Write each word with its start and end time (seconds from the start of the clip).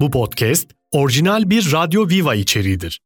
Bu 0.00 0.10
podcast 0.10 0.70
orijinal 0.90 1.50
bir 1.50 1.72
Radyo 1.72 2.08
Viva 2.08 2.34
içeriğidir. 2.34 3.00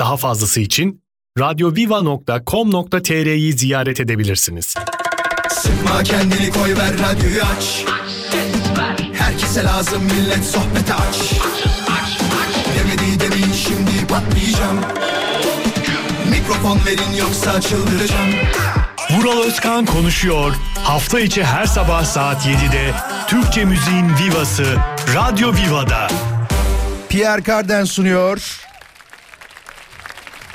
Daha 0.00 0.16
fazlası 0.16 0.60
için 0.60 1.02
radyoviva.com.tr'yi 1.38 3.52
ziyaret 3.52 4.00
edebilirsiniz. 4.00 4.74
Sıkma 5.48 6.02
kendini 6.02 6.50
koy 6.50 6.76
ver 6.76 6.92
radyoyu 6.92 7.42
aç 7.56 7.84
Herkese 9.12 9.64
lazım 9.64 10.02
millet 10.04 10.44
sohbete 10.44 10.94
aç 10.94 11.32
Demedi 12.78 13.20
demin 13.20 13.52
şimdi 13.52 14.06
patlayacağım 14.08 14.80
Mikrofon 16.30 16.80
verin 16.86 17.12
yoksa 17.18 17.60
çıldıracağım 17.60 18.30
Vural 19.10 19.42
Özkan 19.42 19.86
konuşuyor. 19.86 20.54
Hafta 20.84 21.20
içi 21.20 21.44
her 21.44 21.66
sabah 21.66 22.04
saat 22.04 22.46
7'de 22.46 22.94
Türkçe 23.28 23.64
müziğin 23.64 24.08
vivası 24.16 24.76
Radyo 25.14 25.54
Viva'da. 25.54 26.08
Pierre 27.08 27.42
Carden 27.42 27.84
sunuyor. 27.84 28.60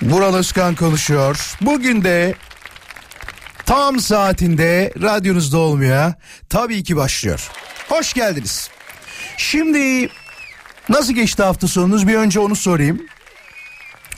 Vural 0.02 0.36
Özkan 0.36 0.76
konuşuyor. 0.76 1.56
Bugün 1.62 2.04
de 2.04 2.36
tam 3.66 4.00
saatinde 4.00 4.94
radyonuzda 5.02 5.58
olmaya 5.58 6.16
tabii 6.50 6.84
ki 6.84 6.96
başlıyor. 6.96 7.50
Hoş 7.90 8.14
geldiniz. 8.14 8.70
Şimdi 9.38 10.10
nasıl 10.90 11.14
geçti 11.14 11.44
hafta 11.44 11.68
sonunuz 11.68 12.08
bir 12.08 12.16
önce 12.16 12.40
onu 12.40 12.56
sorayım. 12.56 13.02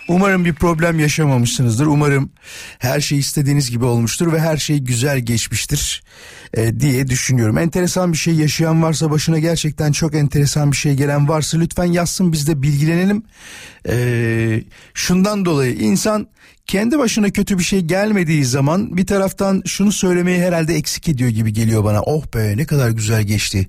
Umarım 0.08 0.46
bir 0.46 0.56
problem 0.56 1.00
yaşamamışsınızdır. 1.00 1.86
Umarım 1.86 2.32
her 2.80 3.02
şey 3.02 3.20
istediğiniz 3.20 3.72
gibi 3.72 3.86
olmuştur 3.86 4.34
ve 4.34 4.40
her 4.40 4.58
şey 4.58 4.80
güzel 4.80 5.20
geçmiştir 5.20 6.04
e, 6.54 6.80
diye 6.80 7.08
düşünüyorum. 7.08 7.58
Enteresan 7.58 8.12
bir 8.12 8.18
şey 8.18 8.34
yaşayan 8.34 8.84
varsa 8.84 9.12
başına 9.12 9.40
gerçekten 9.40 9.92
çok 9.92 10.16
enteresan 10.16 10.72
bir 10.72 10.78
şey 10.78 10.94
gelen 10.94 11.28
varsa 11.30 11.58
lütfen 11.58 11.86
yazsın 11.86 12.32
biz 12.32 12.48
de 12.48 12.62
bilgilenelim. 12.62 13.24
E, 13.90 14.64
şundan 14.94 15.46
dolayı 15.46 15.74
insan 15.74 16.28
kendi 16.68 17.00
başına 17.00 17.30
kötü 17.30 17.60
bir 17.60 17.64
şey 17.64 17.82
gelmediği 17.82 18.46
zaman 18.46 18.98
bir 18.98 19.06
taraftan 19.06 19.62
şunu 19.66 19.92
söylemeyi 19.92 20.42
herhalde 20.42 20.76
eksik 20.76 21.10
ediyor 21.10 21.30
gibi 21.30 21.54
geliyor 21.54 21.84
bana. 21.84 22.02
Oh 22.02 22.24
be 22.36 22.58
ne 22.58 22.66
kadar 22.66 22.90
güzel 22.90 23.24
geçti. 23.24 23.68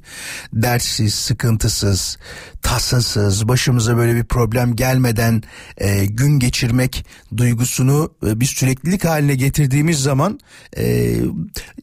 Derssiz, 0.53 1.15
sıkıntısız, 1.15 2.19
tasasız, 2.63 3.49
başımıza 3.49 3.97
böyle 3.97 4.15
bir 4.15 4.25
problem 4.25 4.77
gelmeden 4.77 5.43
e, 5.79 6.07
gün 6.07 6.39
geçirmek 6.39 7.07
duygusunu 7.37 8.13
e, 8.27 8.41
bir 8.41 8.47
süreklilik 8.47 9.05
haline 9.05 9.35
getirdiğimiz 9.35 9.99
zaman 9.99 10.41
e, 10.77 11.15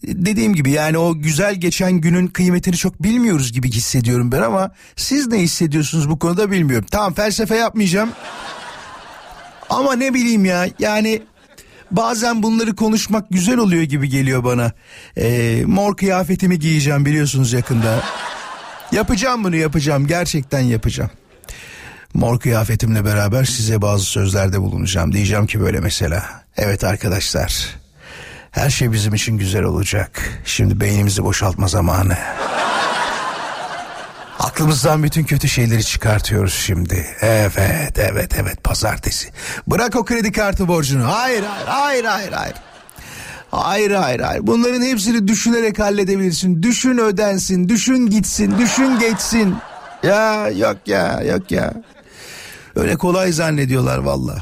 dediğim 0.04 0.54
gibi 0.54 0.72
yani 0.72 0.98
o 0.98 1.20
güzel 1.20 1.56
geçen 1.56 1.92
günün 1.92 2.28
kıymetini 2.28 2.76
çok 2.76 3.04
bilmiyoruz 3.04 3.54
gibi 3.54 3.72
hissediyorum 3.72 4.32
ben 4.32 4.42
ama 4.42 4.72
siz 4.95 5.28
ne 5.28 5.39
hissediyorsunuz 5.39 6.09
bu 6.09 6.20
konuda 6.20 6.52
bilmiyorum. 6.52 6.86
Tamam 6.92 7.14
felsefe 7.14 7.56
yapmayacağım. 7.56 8.09
Ama 9.72 9.95
ne 9.95 10.14
bileyim 10.14 10.45
ya 10.45 10.67
yani 10.80 11.22
bazen 11.91 12.44
bunları 12.44 12.75
konuşmak 12.75 13.30
güzel 13.30 13.58
oluyor 13.58 13.83
gibi 13.83 14.09
geliyor 14.09 14.44
bana. 14.44 14.72
Ee, 15.17 15.64
mor 15.66 15.97
kıyafetimi 15.97 16.59
giyeceğim 16.59 17.05
biliyorsunuz 17.05 17.53
yakında. 17.53 18.03
Yapacağım 18.92 19.44
bunu 19.44 19.55
yapacağım 19.55 20.08
gerçekten 20.08 20.59
yapacağım. 20.59 21.11
Mor 22.14 22.39
kıyafetimle 22.39 23.05
beraber 23.05 23.45
size 23.45 23.81
bazı 23.81 24.05
sözlerde 24.05 24.61
bulunacağım. 24.61 25.14
Diyeceğim 25.14 25.47
ki 25.47 25.59
böyle 25.61 25.80
mesela. 25.80 26.25
Evet 26.58 26.83
arkadaşlar 26.83 27.67
her 28.52 28.69
şey 28.69 28.92
bizim 28.92 29.14
için 29.14 29.38
güzel 29.38 29.64
olacak. 29.64 30.30
Şimdi 30.45 30.80
beynimizi 30.80 31.23
boşaltma 31.23 31.67
zamanı. 31.67 32.17
Aklımızdan 34.52 35.04
bütün 35.04 35.24
kötü 35.24 35.48
şeyleri 35.50 35.84
çıkartıyoruz 35.84 36.54
şimdi. 36.54 37.06
Evet, 37.22 38.00
evet, 38.00 38.32
evet 38.40 38.64
pazartesi. 38.64 39.30
Bırak 39.68 39.96
o 39.96 40.06
kredi 40.06 40.32
kartı 40.32 40.68
borcunu. 40.68 41.08
Hayır, 41.14 41.44
hayır, 41.44 41.68
hayır, 41.68 42.06
hayır, 42.06 42.32
hayır. 42.32 42.56
Hayır, 43.52 43.92
hayır. 43.92 44.48
Bunların 44.48 44.82
hepsini 44.82 45.28
düşünerek 45.28 45.80
halledebilirsin. 45.80 46.64
Düşün 46.64 46.98
ödensin, 46.98 47.70
düşün 47.70 48.08
gitsin, 48.10 48.58
düşün 48.58 49.00
geçsin. 49.00 49.56
Ya 50.04 50.50
yok 50.50 50.78
ya, 50.86 51.22
yok 51.23 51.52
ya. 51.52 51.73
Öyle 52.76 52.95
kolay 52.95 53.32
zannediyorlar 53.32 53.98
valla. 53.98 54.38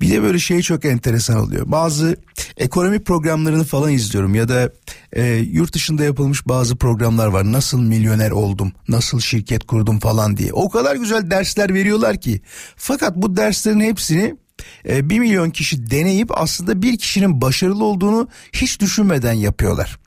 Bir 0.00 0.10
de 0.10 0.22
böyle 0.22 0.38
şey 0.38 0.62
çok 0.62 0.84
enteresan 0.84 1.36
oluyor. 1.36 1.64
Bazı 1.66 2.16
ekonomi 2.56 3.04
programlarını 3.04 3.64
falan 3.64 3.92
izliyorum 3.92 4.34
ya 4.34 4.48
da 4.48 4.72
e, 5.12 5.24
yurt 5.34 5.72
dışında 5.74 6.04
yapılmış 6.04 6.48
bazı 6.48 6.76
programlar 6.76 7.26
var. 7.26 7.52
Nasıl 7.52 7.80
milyoner 7.80 8.30
oldum, 8.30 8.72
nasıl 8.88 9.20
şirket 9.20 9.66
kurdum 9.66 9.98
falan 9.98 10.36
diye. 10.36 10.52
O 10.52 10.70
kadar 10.70 10.96
güzel 10.96 11.30
dersler 11.30 11.74
veriyorlar 11.74 12.20
ki. 12.20 12.40
Fakat 12.76 13.16
bu 13.16 13.36
derslerin 13.36 13.80
hepsini 13.80 14.36
e, 14.88 15.10
bir 15.10 15.18
milyon 15.18 15.50
kişi 15.50 15.90
deneyip 15.90 16.38
aslında 16.38 16.82
bir 16.82 16.98
kişinin 16.98 17.40
başarılı 17.40 17.84
olduğunu 17.84 18.28
hiç 18.52 18.80
düşünmeden 18.80 19.32
yapıyorlar. 19.32 19.98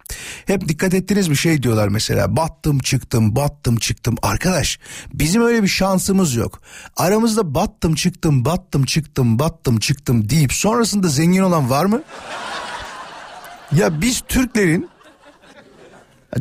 Hep 0.45 0.67
dikkat 0.67 0.94
ettiniz 0.94 1.27
mi 1.27 1.38
şey 1.38 1.63
diyorlar 1.63 1.88
mesela 1.88 2.35
battım 2.38 2.79
çıktım 2.79 3.35
battım 3.35 3.77
çıktım 3.77 4.16
arkadaş 4.22 4.79
bizim 5.13 5.41
öyle 5.41 5.63
bir 5.63 5.67
şansımız 5.67 6.35
yok. 6.35 6.61
Aramızda 6.97 7.55
battım 7.55 7.95
çıktım 7.95 8.45
battım 8.45 8.85
çıktım 8.85 9.39
battım 9.39 9.79
çıktım 9.79 10.29
deyip 10.29 10.53
sonrasında 10.53 11.07
zengin 11.07 11.41
olan 11.41 11.69
var 11.69 11.85
mı? 11.85 12.03
Ya 13.72 14.01
biz 14.01 14.22
Türklerin 14.28 14.89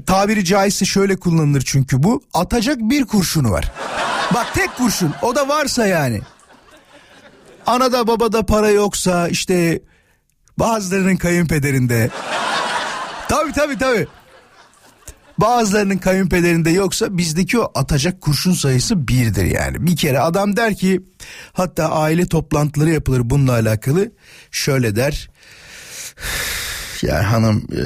tabiri 0.07 0.45
caizse 0.45 0.85
şöyle 0.85 1.17
kullanılır 1.17 1.63
çünkü 1.67 2.03
bu 2.03 2.23
atacak 2.35 2.79
bir 2.79 3.05
kurşunu 3.05 3.51
var. 3.51 3.73
Bak 4.35 4.55
tek 4.55 4.77
kurşun 4.77 5.15
o 5.23 5.35
da 5.35 5.49
varsa 5.49 5.87
yani. 5.87 6.21
Anada 7.71 8.07
babada 8.07 8.47
para 8.47 8.71
yoksa 8.71 9.29
işte 9.29 9.83
bazılarının 10.59 11.17
kayınpederinde. 11.17 12.11
tabii 13.29 13.53
tabii 13.53 13.79
tabii. 13.79 14.07
Bazılarının 15.39 15.99
kayınpederinde 15.99 16.71
yoksa 16.71 17.19
bizdeki 17.19 17.59
o 17.59 17.73
atacak 17.75 18.21
kurşun 18.21 18.53
sayısı 18.53 19.09
birdir 19.09 19.45
yani. 19.45 19.87
Bir 19.87 19.97
kere 19.97 20.21
adam 20.21 20.57
der 20.57 20.75
ki 20.75 21.01
hatta 21.53 21.91
aile 21.91 22.29
toplantıları 22.29 22.91
yapılır 22.91 23.21
bununla 23.25 23.53
alakalı. 23.53 24.13
Şöyle 24.51 24.97
der. 24.97 25.31
Ya 27.03 27.33
hanım 27.33 27.67
e, 27.73 27.83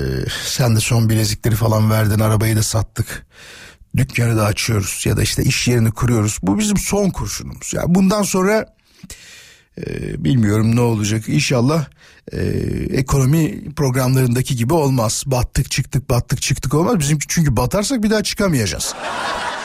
sen 0.46 0.76
de 0.76 0.80
son 0.80 1.08
bilezikleri 1.08 1.54
falan 1.54 1.90
verdin 1.90 2.18
arabayı 2.18 2.56
da 2.56 2.62
sattık. 2.62 3.26
Dükkanı 3.96 4.36
da 4.36 4.44
açıyoruz 4.44 5.02
ya 5.06 5.16
da 5.16 5.22
işte 5.22 5.42
iş 5.42 5.68
yerini 5.68 5.90
kuruyoruz. 5.90 6.38
Bu 6.42 6.58
bizim 6.58 6.76
son 6.76 7.10
kurşunumuz. 7.10 7.74
Ya 7.74 7.82
bundan 7.86 8.22
sonra 8.22 8.74
ee, 9.78 10.24
bilmiyorum 10.24 10.76
ne 10.76 10.80
olacak 10.80 11.28
inşallah 11.28 11.84
e, 12.32 12.38
ekonomi 12.90 13.74
programlarındaki 13.74 14.56
gibi 14.56 14.74
olmaz 14.74 15.22
battık 15.26 15.70
çıktık 15.70 16.10
battık 16.10 16.42
çıktık 16.42 16.74
olmaz 16.74 16.98
bizimki 16.98 17.26
çünkü 17.28 17.56
batarsak 17.56 18.02
bir 18.02 18.10
daha 18.10 18.22
çıkamayacağız. 18.22 18.94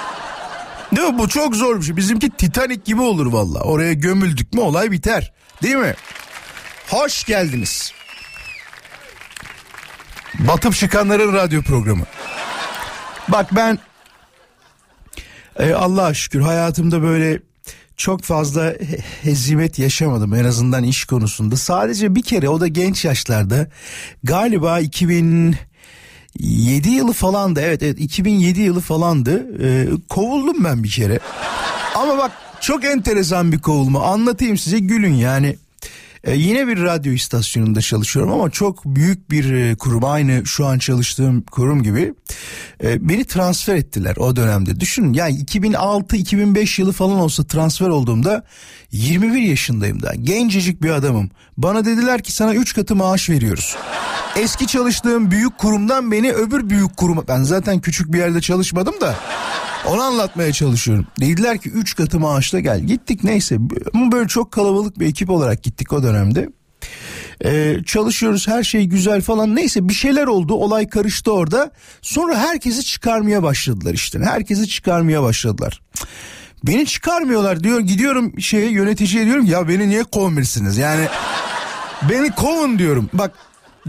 Değil 0.96 1.08
mi 1.08 1.20
bu 1.20 1.30
çok 1.30 1.56
zor 1.56 1.78
bir 1.78 1.86
şey 1.86 1.96
bizimki 1.96 2.30
Titanic 2.30 2.82
gibi 2.86 3.02
olur 3.02 3.34
valla 3.34 3.60
oraya 3.60 3.94
gömüldük 3.94 4.54
mü 4.54 4.62
olay 4.62 4.92
biter 4.92 5.34
değil 5.64 5.76
mi? 5.76 5.96
Hoş 6.90 7.24
geldiniz. 7.24 7.94
Batıp 10.40 10.74
çıkanların 10.74 11.34
radyo 11.34 11.62
programı. 11.62 12.04
Bak 13.28 13.56
ben 13.56 13.80
e, 15.60 15.74
Allah'a 15.74 16.14
şükür 16.14 16.42
hayatımda 16.42 17.02
böyle 17.02 17.40
çok 18.00 18.24
fazla 18.24 18.74
hezimet 19.22 19.80
yaşamadım 19.80 20.34
en 20.34 20.44
azından 20.44 20.84
iş 20.84 21.06
konusunda. 21.06 21.56
Sadece 21.56 22.16
bir 22.16 22.22
kere 22.22 22.50
o 22.50 22.60
da 22.60 22.68
genç 22.68 23.06
yaşlarda 23.06 23.68
galiba 24.24 24.80
2007 24.80 26.90
yılı 26.90 27.14
falandı 27.14 27.62
evet 27.62 27.84
evet 27.84 28.00
2007 28.00 28.62
yılı 28.62 28.80
falandı 28.80 29.48
ee, 29.64 29.88
kovuldum 30.10 30.64
ben 30.64 30.84
bir 30.84 30.90
kere. 30.90 31.20
Ama 31.96 32.18
bak 32.18 32.32
çok 32.62 32.86
enteresan 32.86 33.52
bir 33.52 33.60
kovulma 33.60 34.04
anlatayım 34.04 34.58
size 34.58 34.80
gülün 34.80 35.14
yani. 35.14 35.56
Ee, 36.24 36.36
yine 36.36 36.68
bir 36.68 36.84
radyo 36.84 37.14
istasyonunda 37.14 37.82
çalışıyorum 37.82 38.34
ama 38.34 38.50
çok 38.50 38.86
büyük 38.86 39.32
bir 39.32 39.54
e, 39.54 39.76
kurum 39.76 40.06
aynı 40.06 40.46
şu 40.46 40.66
an 40.66 40.80
çalıştığım 40.80 41.42
kurum 41.42 41.84
gibi. 41.84 42.14
E, 42.84 43.10
beni 43.10 43.26
transfer 43.26 43.76
ettiler 43.76 44.16
o 44.18 44.36
dönemde. 44.36 44.80
Düşünün 44.80 45.14
yani 45.14 45.36
2006-2005 45.44 46.82
yılı 46.82 46.92
falan 46.92 47.20
olsa 47.20 47.44
transfer 47.44 47.88
olduğumda 47.88 48.44
21 48.92 49.42
yaşındayım 49.42 50.02
da 50.02 50.16
gencecik 50.16 50.84
bir 50.84 50.90
adamım. 50.90 51.30
Bana 51.58 51.86
dediler 51.86 52.24
ki 52.24 52.32
sana 52.32 52.56
3 52.56 52.76
katı 52.76 52.96
maaş 52.96 53.30
veriyoruz. 53.30 53.76
Eski 54.36 54.68
çalıştığım 54.68 55.32
büyük 55.32 55.58
kurumdan 55.58 56.12
beni 56.12 56.32
öbür 56.32 56.70
büyük 56.70 56.98
kuruma 56.98 57.28
ben 57.28 57.44
zaten 57.44 57.80
küçük 57.80 58.14
bir 58.14 58.18
yerde 58.18 58.42
çalışmadım 58.42 59.02
da 59.02 59.16
onu 59.88 60.02
anlatmaya 60.02 60.54
çalışıyorum. 60.54 61.08
Dediler 61.20 61.58
ki 61.58 61.70
3 61.70 61.96
katı 61.96 62.20
maaşla 62.20 62.60
gel. 62.60 62.80
Gittik 62.80 63.24
neyse 63.24 63.58
ama 63.94 64.12
böyle 64.12 64.28
çok 64.28 64.52
kalabalık 64.52 65.00
bir 65.00 65.08
ekip 65.08 65.30
olarak 65.30 65.64
gittik 65.64 65.94
o 65.94 66.04
dönemde. 66.04 66.50
Ee, 67.46 67.78
çalışıyoruz 67.86 68.48
her 68.48 68.64
şey 68.64 68.86
güzel 68.86 69.22
falan 69.22 69.56
neyse 69.56 69.90
bir 69.90 69.94
şeyler 69.94 70.28
oldu 70.28 70.54
olay 70.54 70.90
karıştı 70.90 71.34
orada 71.34 71.72
sonra 72.02 72.38
herkesi 72.38 72.84
çıkarmaya 72.84 73.44
başladılar 73.44 73.94
işte 73.94 74.20
herkesi 74.20 74.68
çıkarmaya 74.68 75.24
başladılar 75.24 75.82
Beni 76.64 76.86
çıkarmıyorlar 76.86 77.64
diyor. 77.64 77.80
Gidiyorum 77.80 78.40
şeye 78.40 78.72
yöneticiye 78.72 79.26
diyorum 79.26 79.46
ya 79.46 79.68
beni 79.68 79.90
niye 79.90 80.04
kovmuyorsunuz? 80.04 80.78
Yani 80.78 81.08
beni 82.10 82.32
kovun 82.32 82.80
diyorum. 82.80 83.10
Bak 83.14 83.32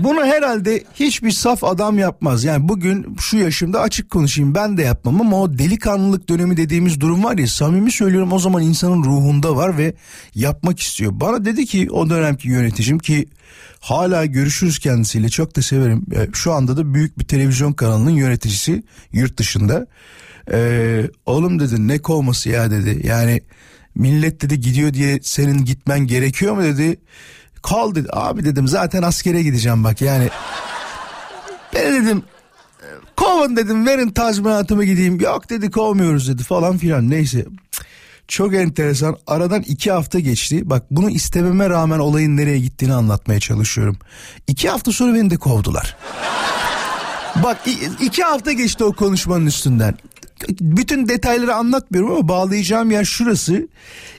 bunu 0.05 0.25
herhalde 0.25 0.85
hiçbir 0.95 1.31
saf 1.31 1.65
adam 1.65 1.99
yapmaz. 1.99 2.45
Yani 2.45 2.69
bugün 2.69 3.17
şu 3.21 3.37
yaşımda 3.37 3.81
açık 3.81 4.11
konuşayım 4.11 4.55
ben 4.55 4.77
de 4.77 4.83
yapmam 4.83 5.21
ama 5.21 5.41
o 5.41 5.59
delikanlılık 5.59 6.29
dönemi 6.29 6.57
dediğimiz 6.57 7.01
durum 7.01 7.25
var 7.25 7.39
ya 7.39 7.47
samimi 7.47 7.93
söylüyorum 7.93 8.33
o 8.33 8.39
zaman 8.39 8.63
insanın 8.63 9.05
ruhunda 9.05 9.57
var 9.57 9.79
ve 9.79 9.95
yapmak 10.35 10.81
istiyor. 10.81 11.13
Bana 11.15 11.45
dedi 11.45 11.67
ki 11.67 11.89
o 11.91 12.11
dönemki 12.11 12.49
yöneticim 12.49 12.99
ki 12.99 13.29
hala 13.81 14.27
görüşürüz 14.27 14.79
kendisiyle 14.79 15.29
çok 15.29 15.57
da 15.57 15.63
severim. 15.63 16.07
E, 16.13 16.29
şu 16.33 16.53
anda 16.53 16.77
da 16.77 16.95
büyük 16.95 17.19
bir 17.19 17.25
televizyon 17.25 17.73
kanalının 17.73 18.11
yöneticisi 18.11 18.83
yurt 19.13 19.39
dışında. 19.39 19.87
Ee, 20.53 21.11
oğlum 21.27 21.61
dedi 21.61 21.89
ne 21.89 21.99
kovması 21.99 22.49
ya 22.49 22.71
dedi 22.71 23.07
yani 23.07 23.41
millet 23.95 24.43
dedi 24.43 24.61
gidiyor 24.61 24.95
diye 24.95 25.19
senin 25.23 25.65
gitmen 25.65 26.07
gerekiyor 26.07 26.55
mu 26.55 26.63
dedi. 26.63 26.97
Kal 27.63 27.95
dedi. 27.95 28.09
Abi 28.13 28.45
dedim 28.45 28.69
zaten 28.69 29.03
askere 29.03 29.43
gideceğim 29.43 29.85
bak 29.85 30.01
yani. 30.01 30.29
Ben 31.75 31.95
dedim 31.95 32.23
kovun 33.17 33.57
dedim 33.57 33.87
verin 33.87 34.11
tazminatımı 34.11 34.85
gideyim. 34.85 35.21
Yok 35.21 35.51
dedi 35.51 35.71
kovmuyoruz 35.71 36.29
dedi 36.29 36.43
falan 36.43 36.79
filan 36.79 37.11
neyse. 37.11 37.47
Çok 38.29 38.55
enteresan 38.55 39.17
aradan 39.27 39.63
iki 39.63 39.93
hafta 39.93 40.19
geçti. 40.19 40.71
Bak 40.71 40.83
bunu 40.91 41.11
istememe 41.11 41.71
rağmen 41.71 41.99
olayın 41.99 42.37
nereye 42.37 42.59
gittiğini 42.59 42.95
anlatmaya 42.95 43.41
çalışıyorum. 43.41 43.97
İki 44.47 44.69
hafta 44.69 44.93
sonra 44.93 45.15
beni 45.15 45.31
de 45.31 45.37
kovdular. 45.37 45.97
Bak 47.45 47.59
iki 48.01 48.23
hafta 48.23 48.53
geçti 48.53 48.85
o 48.85 48.93
konuşmanın 48.93 49.47
üstünden. 49.47 49.95
Bütün 50.61 51.09
detayları 51.09 51.55
anlatmıyorum 51.55 52.13
ama 52.13 52.29
bağlayacağım 52.29 52.91
yer 52.91 53.05
şurası. 53.05 53.69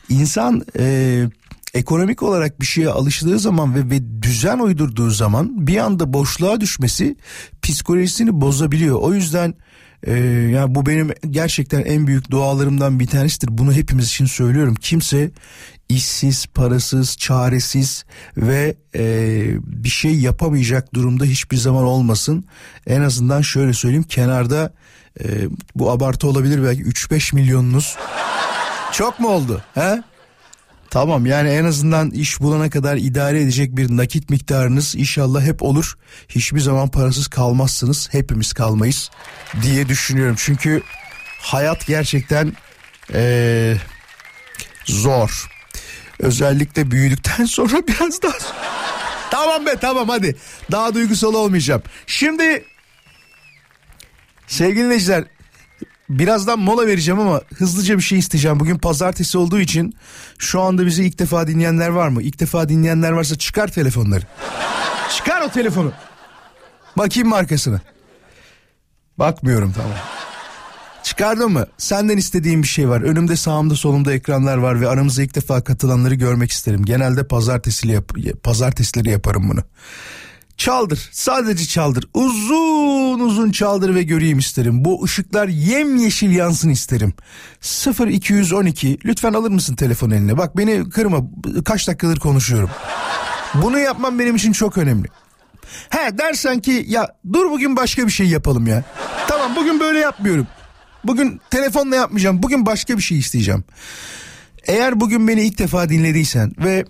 İnsan 0.10 0.66
e, 0.80 1.26
ekonomik 1.74 2.24
olarak 2.24 2.62
bir 2.62 2.66
şeye 2.66 2.90
alıştığı 2.90 3.40
zaman 3.40 3.76
ve, 3.76 3.90
ve 3.90 4.22
düzen 4.22 4.60
uydurduğu 4.60 5.10
zaman 5.10 5.68
bir 5.68 5.78
anda 5.78 6.14
boşluğa 6.14 6.62
düşmesi 6.62 7.16
psikolojisini 7.62 8.42
bozabiliyor. 8.42 9.00
O 9.02 9.14
yüzden 9.14 9.54
e, 10.08 10.14
yani 10.54 10.76
bu 10.76 10.86
benim 10.86 11.12
gerçekten 11.30 11.82
en 11.82 12.08
büyük 12.08 12.32
dualarımdan 12.32 13.00
bir 13.00 13.08
tanesidir. 13.08 13.58
Bunu 13.58 13.74
hepimiz 13.74 14.08
için 14.08 14.26
söylüyorum. 14.26 14.76
Kimse 14.76 15.32
işsiz, 15.90 16.46
parasız, 16.46 17.18
çaresiz 17.18 18.06
ve 18.38 18.76
e, 18.96 19.04
bir 19.64 19.90
şey 19.90 20.20
yapamayacak 20.20 20.94
durumda 20.94 21.26
hiçbir 21.26 21.58
zaman 21.58 21.84
olmasın. 21.84 22.46
En 22.88 23.02
azından 23.02 23.42
şöyle 23.42 23.74
söyleyeyim 23.74 24.04
kenarda 24.04 24.74
e, 25.24 25.26
bu 25.76 25.92
abartı 25.92 26.28
olabilir 26.28 26.64
belki 26.64 26.84
3-5 26.84 27.36
milyonunuz 27.36 27.98
çok 28.92 29.20
mu 29.20 29.30
oldu? 29.30 29.62
He? 29.74 30.04
Tamam 30.92 31.26
yani 31.26 31.50
en 31.50 31.66
azından 31.66 32.12
iş 32.12 32.40
bulana 32.40 32.70
kadar 32.70 32.98
idare 32.98 33.42
edecek 33.42 33.78
bir 33.78 33.98
nakit 33.98 34.30
miktarınız 34.30 34.96
inşallah 34.96 35.42
hep 35.44 35.64
olur. 35.64 35.98
Hiçbir 36.30 36.60
zaman 36.60 36.90
parasız 36.90 37.28
kalmazsınız. 37.28 38.10
Hepimiz 38.12 38.54
kalmayız 38.54 39.12
diye 39.62 39.90
düşünüyorum. 39.90 40.36
Çünkü 40.40 40.82
hayat 41.40 41.88
gerçekten 41.88 42.54
ee, 43.14 43.76
zor. 44.86 45.50
Özellikle 46.20 46.92
büyüdükten 46.92 47.46
sonra 47.56 47.88
biraz 47.88 48.22
daha 48.22 48.38
Tamam 49.32 49.66
be 49.66 49.76
tamam 49.82 50.10
hadi. 50.10 50.36
Daha 50.72 50.94
duygusal 50.94 51.34
olmayacağım. 51.34 51.84
Şimdi 52.08 52.64
sevgili 54.48 54.84
dinleyiciler 54.84 55.24
Birazdan 56.20 56.60
mola 56.60 56.88
vereceğim 56.88 57.20
ama 57.20 57.42
hızlıca 57.56 57.98
bir 57.98 58.04
şey 58.04 58.20
isteyeceğim. 58.20 58.60
Bugün 58.60 58.78
pazartesi 58.78 59.38
olduğu 59.38 59.60
için 59.60 59.94
şu 60.38 60.62
anda 60.62 60.86
bizi 60.86 61.04
ilk 61.04 61.20
defa 61.20 61.48
dinleyenler 61.48 61.90
var 61.90 62.08
mı? 62.08 62.22
İlk 62.22 62.40
defa 62.40 62.70
dinleyenler 62.70 63.12
varsa 63.12 63.38
çıkar 63.38 63.68
telefonları. 63.68 64.26
çıkar 65.18 65.42
o 65.42 65.50
telefonu. 65.50 65.92
Bakayım 66.98 67.30
markasını. 67.30 67.82
Bakmıyorum 69.18 69.74
tamam. 69.76 69.92
Çıkardın 71.04 71.52
mı? 71.52 71.66
Senden 71.78 72.18
istediğim 72.18 72.64
bir 72.64 72.68
şey 72.68 72.90
var. 72.90 73.02
Önümde 73.02 73.36
sağımda 73.36 73.76
solumda 73.76 74.14
ekranlar 74.14 74.58
var 74.58 74.82
ve 74.82 74.88
aramıza 74.88 75.24
ilk 75.24 75.36
defa 75.36 75.64
katılanları 75.64 76.16
görmek 76.16 76.52
isterim. 76.52 76.86
Genelde 76.86 77.28
pazartesileri, 77.28 77.96
yap 77.96 78.44
pazartesileri 78.44 79.10
yaparım 79.10 79.50
bunu. 79.50 79.62
Çaldır 80.58 81.10
sadece 81.12 81.66
çaldır 81.66 82.04
uzun 82.14 83.20
uzun 83.42 83.52
çaldır 83.52 83.96
ve 83.96 84.04
göreyim 84.04 84.40
isterim. 84.40 84.86
Bu 84.86 85.04
ışıklar 85.04 85.48
yemyeşil 85.48 86.32
yansın 86.32 86.70
isterim. 86.70 87.14
0212 88.10 88.98
lütfen 89.06 89.34
alır 89.34 89.52
mısın 89.52 89.76
telefon 89.76 90.10
eline 90.10 90.38
bak 90.38 90.58
beni 90.58 90.90
kırma 90.90 91.18
kaç 91.66 91.88
dakikadır 91.88 92.20
konuşuyorum. 92.20 92.70
Bunu 93.54 93.80
yapmam 93.80 94.20
benim 94.20 94.36
için 94.36 94.52
çok 94.52 94.78
önemli. 94.78 95.08
He 95.90 96.18
dersen 96.18 96.60
ki 96.60 96.86
ya 96.88 97.08
dur 97.34 97.52
bugün 97.52 97.76
başka 97.76 98.08
bir 98.08 98.12
şey 98.12 98.28
yapalım 98.28 98.68
ya. 98.68 98.84
Tamam 99.28 99.56
bugün 99.56 99.80
böyle 99.80 100.00
yapmıyorum. 100.00 100.48
Bugün 101.04 101.42
telefonla 101.50 101.96
yapmayacağım 101.96 102.44
bugün 102.44 102.66
başka 102.66 102.98
bir 102.98 103.04
şey 103.04 103.18
isteyeceğim. 103.18 103.64
Eğer 104.68 105.00
bugün 105.00 105.28
beni 105.28 105.42
ilk 105.42 105.60
defa 105.60 105.90
dinlediysen 105.90 106.52
ve 106.58 106.86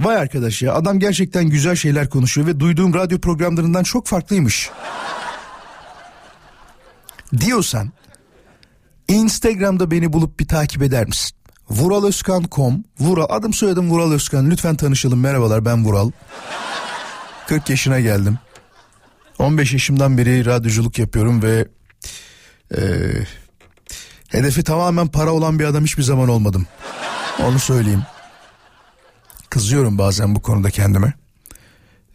Vay 0.00 0.16
arkadaş 0.16 0.62
ya 0.62 0.74
adam 0.74 0.98
gerçekten 0.98 1.44
güzel 1.44 1.76
şeyler 1.76 2.10
konuşuyor 2.10 2.46
ve 2.46 2.60
duyduğum 2.60 2.94
radyo 2.94 3.18
programlarından 3.20 3.82
çok 3.82 4.06
farklıymış. 4.06 4.70
Diyorsan 7.40 7.92
Instagram'da 9.08 9.90
beni 9.90 10.12
bulup 10.12 10.40
bir 10.40 10.48
takip 10.48 10.82
eder 10.82 11.06
misin? 11.06 11.36
Vuralözkan.com 11.70 12.84
Vural 13.00 13.26
adım 13.28 13.52
soyadım 13.52 13.90
Vural 13.90 14.12
Özkan. 14.12 14.50
Lütfen 14.50 14.76
tanışalım. 14.76 15.20
Merhabalar 15.20 15.64
ben 15.64 15.84
Vural. 15.84 16.10
40 17.46 17.70
yaşına 17.70 18.00
geldim. 18.00 18.38
15 19.38 19.72
yaşımdan 19.72 20.18
beri 20.18 20.46
radyoculuk 20.46 20.98
yapıyorum 20.98 21.42
ve 21.42 21.68
e, 22.76 22.80
hedefi 24.28 24.64
tamamen 24.64 25.08
para 25.08 25.32
olan 25.32 25.58
bir 25.58 25.64
adam 25.64 25.84
hiçbir 25.84 26.02
zaman 26.02 26.28
olmadım. 26.28 26.66
Onu 27.42 27.58
söyleyeyim. 27.58 28.02
Kızıyorum 29.50 29.98
bazen 29.98 30.34
bu 30.34 30.42
konuda 30.42 30.70
kendime. 30.70 31.12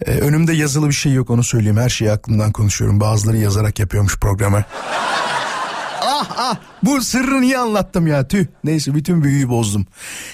Ee, 0.05 0.11
önümde 0.11 0.53
yazılı 0.53 0.87
bir 0.87 0.93
şey 0.93 1.13
yok 1.13 1.29
onu 1.29 1.43
söyleyeyim. 1.43 1.77
Her 1.77 1.89
şeyi 1.89 2.11
aklımdan 2.11 2.51
konuşuyorum. 2.51 2.99
Bazıları 2.99 3.37
yazarak 3.37 3.79
yapıyormuş 3.79 4.19
programı. 4.19 4.63
Ah 6.01 6.29
ah 6.37 6.55
bu 6.83 7.01
sırrı 7.01 7.41
niye 7.41 7.57
anlattım 7.57 8.07
ya 8.07 8.27
tüh. 8.27 8.45
Neyse 8.63 8.95
bütün 8.95 9.23
büyüyü 9.23 9.49
bozdum. 9.49 9.85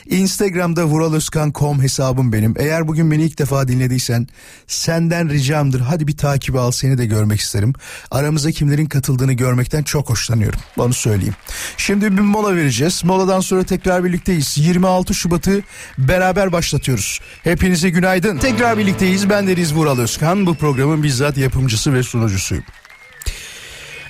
Instagram'da 0.09 0.85
vuraloskan.com 0.85 1.81
hesabım 1.81 2.33
benim. 2.33 2.53
Eğer 2.57 2.87
bugün 2.87 3.11
beni 3.11 3.23
ilk 3.23 3.39
defa 3.39 3.67
dinlediysen 3.67 4.27
senden 4.67 5.29
ricamdır. 5.29 5.79
Hadi 5.79 6.07
bir 6.07 6.17
takip 6.17 6.55
al 6.55 6.71
seni 6.71 6.97
de 6.97 7.05
görmek 7.05 7.39
isterim. 7.39 7.73
Aramıza 8.11 8.51
kimlerin 8.51 8.85
katıldığını 8.85 9.33
görmekten 9.33 9.83
çok 9.83 10.09
hoşlanıyorum. 10.09 10.59
Onu 10.77 10.93
söyleyeyim. 10.93 11.35
Şimdi 11.77 12.17
bir 12.17 12.21
mola 12.21 12.55
vereceğiz. 12.55 13.03
Moladan 13.03 13.39
sonra 13.39 13.63
tekrar 13.63 14.03
birlikteyiz. 14.03 14.57
26 14.57 15.13
Şubat'ı 15.13 15.61
beraber 15.97 16.51
başlatıyoruz. 16.51 17.19
Hepinize 17.43 17.89
günaydın. 17.89 18.37
Tekrar 18.37 18.77
birlikteyiz. 18.77 19.29
Ben 19.29 19.47
Deniz 19.47 19.75
Vural 19.75 19.99
Özkan. 19.99 20.45
Bu 20.45 20.55
programın 20.55 21.03
bizzat 21.03 21.37
yapımcısı 21.37 21.93
ve 21.93 22.03
sunucusuyum. 22.03 22.63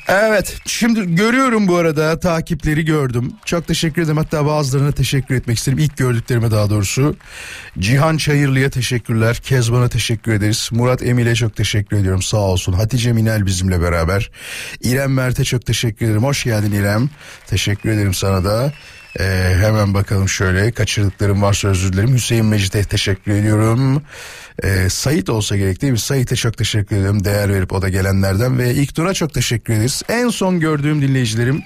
Evet 0.07 0.57
şimdi 0.65 1.15
görüyorum 1.15 1.67
bu 1.67 1.75
arada 1.75 2.19
takipleri 2.19 2.85
gördüm. 2.85 3.33
Çok 3.45 3.67
teşekkür 3.67 4.01
ederim 4.01 4.17
hatta 4.17 4.45
bazılarına 4.45 4.91
teşekkür 4.91 5.35
etmek 5.35 5.57
isterim. 5.57 5.79
İlk 5.79 5.97
gördüklerime 5.97 6.51
daha 6.51 6.69
doğrusu. 6.69 7.15
Cihan 7.79 8.17
Çayırlı'ya 8.17 8.69
teşekkürler. 8.69 9.35
Kezban'a 9.35 9.89
teşekkür 9.89 10.33
ederiz. 10.33 10.69
Murat 10.71 11.03
Emil'e 11.03 11.35
çok 11.35 11.55
teşekkür 11.55 11.97
ediyorum 11.97 12.21
sağ 12.21 12.37
olsun. 12.37 12.73
Hatice 12.73 13.13
Minel 13.13 13.45
bizimle 13.45 13.81
beraber. 13.81 14.31
İrem 14.81 15.13
Mert'e 15.13 15.43
çok 15.43 15.65
teşekkür 15.65 16.05
ederim. 16.05 16.23
Hoş 16.23 16.43
geldin 16.43 16.71
İrem. 16.71 17.09
Teşekkür 17.47 17.89
ederim 17.89 18.13
sana 18.13 18.43
da. 18.43 18.73
Ee, 19.19 19.53
hemen 19.61 19.93
bakalım 19.93 20.29
şöyle 20.29 20.71
kaçırdıklarım 20.71 21.41
varsa 21.41 21.67
özür 21.67 21.93
dilerim. 21.93 22.13
Hüseyin 22.13 22.45
Mecit'e 22.45 22.83
teşekkür 22.83 23.31
ediyorum. 23.31 24.01
Ee, 24.63 24.89
Sait 24.89 25.29
olsa 25.29 25.57
gerek 25.57 25.81
değil 25.81 25.93
mi? 25.93 25.99
Sait'e 25.99 26.35
çok 26.35 26.57
teşekkür 26.57 26.95
ederim. 26.95 27.23
Değer 27.23 27.53
verip 27.53 27.73
o 27.73 27.81
da 27.81 27.89
gelenlerden 27.89 28.59
ve 28.59 28.73
ilk 28.73 28.95
tura 28.95 29.13
çok 29.13 29.33
teşekkür 29.33 29.73
ederiz. 29.73 30.03
En 30.09 30.29
son 30.29 30.59
gördüğüm 30.59 31.01
dinleyicilerim 31.01 31.63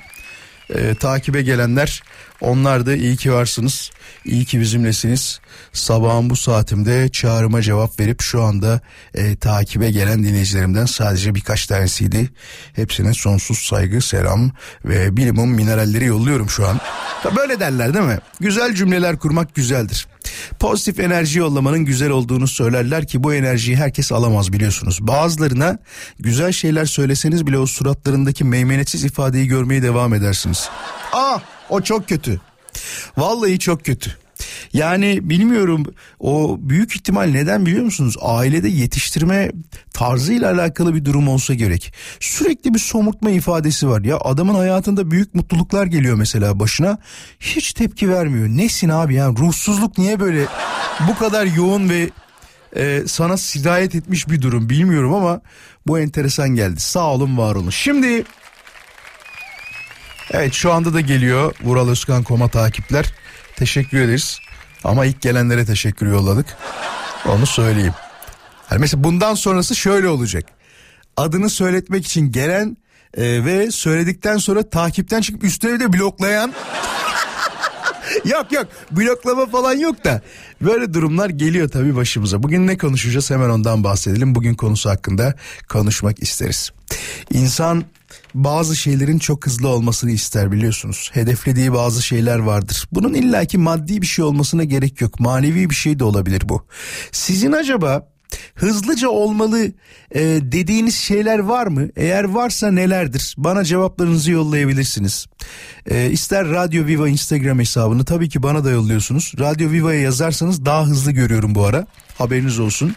e, 0.76 0.96
takibe 0.96 1.42
gelenler 1.42 2.04
onlar 2.42 2.86
da 2.86 2.96
iyi 2.96 3.18
ki 3.18 3.34
varsınız. 3.34 3.92
İyi 4.26 4.46
ki 4.46 4.60
bizimlesiniz. 4.60 5.40
Sabahın 5.74 6.30
bu 6.30 6.36
saatimde 6.36 7.10
çağrıma 7.10 7.62
cevap 7.62 8.00
verip 8.00 8.22
şu 8.22 8.44
anda 8.44 8.82
e, 9.14 9.36
takibe 9.36 9.92
gelen 9.92 10.24
dinleyicilerimden 10.24 10.86
sadece 10.86 11.36
birkaç 11.36 11.66
tanesiydi. 11.66 12.30
Hepsine 12.74 13.14
sonsuz 13.14 13.58
saygı, 13.58 14.02
selam 14.02 14.52
ve 14.86 15.10
minimum 15.10 15.50
mineralleri 15.52 16.06
yolluyorum 16.06 16.50
şu 16.50 16.68
an. 16.68 16.80
Böyle 17.36 17.60
derler 17.60 17.94
değil 17.94 18.06
mi? 18.06 18.20
Güzel 18.40 18.76
cümleler 18.76 19.20
kurmak 19.20 19.56
güzeldir. 19.56 20.08
Pozitif 20.60 21.00
enerji 21.00 21.40
yollamanın 21.40 21.80
güzel 21.80 22.10
olduğunu 22.10 22.48
söylerler 22.48 23.08
ki 23.08 23.24
bu 23.24 23.34
enerjiyi 23.34 23.78
herkes 23.78 24.12
alamaz 24.12 24.54
biliyorsunuz. 24.54 24.98
Bazılarına 25.02 25.78
güzel 26.20 26.52
şeyler 26.52 26.86
söyleseniz 26.86 27.48
bile 27.48 27.58
o 27.58 27.66
suratlarındaki 27.66 28.44
meymenetsiz 28.44 29.04
ifadeyi 29.04 29.48
görmeye 29.48 29.84
devam 29.84 30.14
edersiniz. 30.14 30.70
Ah 31.14 31.42
o 31.70 31.82
çok 31.82 32.10
kötü. 32.10 32.42
Vallahi 33.18 33.60
çok 33.60 33.86
kötü. 33.86 34.21
Yani 34.74 35.30
bilmiyorum 35.30 35.86
o 36.20 36.58
büyük 36.60 36.96
ihtimal 36.96 37.24
neden 37.24 37.66
biliyor 37.66 37.84
musunuz? 37.84 38.16
Ailede 38.22 38.70
yetiştirme 38.70 39.52
tarzıyla 39.94 40.52
alakalı 40.54 40.96
bir 40.96 41.06
durum 41.06 41.28
olsa 41.28 41.54
gerek. 41.54 41.94
Sürekli 42.20 42.74
bir 42.74 42.80
somurtma 42.80 43.30
ifadesi 43.30 43.88
var. 43.88 44.02
Ya 44.02 44.18
adamın 44.18 44.56
hayatında 44.56 45.12
büyük 45.12 45.36
mutluluklar 45.36 45.86
geliyor 45.86 46.16
mesela 46.16 46.60
başına. 46.60 46.98
Hiç 47.40 47.74
tepki 47.74 48.10
vermiyor. 48.10 48.48
Nesin 48.48 48.90
abi 48.90 49.16
ya 49.16 49.30
ruhsuzluk 49.30 49.98
niye 49.98 50.20
böyle 50.20 50.46
bu 51.08 51.18
kadar 51.18 51.46
yoğun 51.46 51.90
ve 51.90 52.10
e, 52.76 53.04
sana 53.08 53.38
sirayet 53.38 53.96
etmiş 53.96 54.30
bir 54.30 54.42
durum 54.42 54.70
bilmiyorum 54.70 55.14
ama 55.14 55.42
bu 55.88 56.00
enteresan 56.00 56.50
geldi. 56.50 56.80
Sağ 56.80 57.14
olun 57.14 57.38
var 57.38 57.56
olun. 57.56 57.70
Şimdi 57.70 58.24
evet 60.32 60.54
şu 60.54 60.74
anda 60.74 60.94
da 60.94 61.02
geliyor 61.02 61.56
Vural 61.64 61.90
Özkan 61.90 62.24
Koma 62.24 62.48
takipler. 62.48 63.14
Teşekkür 63.62 64.02
ederiz. 64.02 64.40
Ama 64.84 65.06
ilk 65.06 65.22
gelenlere 65.22 65.66
teşekkür 65.66 66.08
yolladık. 66.08 66.46
Onu 67.26 67.46
söyleyeyim. 67.46 67.94
Yani 68.72 68.80
mesela 68.80 69.04
bundan 69.04 69.36
sonrası 69.36 69.76
şöyle 69.76 70.08
olacak. 70.08 70.46
Adını 71.18 71.50
söyletmek 71.50 72.06
için 72.06 72.32
gelen 72.32 72.78
e, 73.18 73.46
ve 73.46 73.72
söyledikten 73.72 74.38
sonra 74.38 74.70
takipten 74.70 75.22
çıkıp 75.22 75.44
üstüne 75.44 75.80
de 75.80 75.94
bloklayan 75.94 76.54
yok 78.26 78.52
yok 78.52 78.68
bloklama 78.92 79.46
falan 79.46 79.74
yok 79.78 80.04
da 80.04 80.22
böyle 80.62 80.94
durumlar 80.94 81.30
geliyor 81.30 81.70
tabii 81.70 81.96
başımıza. 81.96 82.44
Bugün 82.44 82.68
ne 82.68 82.78
konuşacağız 82.78 83.32
hemen 83.32 83.50
ondan 83.50 83.84
bahsedelim. 83.84 84.36
Bugün 84.36 84.56
konusu 84.56 84.90
hakkında 84.90 85.36
konuşmak 85.70 86.24
isteriz. 86.24 86.72
İnsan 87.34 87.84
bazı 88.34 88.76
şeylerin 88.76 89.20
çok 89.20 89.46
hızlı 89.46 89.68
olmasını 89.68 90.12
ister 90.12 90.52
biliyorsunuz. 90.52 91.10
Hedeflediği 91.14 91.74
bazı 91.74 92.02
şeyler 92.02 92.40
vardır. 92.40 92.88
Bunun 92.92 93.14
illaki 93.14 93.58
maddi 93.58 94.02
bir 94.02 94.08
şey 94.08 94.26
olmasına 94.26 94.64
gerek 94.64 95.02
yok. 95.02 95.20
Manevi 95.20 95.70
bir 95.70 95.76
şey 95.76 96.00
de 96.00 96.04
olabilir 96.04 96.42
bu. 96.50 96.66
Sizin 97.12 97.52
acaba 97.52 98.12
hızlıca 98.56 99.10
olmalı 99.10 99.72
e, 100.16 100.22
dediğiniz 100.42 100.96
şeyler 100.96 101.40
var 101.40 101.68
mı? 101.68 101.90
Eğer 101.96 102.24
varsa 102.24 102.72
nelerdir? 102.72 103.36
Bana 103.38 103.64
cevaplarınızı 103.64 104.32
yollayabilirsiniz. 104.32 105.26
E, 105.90 106.10
ister 106.10 106.50
Radyo 106.50 106.86
Viva 106.86 107.10
Instagram 107.10 107.60
hesabını 107.60 108.06
tabii 108.06 108.30
ki 108.30 108.44
bana 108.44 108.64
da 108.64 108.72
yolluyorsunuz. 108.72 109.34
Radyo 109.40 109.72
Viva'ya 109.72 110.02
yazarsanız 110.02 110.66
daha 110.66 110.86
hızlı 110.86 111.12
görüyorum 111.12 111.56
bu 111.56 111.66
ara. 111.66 111.88
Haberiniz 112.18 112.60
olsun. 112.60 112.96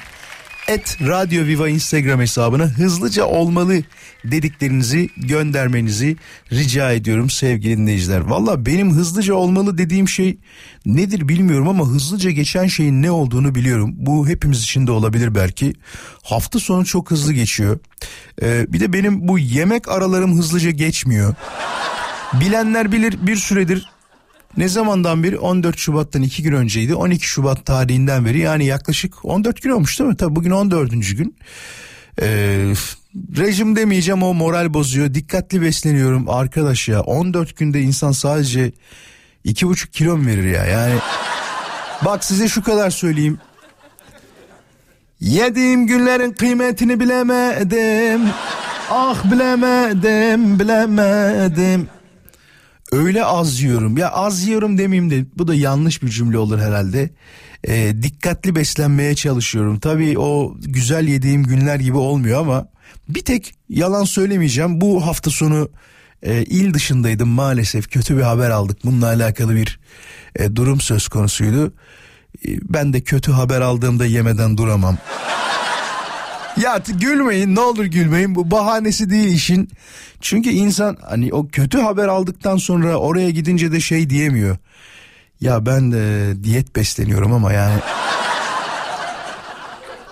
Et 0.69 0.97
Radyo 1.01 1.45
Viva 1.45 1.69
Instagram 1.69 2.21
hesabına 2.21 2.65
hızlıca 2.65 3.25
olmalı 3.25 3.83
dediklerinizi 4.25 5.09
göndermenizi 5.17 6.17
rica 6.53 6.93
ediyorum 6.93 7.31
sevgili 7.31 7.77
dinleyiciler. 7.77 8.21
Valla 8.21 8.67
benim 8.67 8.93
hızlıca 8.93 9.35
olmalı 9.35 9.79
dediğim 9.79 10.09
şey 10.09 10.39
nedir 10.87 11.29
bilmiyorum 11.29 11.69
ama 11.69 11.87
hızlıca 11.87 12.31
geçen 12.31 12.67
şeyin 12.67 13.03
ne 13.03 13.11
olduğunu 13.11 13.55
biliyorum. 13.55 13.95
Bu 13.97 14.29
hepimiz 14.29 14.63
için 14.63 14.87
de 14.87 14.93
olabilir 14.93 15.35
belki. 15.35 15.73
Hafta 16.23 16.59
sonu 16.59 16.85
çok 16.85 17.11
hızlı 17.11 17.33
geçiyor. 17.33 17.79
Ee, 18.43 18.67
bir 18.69 18.81
de 18.81 18.93
benim 18.93 19.29
bu 19.29 19.39
yemek 19.39 19.89
aralarım 19.89 20.39
hızlıca 20.39 20.71
geçmiyor. 20.71 21.35
Bilenler 22.33 22.93
bilir 22.93 23.27
bir 23.27 23.37
süredir 23.37 23.94
ne 24.57 24.69
zamandan 24.69 25.23
beri 25.23 25.39
14 25.39 25.79
Şubat'tan 25.79 26.23
2 26.23 26.43
gün 26.43 26.53
önceydi 26.53 26.95
12 26.95 27.27
Şubat 27.27 27.67
tarihinden 27.67 28.25
beri 28.25 28.39
yani 28.39 28.65
yaklaşık 28.67 29.25
14 29.25 29.63
gün 29.63 29.71
olmuş 29.71 29.99
değil 29.99 30.11
mi? 30.11 30.17
Tabii 30.17 30.37
bugün 30.37 30.51
14. 30.51 30.91
gün. 30.91 31.37
Ee, 32.23 32.75
rejim 33.37 33.77
demeyeceğim 33.77 34.23
o 34.23 34.35
moral 34.35 34.75
bozuyor. 34.75 35.15
Dikkatli 35.15 35.63
besleniyorum 35.63 36.31
arkadaş 36.31 36.89
ya. 36.89 37.01
14 37.01 37.57
günde 37.57 37.81
insan 37.81 38.13
sadece 38.13 38.73
2,5 39.45 39.91
kilo 39.91 40.17
mu 40.17 40.27
verir 40.27 40.45
ya? 40.45 40.65
Yani 40.65 40.95
bak 42.05 42.25
size 42.25 42.49
şu 42.49 42.63
kadar 42.63 42.91
söyleyeyim. 42.91 43.39
Yediğim 45.21 45.87
günlerin 45.87 46.33
kıymetini 46.33 47.01
bilemedim. 47.01 48.21
Ah 48.91 49.33
bilemedim, 49.33 50.59
bilemedim. 50.59 51.89
Öyle 52.95 53.25
az 53.25 53.61
yiyorum. 53.61 53.97
Ya 53.97 54.11
az 54.11 54.47
yiyorum 54.47 54.79
demeyeyim 54.79 55.11
de 55.11 55.27
bu 55.39 55.49
da 55.49 55.55
yanlış 55.55 56.03
bir 56.03 56.09
cümle 56.09 56.39
olur 56.39 56.59
herhalde. 56.59 57.11
E, 57.65 58.03
dikkatli 58.03 58.57
beslenmeye 58.57 59.15
çalışıyorum. 59.15 59.79
Tabii 59.81 60.19
o 60.19 60.57
güzel 60.61 61.09
yediğim 61.09 61.45
günler 61.45 61.77
gibi 61.77 61.97
olmuyor 61.97 62.41
ama 62.41 62.69
bir 63.09 63.25
tek 63.25 63.55
yalan 63.69 64.05
söylemeyeceğim. 64.05 64.81
Bu 64.81 65.07
hafta 65.07 65.31
sonu 65.31 65.69
e, 66.23 66.43
il 66.43 66.75
dışındaydım 66.75 67.29
maalesef. 67.29 67.91
Kötü 67.91 68.17
bir 68.17 68.23
haber 68.23 68.51
aldık. 68.51 68.85
Bununla 68.85 69.07
alakalı 69.07 69.55
bir 69.55 69.81
e, 70.37 70.57
durum 70.57 70.81
söz 70.81 71.09
konusuydu. 71.09 71.75
E, 72.47 72.49
ben 72.63 72.93
de 72.93 73.01
kötü 73.01 73.33
haber 73.33 73.61
aldığımda 73.61 74.07
yemeden 74.07 74.57
duramam. 74.57 74.99
Ya 76.57 76.81
gülmeyin 77.01 77.55
ne 77.55 77.61
olur 77.61 77.85
gülmeyin 77.85 78.35
bu 78.35 78.51
bahanesi 78.51 79.11
değil 79.11 79.35
işin. 79.35 79.71
Çünkü 80.21 80.51
insan 80.51 80.97
hani 81.09 81.35
o 81.35 81.49
kötü 81.49 81.79
haber 81.79 82.09
aldıktan 82.09 82.57
sonra 82.57 82.97
oraya 82.97 83.31
gidince 83.31 83.73
de 83.73 83.81
şey 83.81 84.11
diyemiyor. 84.11 84.57
Ya 85.41 85.67
ben 85.67 85.93
de 85.93 86.35
diyet 86.45 86.77
besleniyorum 86.77 87.33
ama 87.33 87.53
yani 87.53 87.75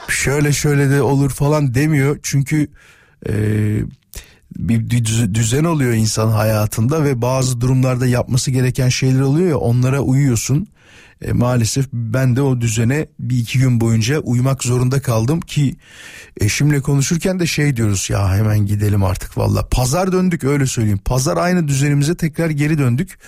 şöyle 0.09 0.53
şöyle 0.53 0.91
de 0.91 1.03
olur 1.03 1.31
falan 1.31 1.75
demiyor. 1.75 2.19
Çünkü 2.23 2.69
e, 3.29 3.33
bir 4.59 5.05
düzen 5.35 5.65
oluyor 5.65 5.93
insan 5.93 6.29
hayatında 6.29 7.05
ve 7.05 7.23
bazı 7.23 7.61
durumlarda 7.61 8.07
yapması 8.07 8.51
gereken 8.51 8.89
şeyler 8.89 9.21
oluyor 9.21 9.49
ya 9.49 9.59
onlara 9.59 10.01
uyuyorsun. 10.01 10.67
E, 11.23 11.33
maalesef 11.33 11.87
ben 11.93 12.37
de 12.37 12.43
o 12.43 12.61
düzene 12.61 13.07
bir 13.19 13.39
iki 13.39 13.59
gün 13.59 13.81
boyunca 13.81 14.19
uymak 14.19 14.65
zorunda 14.65 15.03
kaldım 15.03 15.41
ki 15.41 15.77
eşimle 16.41 16.81
konuşurken 16.81 17.41
de 17.41 17.47
şey 17.47 17.77
diyoruz 17.77 18.11
ya 18.11 18.35
hemen 18.37 18.67
gidelim 18.67 19.05
artık 19.05 19.39
valla. 19.39 19.69
Pazar 19.69 20.13
döndük 20.13 20.45
öyle 20.45 20.67
söyleyeyim. 20.67 21.01
Pazar 21.05 21.37
aynı 21.37 21.69
düzenimize 21.69 22.17
tekrar 22.17 22.51
geri 22.51 22.79
döndük. 22.79 23.19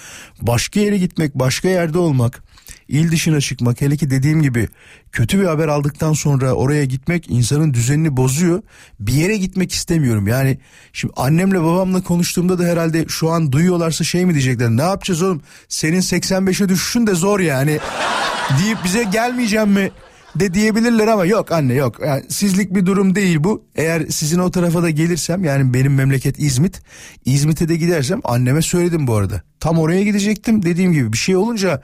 Başka 0.42 0.80
yere 0.80 0.98
gitmek, 0.98 1.34
başka 1.34 1.68
yerde 1.68 1.98
olmak 1.98 2.42
il 2.88 3.12
dışına 3.12 3.40
çıkmak 3.40 3.80
hele 3.80 3.96
ki 3.96 4.10
dediğim 4.10 4.42
gibi 4.42 4.68
kötü 5.12 5.40
bir 5.40 5.44
haber 5.44 5.68
aldıktan 5.68 6.12
sonra 6.12 6.52
oraya 6.52 6.84
gitmek 6.84 7.30
insanın 7.30 7.74
düzenini 7.74 8.16
bozuyor. 8.16 8.62
Bir 9.00 9.12
yere 9.12 9.36
gitmek 9.36 9.72
istemiyorum. 9.72 10.26
Yani 10.26 10.58
şimdi 10.92 11.14
annemle 11.16 11.62
babamla 11.62 12.02
konuştuğumda 12.02 12.58
da 12.58 12.64
herhalde 12.64 13.04
şu 13.08 13.30
an 13.30 13.52
duyuyorlarsa 13.52 14.04
şey 14.04 14.26
mi 14.26 14.34
diyecekler. 14.34 14.70
Ne 14.70 14.82
yapacağız 14.82 15.22
oğlum? 15.22 15.42
Senin 15.68 16.00
85'e 16.00 16.68
düşüşün 16.68 17.06
de 17.06 17.14
zor 17.14 17.40
yani. 17.40 17.78
deyip 18.62 18.78
bize 18.84 19.04
gelmeyeceğim 19.04 19.70
mi? 19.70 19.90
de 20.36 20.54
diyebilirler 20.54 21.06
ama 21.06 21.24
yok 21.24 21.52
anne 21.52 21.74
yok. 21.74 22.00
Yani 22.06 22.22
sizlik 22.28 22.74
bir 22.74 22.86
durum 22.86 23.14
değil 23.14 23.44
bu. 23.44 23.64
Eğer 23.74 24.06
sizin 24.06 24.38
o 24.38 24.50
tarafa 24.50 24.82
da 24.82 24.90
gelirsem 24.90 25.44
yani 25.44 25.74
benim 25.74 25.94
memleket 25.94 26.38
İzmit. 26.38 26.82
İzmit'e 27.24 27.68
de 27.68 27.76
gidersem 27.76 28.20
anneme 28.24 28.62
söyledim 28.62 29.06
bu 29.06 29.14
arada. 29.14 29.42
Tam 29.60 29.78
oraya 29.78 30.02
gidecektim. 30.02 30.62
Dediğim 30.62 30.92
gibi 30.92 31.12
bir 31.12 31.18
şey 31.18 31.36
olunca 31.36 31.82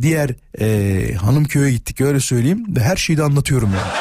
diğer 0.00 0.30
e, 0.60 1.14
hanım 1.14 1.44
köye 1.44 1.72
gittik 1.72 2.00
öyle 2.00 2.20
söyleyeyim 2.20 2.64
ve 2.76 2.80
her 2.80 2.96
şeyi 2.96 3.16
de 3.16 3.22
anlatıyorum 3.22 3.70
yani. 3.70 3.92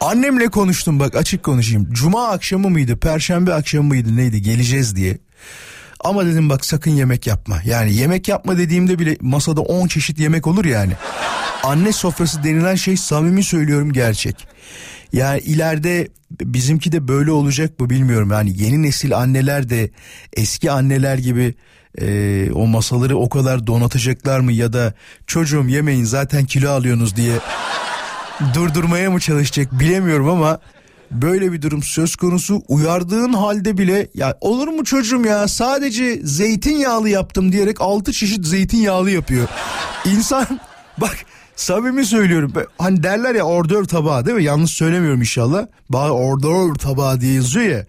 Annemle 0.00 0.48
konuştum 0.48 1.00
bak 1.00 1.16
açık 1.16 1.42
konuşayım. 1.42 1.88
Cuma 1.92 2.28
akşamı 2.28 2.70
mıydı, 2.70 2.96
perşembe 2.96 3.54
akşamı 3.54 3.88
mıydı 3.88 4.16
neydi 4.16 4.42
geleceğiz 4.42 4.96
diye. 4.96 5.18
Ama 6.00 6.26
dedim 6.26 6.50
bak 6.50 6.64
sakın 6.64 6.90
yemek 6.90 7.26
yapma. 7.26 7.60
Yani 7.64 7.94
yemek 7.94 8.28
yapma 8.28 8.58
dediğimde 8.58 8.98
bile 8.98 9.16
masada 9.20 9.60
10 9.60 9.88
çeşit 9.88 10.18
yemek 10.18 10.46
olur 10.46 10.64
yani. 10.64 10.92
Anne 11.62 11.92
sofrası 11.92 12.44
denilen 12.44 12.74
şey 12.74 12.96
samimi 12.96 13.44
söylüyorum 13.44 13.92
gerçek. 13.92 14.48
Yani 15.12 15.40
ileride 15.40 16.08
bizimki 16.30 16.92
de 16.92 17.08
böyle 17.08 17.30
olacak 17.30 17.80
mı 17.80 17.90
bilmiyorum. 17.90 18.30
Yani 18.30 18.62
yeni 18.62 18.82
nesil 18.82 19.16
anneler 19.16 19.68
de 19.68 19.90
eski 20.36 20.70
anneler 20.70 21.18
gibi 21.18 21.54
e, 21.98 22.48
o 22.54 22.66
masaları 22.66 23.16
o 23.18 23.28
kadar 23.28 23.66
donatacaklar 23.66 24.40
mı 24.40 24.52
ya 24.52 24.72
da 24.72 24.94
çocuğum 25.26 25.68
yemeyin 25.68 26.04
zaten 26.04 26.44
kilo 26.44 26.70
alıyorsunuz 26.70 27.16
diye 27.16 27.38
durdurmaya 28.54 29.10
mı 29.10 29.20
çalışacak 29.20 29.80
bilemiyorum 29.80 30.28
ama 30.28 30.60
böyle 31.10 31.52
bir 31.52 31.62
durum 31.62 31.82
söz 31.82 32.16
konusu. 32.16 32.62
Uyardığın 32.68 33.32
halde 33.32 33.78
bile 33.78 34.08
ya 34.14 34.38
olur 34.40 34.68
mu 34.68 34.84
çocuğum 34.84 35.24
ya? 35.26 35.48
Sadece 35.48 36.20
zeytinyağlı 36.22 37.08
yaptım 37.08 37.52
diyerek 37.52 37.80
altı 37.80 38.12
çeşit 38.12 38.46
zeytinyağlı 38.46 39.10
yapıyor. 39.10 39.48
İnsan 40.04 40.46
bak 40.98 41.16
samimi 41.56 42.04
söylüyorum. 42.04 42.52
Hani 42.78 43.02
derler 43.02 43.34
ya 43.34 43.44
ordör 43.44 43.84
tabağı 43.84 44.26
değil 44.26 44.36
mi? 44.36 44.44
Yanlış 44.44 44.70
söylemiyorum 44.70 45.20
inşallah. 45.20 45.66
Bazı 45.88 46.12
ordör 46.12 46.74
tabağı 46.74 47.20
diye 47.20 47.34
yazıyor 47.34 47.66
ya 47.66 47.86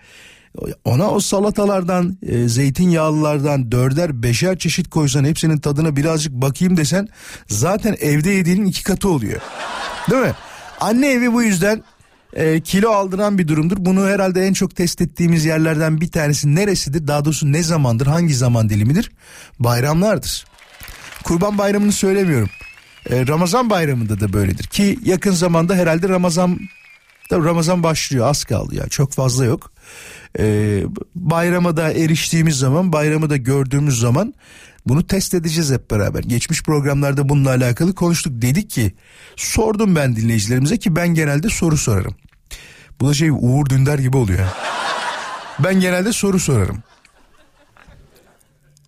ona 0.86 1.12
o 1.12 1.20
salatalardan, 1.20 2.18
e, 2.28 2.48
zeytinyağlılardan 2.48 3.72
dörder 3.72 4.24
beşer 4.24 4.58
çeşit 4.58 4.90
koysan 4.90 5.26
hepsinin 5.26 5.58
tadına 5.58 5.96
birazcık 5.96 6.34
bakayım 6.34 6.78
desen 6.78 7.08
zaten 7.48 7.96
evde 8.00 8.30
yediğinin 8.30 8.66
iki 8.66 8.84
katı 8.84 9.10
oluyor. 9.10 9.42
Değil 10.12 10.22
mi? 10.22 10.34
Anne 10.80 11.12
evi 11.12 11.34
bu 11.34 11.44
yüzden 11.44 11.84
e, 12.34 12.62
kilo 12.62 12.92
aldıran 12.92 13.38
bir 13.38 13.48
durumdur. 13.48 13.78
Bunu 13.80 14.08
herhalde 14.08 14.42
en 14.42 14.54
çok 14.54 14.76
test 14.76 15.02
ettiğimiz 15.02 15.46
yerlerden 15.46 16.02
bir 16.02 16.12
tanesi 16.12 16.56
neresidir? 16.56 17.08
Daha 17.08 17.26
doğrusu 17.26 17.52
ne 17.52 17.64
zamandır? 17.64 18.08
Hangi 18.08 18.36
zaman 18.36 18.70
dilimidir? 18.70 19.12
Bayramlardır. 19.60 20.46
Kurban 21.24 21.58
bayramını 21.58 21.92
söylemiyorum. 21.92 22.50
E, 23.10 23.28
Ramazan 23.28 23.70
bayramında 23.70 24.20
da 24.20 24.34
böyledir 24.34 24.64
ki 24.64 25.00
yakın 25.04 25.32
zamanda 25.32 25.76
herhalde 25.76 26.10
Ramazan 26.10 26.60
Ramazan 27.38 27.84
başlıyor 27.84 28.28
az 28.28 28.44
kaldı 28.44 28.76
ya 28.76 28.88
çok 28.88 29.12
fazla 29.12 29.46
yok. 29.46 29.72
Ee, 30.40 30.84
bayrama 31.16 31.78
da 31.78 31.92
eriştiğimiz 31.92 32.56
zaman 32.56 32.94
bayramı 32.94 33.30
da 33.30 33.38
gördüğümüz 33.38 34.00
zaman 34.00 34.34
bunu 34.86 35.08
test 35.08 35.34
edeceğiz 35.34 35.72
hep 35.72 35.92
beraber. 35.92 36.24
Geçmiş 36.24 36.64
programlarda 36.64 37.30
bununla 37.30 37.50
alakalı 37.50 37.96
konuştuk. 37.96 38.34
Dedik 38.36 38.70
ki 38.70 38.96
sordum 39.36 39.96
ben 39.96 40.16
dinleyicilerimize 40.16 40.78
ki 40.78 40.96
ben 40.96 41.08
genelde 41.08 41.50
soru 41.50 41.78
sorarım. 41.78 42.16
Bu 43.00 43.10
da 43.10 43.14
şey 43.14 43.30
Uğur 43.30 43.66
Dündar 43.70 44.00
gibi 44.00 44.18
oluyor. 44.18 44.48
Ben 45.60 45.80
genelde 45.80 46.14
soru 46.14 46.40
sorarım. 46.40 46.84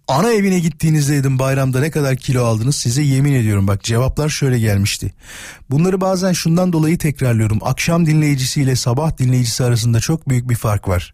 Ana 0.07 0.31
evine 0.31 0.59
gittiğinizde 0.59 1.13
dedim 1.13 1.39
bayramda 1.39 1.79
ne 1.79 1.91
kadar 1.91 2.15
kilo 2.15 2.45
aldınız 2.45 2.75
size 2.75 3.01
yemin 3.01 3.33
ediyorum 3.33 3.67
bak 3.67 3.83
cevaplar 3.83 4.29
şöyle 4.29 4.59
gelmişti. 4.59 5.13
Bunları 5.69 6.01
bazen 6.01 6.33
şundan 6.33 6.73
dolayı 6.73 6.97
tekrarlıyorum. 6.97 7.59
Akşam 7.61 8.05
dinleyicisiyle 8.05 8.75
sabah 8.75 9.17
dinleyicisi 9.17 9.63
arasında 9.63 9.99
çok 9.99 10.29
büyük 10.29 10.49
bir 10.49 10.55
fark 10.55 10.87
var. 10.87 11.13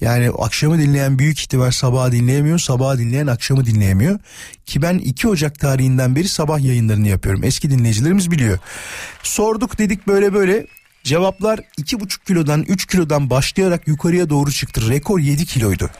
Yani 0.00 0.30
akşamı 0.38 0.78
dinleyen 0.78 1.18
büyük 1.18 1.40
ihtimal 1.40 1.70
sabah 1.70 2.12
dinleyemiyor, 2.12 2.58
sabah 2.58 2.98
dinleyen 2.98 3.26
akşamı 3.26 3.66
dinleyemiyor. 3.66 4.18
Ki 4.66 4.82
ben 4.82 4.98
2 4.98 5.28
Ocak 5.28 5.58
tarihinden 5.58 6.16
beri 6.16 6.28
sabah 6.28 6.60
yayınlarını 6.60 7.08
yapıyorum. 7.08 7.44
Eski 7.44 7.70
dinleyicilerimiz 7.70 8.30
biliyor. 8.30 8.58
Sorduk 9.22 9.78
dedik 9.78 10.06
böyle 10.06 10.34
böyle 10.34 10.66
Cevaplar 11.04 11.58
2,5 11.58 12.24
kilodan 12.26 12.62
3 12.62 12.86
kilodan 12.86 13.30
başlayarak 13.30 13.88
yukarıya 13.88 14.30
doğru 14.30 14.52
çıktı. 14.52 14.88
Rekor 14.88 15.18
7 15.18 15.46
kiloydu. 15.46 15.90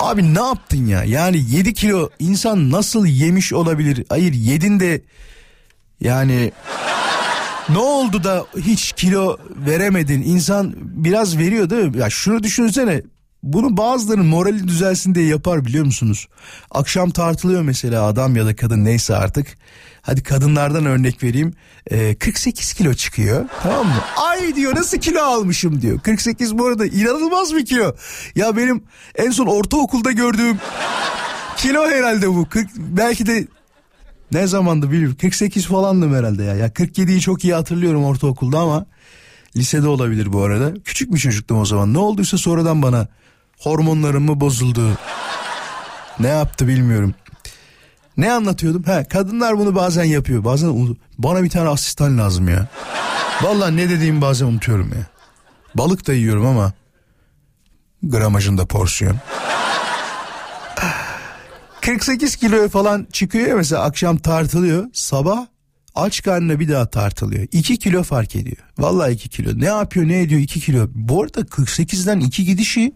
Abi 0.00 0.34
ne 0.34 0.40
yaptın 0.40 0.86
ya? 0.86 1.04
Yani 1.04 1.44
7 1.50 1.74
kilo 1.74 2.08
insan 2.18 2.70
nasıl 2.70 3.06
yemiş 3.06 3.52
olabilir? 3.52 4.04
Hayır 4.08 4.32
yedin 4.32 4.80
de 4.80 5.02
yani 6.00 6.52
ne 7.68 7.78
oldu 7.78 8.24
da 8.24 8.46
hiç 8.56 8.92
kilo 8.92 9.36
veremedin? 9.66 10.22
İnsan 10.22 10.74
biraz 10.76 11.38
veriyor 11.38 11.70
değil 11.70 11.84
mi? 11.86 11.98
Ya 11.98 12.10
şunu 12.10 12.42
düşünsene 12.42 13.02
bunu 13.42 13.76
bazılarının 13.76 14.26
morali 14.26 14.68
düzelsin 14.68 15.14
diye 15.14 15.26
yapar 15.26 15.64
biliyor 15.64 15.84
musunuz? 15.84 16.28
Akşam 16.70 17.10
tartılıyor 17.10 17.62
mesela 17.62 18.04
adam 18.04 18.36
ya 18.36 18.46
da 18.46 18.56
kadın 18.56 18.84
neyse 18.84 19.16
artık. 19.16 19.46
Hadi 20.02 20.22
kadınlardan 20.22 20.86
örnek 20.86 21.22
vereyim. 21.22 21.54
Ee, 21.90 22.14
48 22.14 22.72
kilo 22.72 22.94
çıkıyor 22.94 23.44
tamam 23.62 23.86
mı? 23.86 24.00
Ay 24.16 24.56
diyor 24.56 24.76
nasıl 24.76 24.98
kilo 24.98 25.20
almışım 25.20 25.82
diyor. 25.82 26.00
48 26.00 26.58
bu 26.58 26.66
arada 26.66 26.86
inanılmaz 26.86 27.54
bir 27.54 27.66
kilo. 27.66 27.94
Ya 28.34 28.56
benim 28.56 28.82
en 29.14 29.30
son 29.30 29.46
ortaokulda 29.46 30.12
gördüğüm 30.12 30.58
kilo 31.56 31.90
herhalde 31.90 32.28
bu. 32.28 32.48
40, 32.48 32.68
belki 32.76 33.26
de 33.26 33.46
ne 34.32 34.46
zamandı 34.46 34.90
bilmiyorum. 34.90 35.16
48 35.20 35.66
falandım 35.66 36.14
herhalde 36.14 36.44
ya. 36.44 36.54
Ya 36.54 36.68
47'yi 36.68 37.20
çok 37.20 37.44
iyi 37.44 37.54
hatırlıyorum 37.54 38.04
ortaokulda 38.04 38.58
ama 38.58 38.86
lisede 39.56 39.88
olabilir 39.88 40.32
bu 40.32 40.42
arada. 40.42 40.74
Küçük 40.84 41.14
bir 41.14 41.18
çocuktum 41.18 41.58
o 41.58 41.64
zaman. 41.64 41.94
Ne 41.94 41.98
olduysa 41.98 42.38
sonradan 42.38 42.82
bana 42.82 43.08
hormonlarım 43.60 44.24
mı 44.24 44.40
bozuldu? 44.40 44.98
ne 46.20 46.28
yaptı 46.28 46.68
bilmiyorum. 46.68 47.14
Ne 48.16 48.32
anlatıyordum? 48.32 48.84
He, 48.86 49.04
kadınlar 49.04 49.58
bunu 49.58 49.74
bazen 49.74 50.04
yapıyor. 50.04 50.44
Bazen 50.44 50.96
bana 51.18 51.42
bir 51.42 51.50
tane 51.50 51.68
asistan 51.68 52.18
lazım 52.18 52.48
ya. 52.48 52.66
Vallahi 53.42 53.76
ne 53.76 53.90
dediğimi 53.90 54.20
bazen 54.20 54.46
unutuyorum 54.46 54.88
ya. 54.88 55.06
Balık 55.74 56.06
da 56.06 56.12
yiyorum 56.12 56.46
ama 56.46 56.72
gramajında 58.02 58.66
porsiyon. 58.66 59.16
48 61.80 62.36
kiloya 62.36 62.68
falan 62.68 63.06
çıkıyor 63.12 63.48
ya 63.48 63.56
mesela 63.56 63.82
akşam 63.82 64.16
tartılıyor. 64.16 64.86
Sabah 64.92 65.46
aç 65.94 66.22
karnına 66.22 66.60
bir 66.60 66.68
daha 66.68 66.86
tartılıyor. 66.86 67.46
2 67.52 67.76
kilo 67.76 68.02
fark 68.02 68.36
ediyor. 68.36 68.56
Vallahi 68.78 69.12
2 69.12 69.28
kilo. 69.28 69.60
Ne 69.60 69.64
yapıyor 69.66 70.08
ne 70.08 70.20
ediyor 70.20 70.40
2 70.40 70.60
kilo. 70.60 70.88
Bu 70.94 71.22
arada 71.22 71.40
48'den 71.40 72.20
2 72.20 72.44
gidişi 72.44 72.92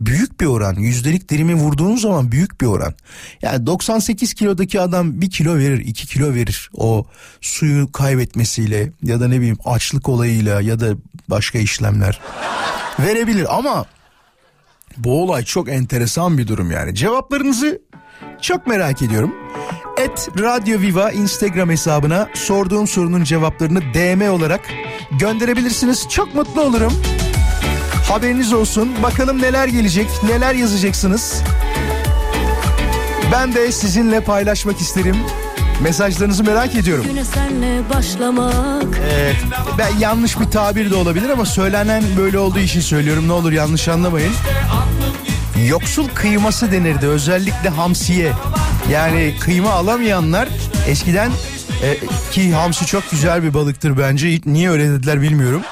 büyük 0.00 0.40
bir 0.40 0.46
oran. 0.46 0.74
Yüzdelik 0.74 1.28
dirimi 1.28 1.54
vurduğun 1.54 1.96
zaman 1.96 2.32
büyük 2.32 2.60
bir 2.60 2.66
oran. 2.66 2.94
Yani 3.42 3.66
98 3.66 4.34
kilodaki 4.34 4.80
adam 4.80 5.20
1 5.20 5.30
kilo 5.30 5.58
verir 5.58 5.78
2 5.78 6.06
kilo 6.06 6.34
verir. 6.34 6.70
O 6.74 7.06
suyu 7.40 7.92
kaybetmesiyle 7.92 8.92
ya 9.02 9.20
da 9.20 9.28
ne 9.28 9.38
bileyim 9.38 9.58
açlık 9.64 10.08
olayıyla 10.08 10.60
ya 10.60 10.80
da 10.80 10.94
başka 11.28 11.58
işlemler 11.58 12.20
verebilir 12.98 13.56
ama 13.58 13.86
bu 14.96 15.22
olay 15.22 15.44
çok 15.44 15.68
enteresan 15.68 16.38
bir 16.38 16.48
durum 16.48 16.70
yani. 16.70 16.94
Cevaplarınızı 16.94 17.82
çok 18.40 18.66
merak 18.66 19.02
ediyorum. 19.02 19.34
Et 19.98 20.28
Radio 20.40 20.80
Viva 20.80 21.10
Instagram 21.10 21.70
hesabına 21.70 22.28
sorduğum 22.34 22.86
sorunun 22.88 23.24
cevaplarını 23.24 23.80
DM 23.94 24.30
olarak 24.30 24.60
gönderebilirsiniz. 25.10 26.08
Çok 26.08 26.34
mutlu 26.34 26.62
olurum. 26.62 26.92
Haberiniz 28.08 28.52
olsun. 28.52 28.92
Bakalım 29.02 29.42
neler 29.42 29.68
gelecek, 29.68 30.08
neler 30.28 30.54
yazacaksınız. 30.54 31.42
Ben 33.32 33.54
de 33.54 33.72
sizinle 33.72 34.20
paylaşmak 34.20 34.80
isterim. 34.80 35.16
Mesajlarınızı 35.82 36.44
merak 36.44 36.74
ediyorum. 36.74 37.04
Ee, 39.10 39.32
ben 39.78 39.98
yanlış 40.00 40.40
bir 40.40 40.44
tabir 40.44 40.90
de 40.90 40.94
olabilir 40.94 41.30
ama 41.30 41.44
söylenen 41.46 42.04
böyle 42.18 42.38
olduğu 42.38 42.58
için 42.58 42.80
söylüyorum. 42.80 43.28
Ne 43.28 43.32
olur 43.32 43.52
yanlış 43.52 43.88
anlamayın. 43.88 44.32
Yoksul 45.62 46.08
kıyması 46.08 46.72
denirdi 46.72 47.06
özellikle 47.06 47.68
hamsiye. 47.68 48.32
Yani 48.90 49.34
kıyma 49.40 49.70
alamayanlar 49.70 50.48
eskiden 50.88 51.30
e, 51.82 51.98
ki 52.30 52.52
hamsi 52.52 52.86
çok 52.86 53.10
güzel 53.10 53.42
bir 53.42 53.54
balıktır 53.54 53.98
bence. 53.98 54.40
Niye 54.46 54.70
öyle 54.70 54.90
dediler 54.90 55.22
bilmiyorum. 55.22 55.62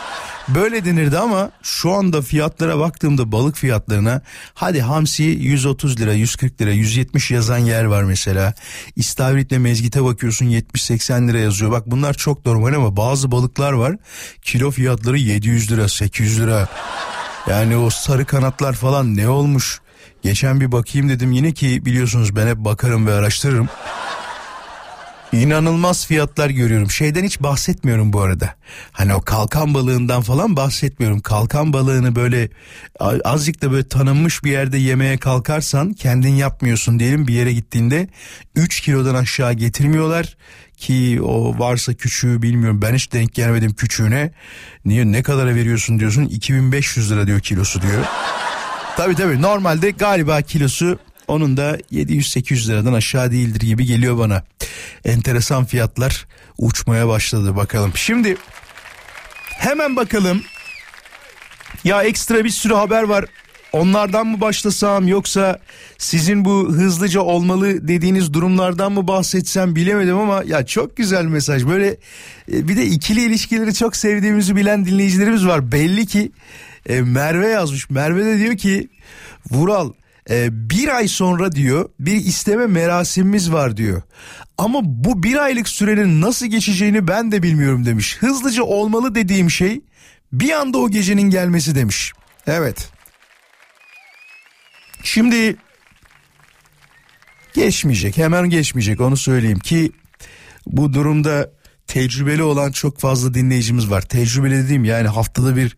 Böyle 0.48 0.84
denirdi 0.84 1.18
ama 1.18 1.50
şu 1.62 1.92
anda 1.92 2.22
fiyatlara 2.22 2.78
baktığımda 2.78 3.32
balık 3.32 3.56
fiyatlarına 3.56 4.20
hadi 4.54 4.80
hamsi 4.80 5.22
130 5.22 6.00
lira 6.00 6.12
140 6.12 6.60
lira 6.60 6.70
170 6.72 7.30
yazan 7.30 7.58
yer 7.58 7.84
var 7.84 8.02
mesela. 8.02 8.54
İstavritle 8.96 9.58
mezgite 9.58 10.04
bakıyorsun 10.04 10.46
70-80 10.46 11.28
lira 11.28 11.38
yazıyor. 11.38 11.70
Bak 11.70 11.82
bunlar 11.86 12.14
çok 12.14 12.46
normal 12.46 12.74
ama 12.74 12.96
bazı 12.96 13.30
balıklar 13.30 13.72
var 13.72 13.96
kilo 14.42 14.70
fiyatları 14.70 15.18
700 15.18 15.70
lira 15.72 15.88
800 15.88 16.40
lira. 16.40 16.68
Yani 17.46 17.76
o 17.76 17.90
sarı 17.90 18.24
kanatlar 18.24 18.72
falan 18.72 19.16
ne 19.16 19.28
olmuş? 19.28 19.80
Geçen 20.22 20.60
bir 20.60 20.72
bakayım 20.72 21.08
dedim 21.08 21.32
yine 21.32 21.52
ki 21.52 21.84
biliyorsunuz 21.84 22.36
ben 22.36 22.46
hep 22.46 22.56
bakarım 22.56 23.06
ve 23.06 23.12
araştırırım. 23.12 23.68
İnanılmaz 25.32 26.06
fiyatlar 26.06 26.50
görüyorum. 26.50 26.90
Şeyden 26.90 27.24
hiç 27.24 27.40
bahsetmiyorum 27.40 28.12
bu 28.12 28.20
arada. 28.20 28.54
Hani 28.92 29.14
o 29.14 29.20
kalkan 29.20 29.74
balığından 29.74 30.22
falan 30.22 30.56
bahsetmiyorum. 30.56 31.20
Kalkan 31.20 31.72
balığını 31.72 32.16
böyle 32.16 32.48
azıcık 33.24 33.62
da 33.62 33.72
böyle 33.72 33.88
tanınmış 33.88 34.44
bir 34.44 34.50
yerde 34.50 34.78
yemeye 34.78 35.16
kalkarsan 35.18 35.92
kendin 35.92 36.34
yapmıyorsun 36.34 36.98
diyelim 36.98 37.26
bir 37.26 37.34
yere 37.34 37.52
gittiğinde 37.52 38.08
3 38.56 38.80
kilodan 38.80 39.14
aşağı 39.14 39.52
getirmiyorlar 39.52 40.36
ki 40.76 41.20
o 41.22 41.58
varsa 41.58 41.94
küçüğü 41.94 42.42
bilmiyorum 42.42 42.82
ben 42.82 42.94
hiç 42.94 43.12
denk 43.12 43.34
gelmedim 43.34 43.72
küçüğüne. 43.74 44.32
Niye 44.84 45.12
ne 45.12 45.22
kadara 45.22 45.54
veriyorsun 45.54 45.98
diyorsun 45.98 46.22
2500 46.22 47.12
lira 47.12 47.26
diyor 47.26 47.40
kilosu 47.40 47.82
diyor. 47.82 48.04
tabii 48.96 49.14
tabii 49.14 49.42
normalde 49.42 49.90
galiba 49.90 50.42
kilosu 50.42 50.98
onun 51.28 51.56
da 51.56 51.76
700-800 51.92 52.68
liradan 52.68 52.92
aşağı 52.92 53.32
değildir 53.32 53.60
gibi 53.60 53.84
geliyor 53.84 54.18
bana. 54.18 54.44
Enteresan 55.04 55.64
fiyatlar 55.64 56.26
uçmaya 56.58 57.08
başladı 57.08 57.56
bakalım. 57.56 57.92
Şimdi 57.94 58.36
hemen 59.44 59.96
bakalım. 59.96 60.42
Ya 61.84 62.02
ekstra 62.02 62.44
bir 62.44 62.50
sürü 62.50 62.74
haber 62.74 63.02
var. 63.02 63.24
Onlardan 63.72 64.26
mı 64.26 64.40
başlasam 64.40 65.08
yoksa 65.08 65.58
sizin 65.98 66.44
bu 66.44 66.68
hızlıca 66.72 67.20
olmalı 67.20 67.88
dediğiniz 67.88 68.34
durumlardan 68.34 68.92
mı 68.92 69.08
bahsetsem 69.08 69.76
bilemedim 69.76 70.18
ama 70.18 70.42
ya 70.46 70.66
çok 70.66 70.96
güzel 70.96 71.24
mesaj. 71.24 71.66
Böyle 71.66 71.96
e, 72.52 72.68
bir 72.68 72.76
de 72.76 72.86
ikili 72.86 73.24
ilişkileri 73.24 73.74
çok 73.74 73.96
sevdiğimizi 73.96 74.56
bilen 74.56 74.86
dinleyicilerimiz 74.86 75.46
var. 75.46 75.72
Belli 75.72 76.06
ki 76.06 76.32
e, 76.88 77.00
Merve 77.00 77.48
yazmış. 77.48 77.90
Merve 77.90 78.24
de 78.24 78.38
diyor 78.38 78.56
ki 78.56 78.88
Vural 79.50 79.92
e, 80.30 80.48
bir 80.70 80.88
ay 80.88 81.08
sonra 81.08 81.52
diyor 81.52 81.88
bir 82.00 82.14
isteme 82.14 82.66
merasimimiz 82.66 83.52
var 83.52 83.76
diyor. 83.76 84.02
Ama 84.58 84.80
bu 84.82 85.22
bir 85.22 85.36
aylık 85.36 85.68
sürenin 85.68 86.20
nasıl 86.20 86.46
geçeceğini 86.46 87.08
ben 87.08 87.32
de 87.32 87.42
bilmiyorum 87.42 87.86
demiş. 87.86 88.16
Hızlıca 88.20 88.62
olmalı 88.62 89.14
dediğim 89.14 89.50
şey 89.50 89.80
bir 90.32 90.50
anda 90.50 90.78
o 90.78 90.90
gecenin 90.90 91.30
gelmesi 91.30 91.74
demiş. 91.74 92.12
Evet. 92.46 92.90
Şimdi 95.02 95.56
geçmeyecek 97.54 98.16
hemen 98.16 98.50
geçmeyecek 98.50 99.00
onu 99.00 99.16
söyleyeyim 99.16 99.58
ki 99.58 99.92
bu 100.66 100.92
durumda 100.92 101.50
tecrübeli 101.92 102.42
olan 102.42 102.72
çok 102.72 102.98
fazla 102.98 103.34
dinleyicimiz 103.34 103.90
var. 103.90 104.02
Tecrübeli 104.02 104.64
dediğim 104.64 104.84
yani 104.84 105.08
haftada 105.08 105.56
bir 105.56 105.76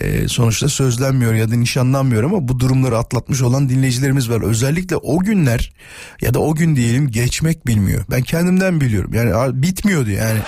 e, 0.00 0.28
sonuçta 0.28 0.68
sözlenmiyor 0.68 1.34
ya 1.34 1.50
da 1.50 1.54
nişanlanmıyor 1.54 2.24
ama 2.24 2.48
bu 2.48 2.60
durumları 2.60 2.98
atlatmış 2.98 3.42
olan 3.42 3.68
dinleyicilerimiz 3.68 4.30
var. 4.30 4.42
Özellikle 4.42 4.96
o 4.96 5.18
günler 5.18 5.72
ya 6.20 6.34
da 6.34 6.38
o 6.38 6.54
gün 6.54 6.76
diyelim 6.76 7.10
geçmek 7.10 7.66
bilmiyor. 7.66 8.04
Ben 8.10 8.22
kendimden 8.22 8.80
biliyorum 8.80 9.14
yani 9.14 9.62
bitmiyordu 9.62 10.10
yani. 10.10 10.38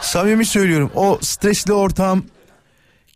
Samimi 0.00 0.46
söylüyorum 0.46 0.90
o 0.94 1.18
stresli 1.22 1.72
ortam 1.72 2.22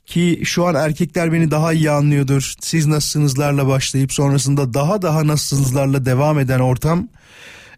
ki 0.06 0.40
şu 0.44 0.66
an 0.66 0.74
erkekler 0.74 1.32
beni 1.32 1.50
daha 1.50 1.72
iyi 1.72 1.90
anlıyordur. 1.90 2.54
Siz 2.60 2.86
nasılsınızlarla 2.86 3.66
başlayıp 3.66 4.12
sonrasında 4.12 4.74
daha 4.74 5.02
daha 5.02 5.26
nasılsınızlarla 5.26 6.04
devam 6.04 6.38
eden 6.38 6.60
ortam 6.60 7.08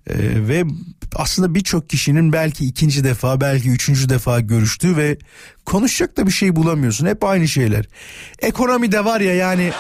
ee, 0.06 0.14
ve 0.48 0.64
aslında 1.16 1.54
birçok 1.54 1.90
kişinin 1.90 2.32
belki 2.32 2.64
ikinci 2.64 3.04
defa 3.04 3.40
belki 3.40 3.70
üçüncü 3.70 4.08
defa 4.08 4.40
görüştüğü 4.40 4.96
ve 4.96 5.18
konuşacak 5.66 6.16
da 6.16 6.26
bir 6.26 6.32
şey 6.32 6.56
bulamıyorsun. 6.56 7.06
Hep 7.06 7.24
aynı 7.24 7.48
şeyler. 7.48 7.84
Ekonomi 8.38 8.92
de 8.92 9.04
var 9.04 9.20
ya 9.20 9.34
yani 9.34 9.72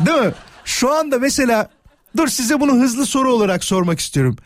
değil 0.00 0.18
mi? 0.18 0.32
Şu 0.64 0.92
anda 0.92 1.18
mesela 1.18 1.70
dur 2.16 2.28
size 2.28 2.60
bunu 2.60 2.72
hızlı 2.72 3.06
soru 3.06 3.32
olarak 3.32 3.64
sormak 3.64 4.00
istiyorum. 4.00 4.36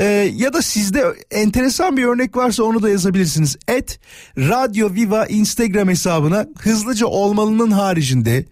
Ee, 0.00 0.04
ya 0.34 0.52
da 0.52 0.62
sizde 0.62 1.04
enteresan 1.30 1.96
bir 1.96 2.04
örnek 2.04 2.36
varsa 2.36 2.62
onu 2.62 2.82
da 2.82 2.88
yazabilirsiniz. 2.88 3.56
Et 3.68 4.00
Radyo 4.38 4.94
Viva 4.94 5.26
Instagram 5.26 5.88
hesabına 5.88 6.46
hızlıca 6.58 7.06
olmalının 7.06 7.70
haricinde 7.70 8.44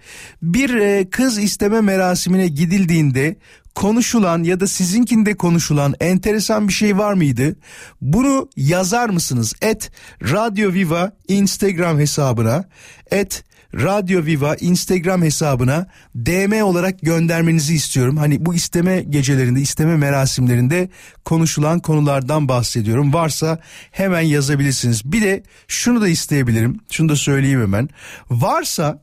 bir 0.42 0.74
e, 0.74 1.10
kız 1.10 1.38
isteme 1.38 1.80
merasimine 1.80 2.48
gidildiğinde 2.48 3.36
konuşulan 3.74 4.42
ya 4.42 4.60
da 4.60 4.66
sizinkinde 4.66 5.34
konuşulan 5.34 5.94
enteresan 6.00 6.68
bir 6.68 6.72
şey 6.72 6.98
var 6.98 7.12
mıydı? 7.12 7.56
Bunu 8.00 8.48
yazar 8.56 9.08
mısınız? 9.08 9.54
Et 9.62 9.90
Radyo 10.22 10.72
Viva 10.72 11.12
Instagram 11.28 11.98
hesabına 11.98 12.64
et 13.10 13.44
Radyo 13.74 14.24
Viva 14.24 14.54
Instagram 14.54 15.22
hesabına 15.22 15.86
DM 16.14 16.62
olarak 16.62 17.00
göndermenizi 17.00 17.74
istiyorum. 17.74 18.16
Hani 18.16 18.46
bu 18.46 18.54
isteme 18.54 19.02
gecelerinde, 19.02 19.60
isteme 19.60 19.96
merasimlerinde 19.96 20.88
konuşulan 21.24 21.80
konulardan 21.80 22.48
bahsediyorum. 22.48 23.12
Varsa 23.12 23.58
hemen 23.90 24.20
yazabilirsiniz. 24.20 25.12
Bir 25.12 25.22
de 25.22 25.42
şunu 25.68 26.00
da 26.00 26.08
isteyebilirim. 26.08 26.80
Şunu 26.90 27.08
da 27.08 27.16
söyleyeyim 27.16 27.60
hemen. 27.60 27.88
Varsa 28.30 29.02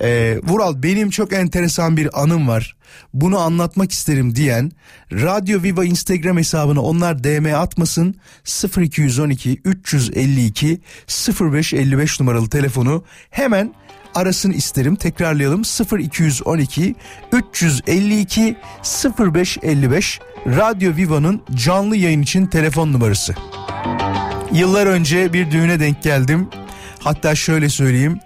e, 0.00 0.38
Vural 0.42 0.82
benim 0.82 1.10
çok 1.10 1.32
enteresan 1.32 1.96
bir 1.96 2.22
anım 2.22 2.48
var. 2.48 2.76
Bunu 3.14 3.38
anlatmak 3.38 3.92
isterim 3.92 4.36
diyen 4.36 4.72
Radyo 5.12 5.62
Viva 5.62 5.84
Instagram 5.84 6.38
hesabına 6.38 6.80
onlar 6.80 7.24
DM 7.24 7.54
atmasın 7.54 8.14
0212 8.78 9.60
352 9.64 10.80
0555 11.40 12.20
numaralı 12.20 12.48
telefonu 12.48 13.04
hemen 13.30 13.74
arasını 14.14 14.54
isterim. 14.54 14.96
Tekrarlayalım 14.96 15.62
0212 15.98 16.94
352 17.32 18.56
0555 19.18 20.20
Radyo 20.46 20.96
Viva'nın 20.96 21.42
canlı 21.54 21.96
yayın 21.96 22.22
için 22.22 22.46
telefon 22.46 22.92
numarası. 22.92 23.34
Yıllar 24.52 24.86
önce 24.86 25.32
bir 25.32 25.50
düğüne 25.50 25.80
denk 25.80 26.02
geldim. 26.02 26.48
Hatta 26.98 27.34
şöyle 27.34 27.68
söyleyeyim. 27.68 28.20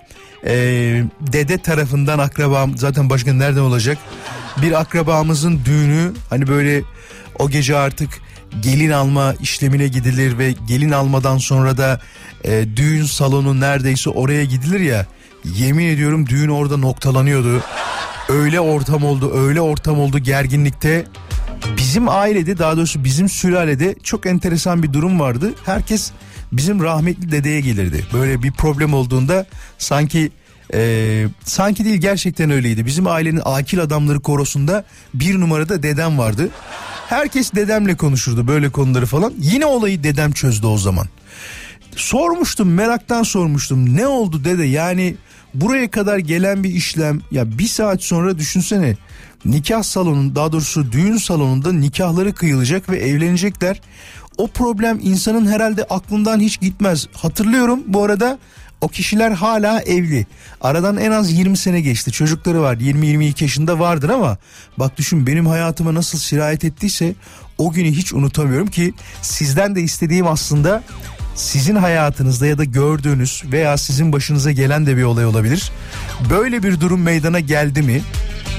Ee, 0.46 1.05
dede 1.20 1.59
tarafından 1.59 2.18
akrabam 2.18 2.79
zaten 2.79 3.11
başka 3.11 3.33
nereden 3.33 3.61
olacak? 3.61 3.98
Bir 4.62 4.81
akrabamızın 4.81 5.61
düğünü 5.64 6.12
hani 6.31 6.46
böyle 6.46 6.83
o 7.38 7.50
gece 7.50 7.76
artık 7.76 8.11
gelin 8.62 8.90
alma 8.90 9.35
işlemine 9.40 9.88
gidilir 9.88 10.38
ve 10.38 10.55
gelin 10.68 10.90
almadan 10.90 11.38
sonra 11.38 11.76
da 11.76 12.00
e, 12.44 12.76
düğün 12.76 13.05
salonu 13.05 13.61
neredeyse 13.61 14.11
oraya 14.11 14.44
gidilir 14.44 14.81
ya 14.81 15.07
Yemin 15.44 15.87
ediyorum 15.87 16.26
düğün 16.26 16.48
orada 16.48 16.76
noktalanıyordu. 16.76 17.62
Öyle 18.29 18.61
ortam 18.61 19.05
oldu, 19.05 19.33
öyle 19.35 19.61
ortam 19.61 20.00
oldu 20.00 20.18
gerginlikte. 20.18 21.07
Bizim 21.76 22.09
ailede 22.09 22.59
daha 22.59 22.76
doğrusu 22.76 23.05
bizim 23.05 23.29
sülalede 23.29 23.94
çok 24.03 24.26
enteresan 24.26 24.83
bir 24.83 24.92
durum 24.92 25.20
vardı. 25.20 25.55
Herkes 25.64 26.12
bizim 26.52 26.82
rahmetli 26.82 27.32
dedeye 27.32 27.60
gelirdi. 27.60 28.06
Böyle 28.12 28.42
bir 28.42 28.52
problem 28.52 28.94
olduğunda 28.94 29.46
sanki 29.78 30.30
e, 30.74 31.26
sanki 31.44 31.84
değil 31.84 32.00
gerçekten 32.00 32.50
öyleydi. 32.50 32.86
Bizim 32.86 33.06
ailenin 33.06 33.42
akil 33.44 33.80
adamları 33.82 34.20
korosunda 34.20 34.84
bir 35.14 35.40
numarada 35.40 35.82
dedem 35.82 36.18
vardı. 36.18 36.48
Herkes 37.08 37.54
dedemle 37.54 37.96
konuşurdu 37.96 38.48
böyle 38.48 38.70
konuları 38.70 39.06
falan. 39.06 39.34
Yine 39.38 39.66
olayı 39.66 40.02
dedem 40.02 40.32
çözdü 40.32 40.66
o 40.66 40.78
zaman. 40.78 41.06
Sormuştum 41.96 42.74
meraktan 42.74 43.22
sormuştum 43.22 43.96
ne 43.96 44.06
oldu 44.06 44.44
dede 44.44 44.64
yani 44.64 45.16
buraya 45.54 45.90
kadar 45.90 46.18
gelen 46.18 46.64
bir 46.64 46.70
işlem 46.70 47.20
ya 47.30 47.58
bir 47.58 47.66
saat 47.66 48.02
sonra 48.02 48.38
düşünsene 48.38 48.96
nikah 49.44 49.82
salonun 49.82 50.34
daha 50.34 50.52
doğrusu 50.52 50.92
düğün 50.92 51.16
salonunda 51.16 51.72
nikahları 51.72 52.34
kıyılacak 52.34 52.88
ve 52.88 52.96
evlenecekler. 52.96 53.80
O 54.40 54.46
problem 54.46 54.98
insanın 55.03 55.46
herhalde 55.46 55.85
aklından 55.85 56.40
hiç 56.40 56.61
gitmez. 56.61 57.07
Hatırlıyorum 57.12 57.81
bu 57.87 58.05
arada 58.05 58.38
o 58.81 58.88
kişiler 58.88 59.31
hala 59.31 59.81
evli. 59.83 60.26
Aradan 60.61 60.96
en 60.96 61.11
az 61.11 61.33
20 61.33 61.57
sene 61.57 61.81
geçti. 61.81 62.12
Çocukları 62.12 62.62
var. 62.62 62.76
20-22 62.76 63.42
yaşında 63.42 63.79
vardır 63.79 64.09
ama 64.09 64.38
bak 64.79 64.98
düşün 64.98 65.26
benim 65.26 65.46
hayatıma 65.46 65.94
nasıl 65.94 66.18
sirayet 66.18 66.64
ettiyse 66.64 67.14
o 67.59 67.72
günü 67.72 67.90
hiç 67.90 68.12
unutamıyorum 68.12 68.66
ki 68.66 68.94
sizden 69.22 69.74
de 69.74 69.81
istediğim 69.81 70.26
aslında 70.26 70.83
sizin 71.35 71.76
hayatınızda 71.76 72.46
ya 72.46 72.59
da 72.59 72.64
gördüğünüz 72.64 73.42
veya 73.53 73.76
sizin 73.76 74.12
başınıza 74.12 74.53
gelen 74.53 74.87
de 74.87 74.96
bir 74.96 75.03
olay 75.03 75.26
olabilir. 75.26 75.72
Böyle 76.31 76.62
bir 76.62 76.81
durum 76.81 77.03
meydana 77.03 77.40
geldi 77.40 77.83
mi? 77.83 78.03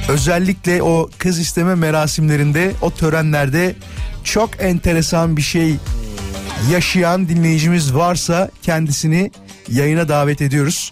Özellikle 0.09 0.83
o 0.83 1.09
kız 1.17 1.39
isteme 1.39 1.75
merasimlerinde, 1.75 2.71
o 2.81 2.91
törenlerde 2.91 3.75
çok 4.23 4.49
enteresan 4.59 5.37
bir 5.37 5.41
şey 5.41 5.75
yaşayan 6.71 7.29
dinleyicimiz 7.29 7.95
varsa 7.95 8.49
kendisini 8.61 9.31
yayına 9.69 10.09
davet 10.09 10.41
ediyoruz. 10.41 10.91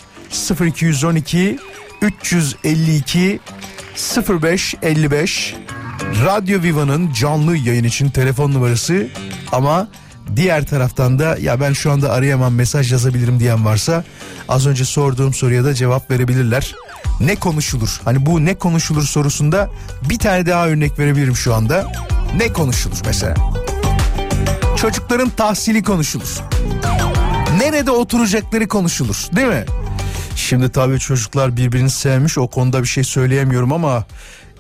0212 0.62 1.60
352 2.02 3.40
0555 4.30 5.56
Radyo 6.26 6.62
Viva'nın 6.62 7.14
canlı 7.14 7.58
yayın 7.58 7.84
için 7.84 8.10
telefon 8.10 8.54
numarası 8.54 9.08
ama 9.52 9.88
Diğer 10.36 10.66
taraftan 10.66 11.20
da 11.20 11.38
ya 11.42 11.60
ben 11.60 11.74
şu 11.74 11.92
anda 11.92 12.12
arayamam 12.12 12.54
mesaj 12.54 12.92
yazabilirim 12.92 13.40
diyen 13.40 13.66
varsa 13.66 14.04
az 14.50 14.68
önce 14.68 14.86
sorduğum 14.86 15.34
soruya 15.34 15.64
da 15.64 15.74
cevap 15.74 16.12
verebilirler. 16.12 16.76
Ne 17.20 17.36
konuşulur? 17.36 18.02
Hani 18.06 18.26
bu 18.26 18.46
ne 18.46 18.56
konuşulur 18.56 19.04
sorusunda 19.04 19.70
bir 20.10 20.20
tane 20.20 20.46
daha 20.46 20.68
örnek 20.68 21.00
verebilirim 21.00 21.36
şu 21.36 21.54
anda. 21.54 21.92
Ne 22.38 22.54
konuşulur 22.54 22.98
mesela? 23.06 23.36
Çocukların 24.78 25.30
tahsili 25.30 25.84
konuşulur. 25.84 26.42
Nerede 27.58 27.92
oturacakları 27.92 28.68
konuşulur 28.68 29.28
değil 29.36 29.48
mi? 29.48 29.66
Şimdi 30.36 30.72
tabii 30.72 31.00
çocuklar 31.00 31.58
birbirini 31.58 31.90
sevmiş 31.90 32.38
o 32.38 32.48
konuda 32.48 32.84
bir 32.84 32.88
şey 32.88 33.04
söyleyemiyorum 33.04 33.74
ama 33.74 34.06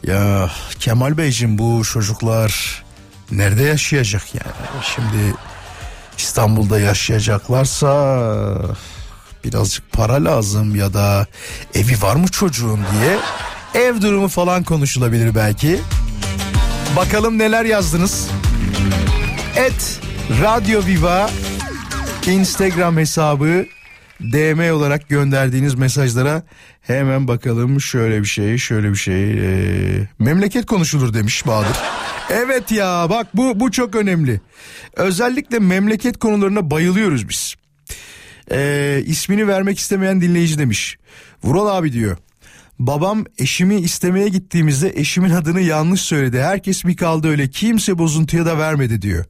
ya 0.07 0.49
Kemal 0.79 1.17
Beyciğim 1.17 1.57
bu 1.57 1.83
çocuklar 1.83 2.83
nerede 3.31 3.63
yaşayacak 3.63 4.35
yani? 4.35 4.83
Şimdi 4.95 5.35
İstanbul'da 6.17 6.79
yaşayacaklarsa 6.79 7.89
birazcık 9.43 9.91
para 9.91 10.25
lazım 10.25 10.75
ya 10.75 10.93
da 10.93 11.27
evi 11.73 12.01
var 12.01 12.15
mı 12.15 12.27
çocuğun 12.27 12.79
diye 12.93 13.17
ev 13.83 14.01
durumu 14.01 14.27
falan 14.27 14.63
konuşulabilir 14.63 15.35
belki. 15.35 15.79
Bakalım 16.95 17.37
neler 17.37 17.65
yazdınız. 17.65 18.29
Et 19.55 19.99
Radyo 20.41 20.85
Viva 20.85 21.29
Instagram 22.27 22.97
hesabı 22.97 23.65
DM 24.21 24.73
olarak 24.73 25.09
gönderdiğiniz 25.09 25.75
mesajlara 25.75 26.43
hemen 26.81 27.27
bakalım 27.27 27.81
şöyle 27.81 28.21
bir 28.21 28.27
şey 28.27 28.57
şöyle 28.57 28.89
bir 28.89 28.95
şey 28.95 29.31
ee, 29.31 30.07
memleket 30.19 30.65
konuşulur 30.65 31.13
demiş 31.13 31.47
Bahadır. 31.47 31.77
Evet 32.29 32.71
ya 32.71 33.07
bak 33.09 33.27
bu 33.33 33.59
bu 33.59 33.71
çok 33.71 33.95
önemli. 33.95 34.41
Özellikle 34.95 35.59
memleket 35.59 36.19
konularına 36.19 36.71
bayılıyoruz 36.71 37.29
biz. 37.29 37.55
Ee, 38.51 39.01
ismini 39.05 39.47
vermek 39.47 39.79
istemeyen 39.79 40.21
dinleyici 40.21 40.59
demiş. 40.59 40.97
Vural 41.43 41.77
abi 41.77 41.93
diyor. 41.93 42.17
Babam 42.79 43.25
eşimi 43.37 43.75
istemeye 43.75 44.27
gittiğimizde 44.29 44.89
eşimin 44.95 45.29
adını 45.29 45.61
yanlış 45.61 46.01
söyledi. 46.01 46.39
Herkes 46.39 46.85
bir 46.85 46.97
kaldı 46.97 47.27
öyle 47.27 47.49
kimse 47.49 47.97
bozuntuya 47.97 48.45
da 48.45 48.57
vermedi 48.57 49.01
diyor. 49.01 49.25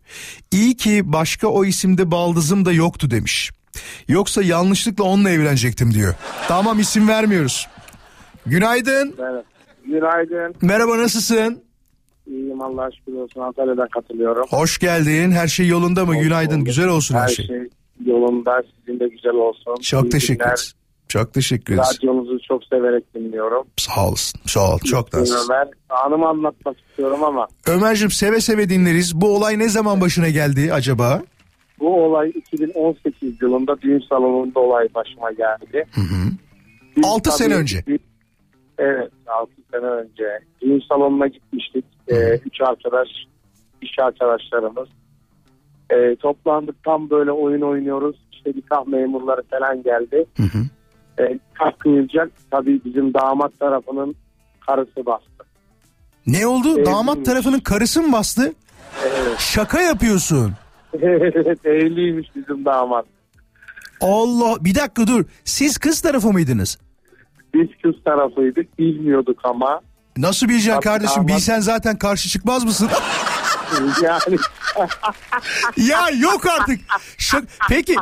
İyi 0.51 0.77
ki 0.77 1.01
başka 1.05 1.47
o 1.47 1.65
isimde 1.65 2.11
baldızım 2.11 2.65
da 2.65 2.71
yoktu 2.71 3.11
demiş. 3.11 3.51
Yoksa 4.07 4.43
yanlışlıkla 4.43 5.03
onunla 5.03 5.29
evlenecektim 5.29 5.93
diyor. 5.93 6.13
Tamam 6.47 6.79
isim 6.79 7.07
vermiyoruz. 7.07 7.67
Günaydın. 8.45 9.15
Merhaba. 9.17 9.43
Günaydın. 9.85 10.55
Merhaba 10.61 10.97
nasılsın? 10.97 11.63
İyiyim 12.27 12.61
Allah'a 12.61 12.91
şükür 12.91 13.13
olsun. 13.13 13.41
Antalya'dan 13.41 13.87
katılıyorum. 13.87 14.45
Hoş 14.49 14.77
geldin. 14.77 15.31
Her 15.31 15.47
şey 15.47 15.67
yolunda 15.67 16.05
mı? 16.05 16.15
Hoş 16.15 16.23
Günaydın. 16.23 16.55
bulduk. 16.55 16.65
Güzel 16.65 16.87
olsun 16.87 17.15
her, 17.15 17.21
Her 17.21 17.27
şey. 17.27 17.47
şey 17.47 17.59
yolunda. 18.05 18.63
Sizin 18.85 18.99
de 18.99 19.07
güzel 19.07 19.33
olsun. 19.33 19.75
Çok 19.81 20.05
İyi 20.05 20.09
teşekkür 20.09 20.43
günler. 20.43 20.73
Çok 21.09 21.33
teşekkür 21.33 21.73
ederiz. 21.73 21.97
Radyonuzu 21.97 22.39
çok 22.47 22.63
severek 22.63 23.15
dinliyorum. 23.15 23.67
Sağ 23.77 24.07
olasın. 24.07 24.41
Sağ 24.45 24.73
ol. 24.73 24.79
Çok 24.79 25.13
nazik. 25.13 25.35
Ömer. 25.45 25.67
Anımı 26.05 26.27
anlatmak 26.27 26.77
istiyorum 26.89 27.23
ama 27.23 27.47
Ömer'cim 27.67 28.11
seve 28.11 28.39
seve 28.41 28.69
dinleriz. 28.69 29.21
Bu 29.21 29.35
olay 29.35 29.59
ne 29.59 29.69
zaman 29.69 30.01
başına 30.01 30.29
geldi 30.29 30.73
acaba? 30.73 31.21
bu 31.79 32.03
olay 32.03 32.29
2018 32.29 33.41
yılında 33.41 33.81
düğün 33.81 34.03
salonunda 34.09 34.59
olay 34.59 34.87
başıma 34.95 35.31
geldi. 35.31 35.85
Düğün 36.95 37.03
Altı 37.03 37.31
sene 37.31 37.49
tabii- 37.49 37.61
önce. 37.61 37.83
Evet 38.77 39.11
6 39.27 39.51
sene 39.71 39.85
önce. 39.85 40.39
Düğün 40.61 40.83
salonuna 40.89 41.27
gitmiştik. 41.27 41.85
Ee, 42.07 42.39
üç 42.45 42.61
arkadaş, 42.61 43.07
iş 43.81 43.99
arkadaşlarımız. 43.99 44.89
Ee, 45.91 46.15
toplandık 46.15 46.83
tam 46.83 47.09
böyle 47.09 47.31
oyun 47.31 47.61
oynuyoruz. 47.61 48.15
İşte 48.31 48.49
nikah 48.55 48.87
memurları 48.87 49.41
falan 49.49 49.83
geldi. 49.83 50.25
Hı 50.37 50.43
hı. 50.43 50.59
Ee, 51.19 51.23
nikah 51.23 51.79
kıyılacak. 51.79 52.29
Tabii 52.51 52.81
bizim 52.85 53.13
damat 53.13 53.59
tarafının 53.59 54.15
karısı 54.67 55.05
bastı. 55.05 55.25
Ne 56.27 56.47
oldu? 56.47 56.67
Evliymiş. 56.69 56.91
Damat 56.91 57.25
tarafının 57.25 57.59
karısı 57.59 58.01
mı 58.01 58.11
bastı? 58.13 58.53
Evet. 59.03 59.39
Şaka 59.39 59.81
yapıyorsun. 59.81 60.53
evet 61.01 61.65
evliymiş 61.65 62.27
bizim 62.35 62.65
damat. 62.65 63.05
Allah 64.01 64.57
bir 64.65 64.75
dakika 64.75 65.07
dur. 65.07 65.25
Siz 65.43 65.77
kız 65.77 66.01
tarafı 66.01 66.33
mıydınız? 66.33 66.77
Biz 67.53 67.67
kız 67.83 67.95
tarafıydık 68.05 68.79
bilmiyorduk 68.79 69.39
ama. 69.43 69.81
Nasıl 70.17 70.49
bileceksin 70.49 70.71
Tabii, 70.71 70.83
kardeşim? 70.83 71.23
damat- 71.23 71.27
Bilsen 71.27 71.59
zaten 71.59 71.97
karşı 71.97 72.29
çıkmaz 72.29 72.63
mısın? 72.65 72.89
Yani 74.03 74.37
ya 75.77 76.09
yok 76.19 76.45
artık. 76.47 76.79
Şak- 77.17 77.45
Peki 77.69 77.95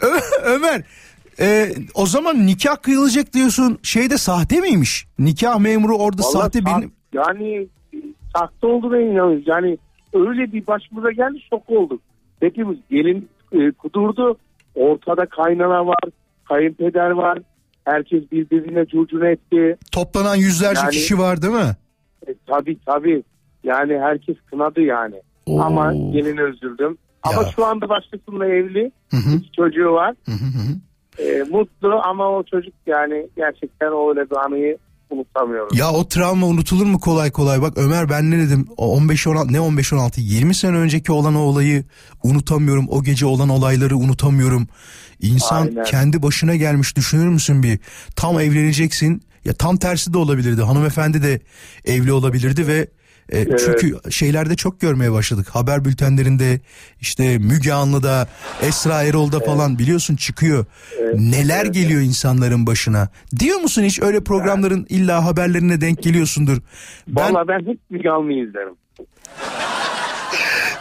Ö- 0.00 0.20
Ömer 0.44 0.82
e, 1.40 1.72
o 1.94 2.06
zaman 2.06 2.46
nikah 2.46 2.76
kıyılacak 2.82 3.32
diyorsun. 3.32 3.78
Şeyde 3.82 4.18
sahte 4.18 4.60
miymiş? 4.60 5.06
Nikah 5.18 5.58
memuru 5.58 5.96
orada 5.96 6.22
Vallahi 6.22 6.32
sahte 6.32 6.58
sa- 6.58 6.82
bir... 6.82 6.88
Yani 7.12 7.66
sahte 8.36 8.66
olduğuna 8.66 8.98
inanıyoruz. 9.00 9.42
Yani 9.46 9.78
öyle 10.14 10.52
bir 10.52 10.66
başımıza 10.66 11.10
geldi 11.12 11.38
şok 11.50 11.70
olduk. 11.70 12.00
Hepimiz 12.40 12.78
gelin 12.90 13.28
e, 13.52 13.70
kudurdu. 13.70 14.38
Ortada 14.74 15.26
kaynana 15.26 15.86
var, 15.86 15.98
kayınpeder 16.44 17.10
var. 17.10 17.38
Herkes 17.84 18.32
birbirine 18.32 18.86
curcuna 18.86 19.28
etti. 19.28 19.76
Toplanan 19.92 20.36
yüzlerce 20.36 20.80
Yani- 20.80 20.90
kişi 20.90 21.18
var 21.18 21.42
değil 21.42 21.54
mi? 21.54 21.76
E, 22.28 22.34
tabii 22.46 22.78
tabii. 22.86 23.22
Yani 23.64 23.98
herkes 23.98 24.36
kınadı 24.50 24.80
yani. 24.80 25.14
Oo. 25.46 25.60
Ama 25.60 25.92
gelin 25.92 26.36
üzüldüm. 26.36 26.98
Ama 27.22 27.42
Ya. 27.42 27.48
şu 27.56 27.64
anda 27.64 27.88
başkasıyla 27.88 28.46
evli. 28.46 28.92
Hı 29.10 29.16
hı, 29.16 29.40
çocuğu 29.56 29.92
var. 29.92 30.14
hı 30.26 30.32
hı, 30.32 30.34
hı. 30.44 30.76
E, 31.18 31.42
mutlu 31.50 32.00
ama 32.04 32.28
o 32.30 32.42
çocuk 32.42 32.74
yani 32.86 33.28
gerçekten 33.36 33.88
öyle 33.88 34.30
bir 34.30 34.36
anıyı 34.36 34.78
unutamıyoruz. 35.10 35.78
Ya 35.78 35.92
o 35.92 36.08
travma 36.08 36.46
unutulur 36.46 36.86
mu 36.86 37.00
kolay 37.00 37.30
kolay? 37.30 37.62
Bak 37.62 37.72
Ömer 37.78 38.08
ben 38.08 38.30
ne 38.30 38.38
dedim? 38.38 38.66
O 38.76 38.96
15 38.96 39.26
16 39.26 39.52
ne 39.52 39.60
15 39.60 39.92
16 39.92 40.20
20 40.20 40.54
sene 40.54 40.76
önceki 40.76 41.12
olan 41.12 41.34
o 41.34 41.40
olayı 41.40 41.84
unutamıyorum. 42.22 42.86
O 42.88 43.02
gece 43.02 43.26
olan 43.26 43.48
olayları 43.48 43.96
unutamıyorum. 43.96 44.68
İnsan 45.20 45.62
Aynen. 45.62 45.84
kendi 45.84 46.22
başına 46.22 46.56
gelmiş 46.56 46.96
düşünür 46.96 47.28
müsün 47.28 47.62
bir? 47.62 47.78
Tam 48.16 48.40
evleneceksin. 48.40 49.22
Ya 49.44 49.52
tam 49.52 49.76
tersi 49.76 50.12
de 50.12 50.18
olabilirdi. 50.18 50.62
Hanımefendi 50.62 51.22
de 51.22 51.40
evli 51.84 52.12
olabilirdi 52.12 52.66
ve 52.66 52.86
e, 53.28 53.38
Evet. 53.38 53.62
çünkü 53.66 54.12
şeylerde 54.12 54.56
çok 54.56 54.80
görmeye 54.80 55.12
başladık. 55.12 55.46
Haber 55.50 55.84
bültenlerinde 55.84 56.60
işte 57.00 57.38
Müge 57.38 57.72
Anlı'da, 57.72 58.28
Esra 58.62 59.02
Erol'da 59.02 59.40
falan 59.40 59.78
biliyorsun 59.78 60.16
çıkıyor. 60.16 60.66
Neler 61.14 61.66
geliyor 61.66 62.00
insanların 62.00 62.66
başına. 62.66 63.08
Diyor 63.38 63.60
musun 63.60 63.82
hiç 63.82 64.02
öyle 64.02 64.24
programların 64.24 64.86
illa 64.88 65.24
haberlerine 65.24 65.80
denk 65.80 66.02
geliyorsundur. 66.02 66.58
Ben 67.08 67.34
Valla 67.34 67.48
ben 67.48 67.58
hep 67.66 67.78
Müge 67.90 68.10
Anlı'yı 68.10 68.48
izlerim. 68.48 68.74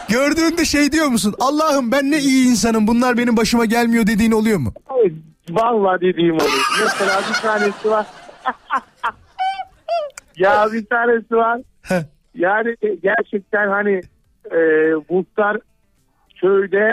gördüğünde 0.10 0.66
şey 0.66 0.92
diyor 0.92 1.08
musun? 1.08 1.36
Allah'ım 1.40 1.92
ben 1.92 2.12
ne 2.12 2.20
iyi 2.20 2.48
insanım 2.48 2.88
bunlar 2.88 3.18
benim 3.18 3.38
başıma 3.38 3.66
gelmiyor 3.66 4.08
dediğin 4.08 4.32
oluyor 4.32 4.58
mu? 4.58 4.74
Vallahi 5.50 6.02
dediğim 6.02 6.36
olur. 6.36 6.62
Mesela 6.84 7.22
bir 7.30 7.34
tanesi 7.42 7.90
var. 7.90 8.06
ya 10.38 10.68
bir 10.74 10.86
tanesi 10.86 11.36
var. 11.36 11.62
Yani 12.36 12.76
gerçekten 13.04 13.68
hani 13.68 14.02
e, 14.52 14.58
muhtar 15.10 15.58
köyde 16.42 16.92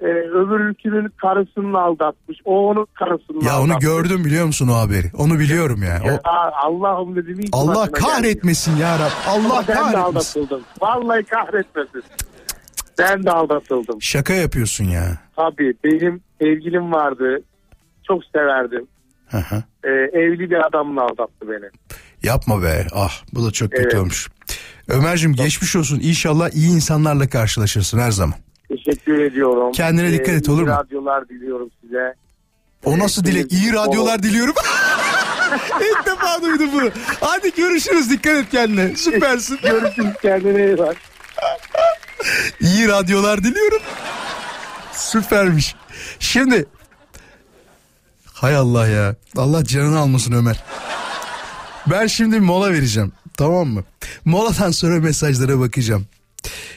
e, 0.00 0.04
öbür 0.06 0.60
ülkenin 0.60 1.08
karısını 1.08 1.78
aldatmış. 1.78 2.38
O 2.44 2.66
onun 2.68 2.86
karısını 2.94 3.44
Ya 3.44 3.56
onu 3.60 3.62
aldatmış. 3.64 3.84
gördüm 3.84 4.24
biliyor 4.24 4.46
musun 4.46 4.68
o 4.68 4.74
haberi? 4.74 5.06
Onu 5.18 5.38
biliyorum 5.38 5.82
ya. 5.82 6.10
Ya, 6.12 6.20
O, 6.24 6.28
Allah'ım 6.66 7.16
dedim. 7.16 7.40
Allah 7.52 7.92
kahretmesin 7.92 8.76
ya 8.76 8.94
Rab. 8.98 9.10
Allah 9.28 9.44
Ama 9.58 9.64
ben 9.68 9.76
de 9.76 9.80
kahretmesin. 9.92 10.00
aldatıldım. 10.40 10.62
Vallahi 10.80 11.22
kahretmesin. 11.24 12.02
Ben 12.98 13.24
de 13.24 13.30
aldatıldım. 13.30 14.02
Şaka 14.02 14.32
yapıyorsun 14.32 14.84
ya. 14.84 15.18
Tabii 15.36 15.74
benim 15.84 16.20
sevgilim 16.40 16.92
vardı. 16.92 17.38
Çok 18.08 18.24
severdim. 18.24 18.86
Hı 19.28 19.36
hı. 19.38 19.62
Ee, 19.84 19.90
evli 20.18 20.50
bir 20.50 20.66
adamla 20.66 21.02
aldattı 21.02 21.48
beni. 21.50 21.70
Yapma 22.26 22.62
be. 22.62 22.86
Ah 22.92 23.22
bu 23.32 23.46
da 23.46 23.50
çok 23.50 23.70
kötü 23.70 23.82
Evet. 23.82 23.94
olmuş. 23.94 24.28
Ömer'cim 24.88 25.34
geçmiş 25.34 25.76
olsun. 25.76 26.00
İnşallah 26.02 26.50
iyi 26.50 26.70
insanlarla 26.70 27.28
karşılaşırsın 27.28 27.98
her 27.98 28.10
zaman. 28.10 28.34
Teşekkür 28.68 29.18
ediyorum. 29.24 29.72
Kendine 29.72 30.12
dikkat 30.12 30.28
et, 30.28 30.48
iyi 30.48 30.50
olur 30.50 30.62
mu? 30.62 30.68
radyolar 30.68 31.28
diliyorum 31.28 31.70
size. 31.80 32.14
O 32.84 32.98
nasıl 32.98 33.24
Evet, 33.24 33.34
dilek? 33.34 33.52
İyi 33.52 33.72
radyolar 33.72 34.22
diliyorum. 34.22 34.54
İlk 35.80 36.06
defa 36.06 36.42
duydum 36.42 36.68
bunu. 36.72 36.90
Hadi 37.20 37.54
görüşürüz. 37.54 38.10
Dikkat 38.10 38.36
et 38.36 38.50
kendine. 38.50 38.96
Süpersin. 38.96 39.58
Görüşürüz 39.62 40.14
kendine 40.22 40.66
iyi 40.66 40.78
bak. 40.78 40.96
İyi 42.60 42.88
radyolar 42.88 43.44
diliyorum. 43.44 43.82
Süpermiş. 44.92 45.74
Şimdi 46.18 46.66
hay 48.32 48.56
Allah 48.56 48.86
ya. 48.86 49.14
Allah 49.36 49.64
canını 49.64 49.98
almasın 49.98 50.32
Ömer. 50.32 50.64
Ben 51.90 52.06
şimdi 52.06 52.40
mola 52.40 52.72
vereceğim. 52.72 53.12
Tamam 53.36 53.68
mı? 53.68 53.84
Moladan 54.24 54.70
sonra 54.70 55.00
mesajlara 55.00 55.60
bakacağım. 55.60 56.06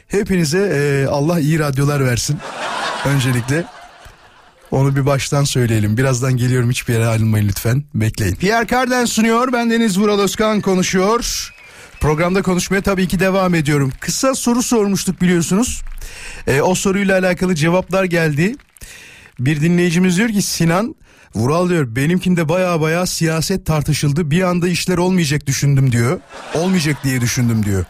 Hepinize 0.08 0.60
e, 0.60 1.08
Allah 1.08 1.40
iyi 1.40 1.60
radyolar 1.60 2.06
versin. 2.06 2.38
Öncelikle. 3.06 3.66
Onu 4.72 4.96
bir 4.96 5.06
baştan 5.06 5.44
söyleyelim. 5.44 5.98
Birazdan 5.98 6.38
geliyorum 6.38 6.70
hiçbir 6.70 6.94
yere 6.94 7.08
ayrılmayın 7.08 7.48
lütfen. 7.48 7.84
Bekleyin. 7.96 8.36
Pierre 8.36 8.68
Carden 8.68 9.06
sunuyor. 9.06 9.54
Ben 9.54 9.72
Deniz 9.72 10.00
Vural 10.00 10.20
Özkan 10.20 10.62
konuşuyor. 10.62 11.54
Programda 12.00 12.42
konuşmaya 12.42 12.82
tabii 12.82 13.08
ki 13.08 13.20
devam 13.20 13.56
ediyorum. 13.56 13.92
Kısa 14.00 14.36
soru 14.36 14.64
sormuştuk 14.64 15.22
biliyorsunuz. 15.22 15.82
E, 16.48 16.62
o 16.62 16.76
soruyla 16.76 17.20
alakalı 17.20 17.56
cevaplar 17.56 18.04
geldi. 18.04 18.56
Bir 19.40 19.62
dinleyicimiz 19.62 20.18
diyor 20.18 20.30
ki 20.30 20.42
Sinan 20.42 20.96
Vural 21.36 21.70
diyor 21.70 21.96
benimkinde 21.96 22.50
baya 22.50 22.82
baya 22.82 23.06
siyaset 23.06 23.66
tartışıldı. 23.66 24.32
Bir 24.32 24.42
anda 24.42 24.68
işler 24.68 24.98
olmayacak 24.98 25.48
düşündüm 25.48 25.92
diyor. 25.92 26.20
Olmayacak 26.56 26.98
diye 27.04 27.22
düşündüm 27.22 27.66
diyor. 27.66 27.86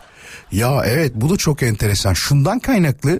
Ya 0.52 0.82
evet 0.86 1.12
bu 1.15 1.30
da 1.30 1.38
çok 1.38 1.63
enteresan. 1.63 2.13
Şundan 2.13 2.60
kaynaklı 2.60 3.19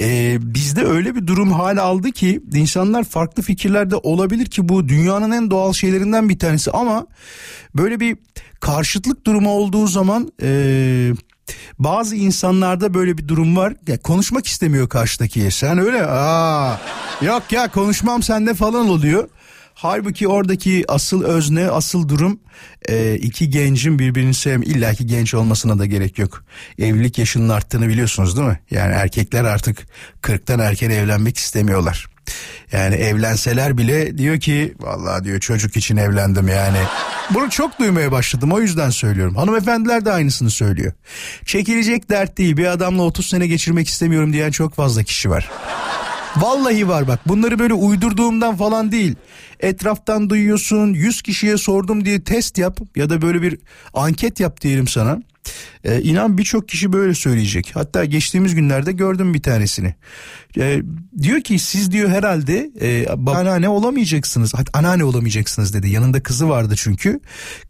e, 0.00 0.38
bizde 0.40 0.84
öyle 0.84 1.14
bir 1.14 1.26
durum 1.26 1.52
hal 1.52 1.76
aldı 1.76 2.12
ki 2.12 2.40
insanlar 2.54 3.04
farklı 3.04 3.42
fikirlerde 3.42 3.96
olabilir 3.96 4.46
ki 4.46 4.68
bu 4.68 4.88
dünyanın 4.88 5.30
en 5.30 5.50
doğal 5.50 5.72
şeylerinden 5.72 6.28
bir 6.28 6.38
tanesi 6.38 6.70
ama 6.70 7.06
böyle 7.74 8.00
bir 8.00 8.16
karşıtlık 8.60 9.26
durumu 9.26 9.50
olduğu 9.50 9.86
zaman 9.86 10.32
e, 10.42 11.12
bazı 11.78 12.16
insanlarda 12.16 12.94
böyle 12.94 13.18
bir 13.18 13.28
durum 13.28 13.56
var. 13.56 13.74
Ya 13.86 13.98
konuşmak 13.98 14.46
istemiyor 14.46 14.88
karşıdaki. 14.88 15.50
Sen 15.50 15.78
öyle 15.78 16.06
aa 16.06 16.80
yok 17.22 17.42
ya 17.50 17.70
konuşmam 17.70 18.22
sende 18.22 18.54
falan 18.54 18.88
oluyor. 18.88 19.28
Halbuki 19.78 20.28
oradaki 20.28 20.84
asıl 20.88 21.24
özne, 21.24 21.70
asıl 21.70 22.08
durum 22.08 22.40
e, 22.88 23.14
iki 23.14 23.50
gencin 23.50 23.98
birbirini 23.98 24.34
sevme. 24.34 24.66
İlla 24.66 24.94
ki 24.94 25.06
genç 25.06 25.34
olmasına 25.34 25.78
da 25.78 25.86
gerek 25.86 26.18
yok. 26.18 26.44
Evlilik 26.78 27.18
yaşının 27.18 27.48
arttığını 27.48 27.88
biliyorsunuz 27.88 28.36
değil 28.36 28.48
mi? 28.48 28.60
Yani 28.70 28.92
erkekler 28.94 29.44
artık 29.44 29.86
40'tan 30.22 30.62
erken 30.62 30.90
evlenmek 30.90 31.36
istemiyorlar. 31.36 32.06
Yani 32.72 32.94
evlenseler 32.94 33.78
bile 33.78 34.18
diyor 34.18 34.40
ki 34.40 34.74
vallahi 34.80 35.24
diyor 35.24 35.40
çocuk 35.40 35.76
için 35.76 35.96
evlendim 35.96 36.48
yani. 36.48 36.78
Bunu 37.30 37.50
çok 37.50 37.78
duymaya 37.78 38.12
başladım 38.12 38.52
o 38.52 38.60
yüzden 38.60 38.90
söylüyorum. 38.90 39.36
Hanımefendiler 39.36 40.04
de 40.04 40.12
aynısını 40.12 40.50
söylüyor. 40.50 40.92
Çekilecek 41.44 42.10
dert 42.10 42.38
değil 42.38 42.56
bir 42.56 42.66
adamla 42.66 43.02
30 43.02 43.26
sene 43.26 43.46
geçirmek 43.46 43.88
istemiyorum 43.88 44.32
diyen 44.32 44.50
çok 44.50 44.74
fazla 44.74 45.02
kişi 45.02 45.30
var. 45.30 45.50
Vallahi 46.36 46.88
var 46.88 47.08
bak 47.08 47.20
bunları 47.28 47.58
böyle 47.58 47.74
uydurduğumdan 47.74 48.56
falan 48.56 48.92
değil. 48.92 49.16
Etraftan 49.60 50.30
duyuyorsun 50.30 50.94
100 50.94 51.22
kişiye 51.22 51.56
sordum 51.56 52.04
diye 52.04 52.24
test 52.24 52.58
yap 52.58 52.80
ya 52.96 53.10
da 53.10 53.22
böyle 53.22 53.42
bir 53.42 53.58
anket 53.94 54.40
yap 54.40 54.60
diyelim 54.60 54.88
sana. 54.88 55.22
Ee, 55.84 56.02
inan 56.02 56.38
birçok 56.38 56.68
kişi 56.68 56.92
böyle 56.92 57.14
söyleyecek. 57.14 57.70
Hatta 57.74 58.04
geçtiğimiz 58.04 58.54
günlerde 58.54 58.92
gördüm 58.92 59.34
bir 59.34 59.42
tanesini. 59.42 59.94
Ee, 60.58 60.82
diyor 61.22 61.40
ki 61.40 61.58
siz 61.58 61.92
diyor 61.92 62.08
herhalde 62.08 62.70
e, 62.80 63.06
anneanne 63.08 63.68
olamayacaksınız. 63.68 64.54
Hatta 64.54 64.78
anneanne 64.78 65.04
olamayacaksınız 65.04 65.74
dedi. 65.74 65.90
Yanında 65.90 66.22
kızı 66.22 66.48
vardı 66.48 66.74
çünkü. 66.76 67.20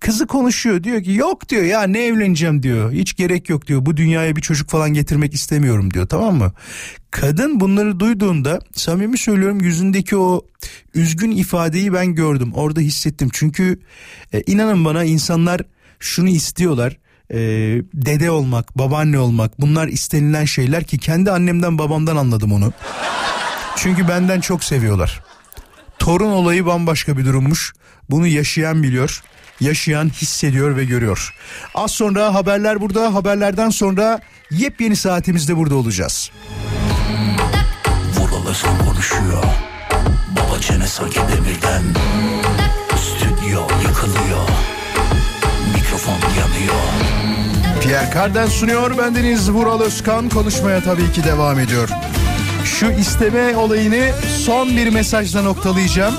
Kızı 0.01 0.27
konuşuyor 0.27 0.85
diyor 0.85 1.03
ki 1.03 1.13
yok 1.13 1.49
diyor 1.49 1.63
ya 1.63 1.83
ne 1.83 2.05
evleneceğim 2.05 2.63
diyor. 2.63 2.93
Hiç 2.93 3.17
gerek 3.17 3.49
yok 3.49 3.67
diyor. 3.67 3.87
Bu 3.87 3.97
dünyaya 3.97 4.37
bir 4.37 4.43
çocuk 4.43 4.71
falan 4.71 4.95
getirmek 4.95 5.35
istemiyorum 5.35 5.95
diyor 5.95 6.07
tamam 6.07 6.37
mı? 6.37 6.53
Kadın 7.11 7.61
bunları 7.61 8.01
duyduğunda 8.01 8.61
samimi 8.73 9.19
söylüyorum 9.19 9.61
yüzündeki 9.61 10.17
o 10.17 10.47
üzgün 10.95 11.31
ifadeyi 11.31 11.93
ben 11.93 12.15
gördüm. 12.15 12.53
Orada 12.55 12.81
hissettim. 12.81 13.29
Çünkü 13.33 13.81
e, 14.33 14.43
inanın 14.47 14.85
bana 14.85 15.05
insanlar 15.05 15.61
şunu 15.99 16.29
istiyorlar 16.29 16.99
e, 17.31 17.39
dede 17.95 18.31
olmak, 18.31 18.79
babaanne 18.79 19.19
olmak 19.19 19.61
bunlar 19.61 19.89
istenilen 19.89 20.45
şeyler 20.45 20.85
ki 20.85 20.99
kendi 20.99 21.31
annemden 21.31 21.79
babamdan 21.79 22.17
anladım 22.17 22.53
onu. 22.53 22.73
Çünkü 23.77 24.09
benden 24.09 24.41
çok 24.41 24.65
seviyorlar. 24.65 25.21
Torun 25.99 26.31
olayı 26.31 26.67
bambaşka 26.67 27.17
bir 27.17 27.25
durummuş. 27.25 27.73
Bunu 28.11 28.27
yaşayan 28.27 28.83
biliyor, 28.83 29.23
yaşayan 29.61 30.09
hissediyor 30.09 30.77
ve 30.77 30.85
görüyor. 30.85 31.35
Az 31.75 31.91
sonra 31.91 32.35
haberler 32.35 32.81
burada, 32.81 33.15
haberlerden 33.15 33.71
sonra 33.71 34.21
yepyeni 34.51 34.97
saatimizde 34.97 35.57
burada 35.57 35.75
olacağız. 35.75 36.31
Vuralasın 38.17 38.79
konuşuyor. 38.79 39.45
Baba 40.37 40.61
çene 40.61 40.87
sanki 40.87 41.21
demirden. 41.21 41.83
Stüdyo 42.97 43.63
yıkılıyor. 43.83 44.49
Mikrofon 45.75 46.19
yanıyor. 46.39 46.96
Pierre 47.87 48.11
Carden 48.15 48.47
sunuyor. 48.47 48.99
Bendeniz 48.99 49.51
Vural 49.51 49.81
Özkan 49.81 50.29
konuşmaya 50.29 50.81
tabii 50.81 51.13
ki 51.13 51.25
devam 51.25 51.59
ediyor. 51.59 51.89
Şu 52.65 52.91
isteme 52.91 53.57
olayını 53.57 54.11
son 54.45 54.77
bir 54.77 54.89
mesajla 54.89 55.43
noktalayacağım. 55.43 56.15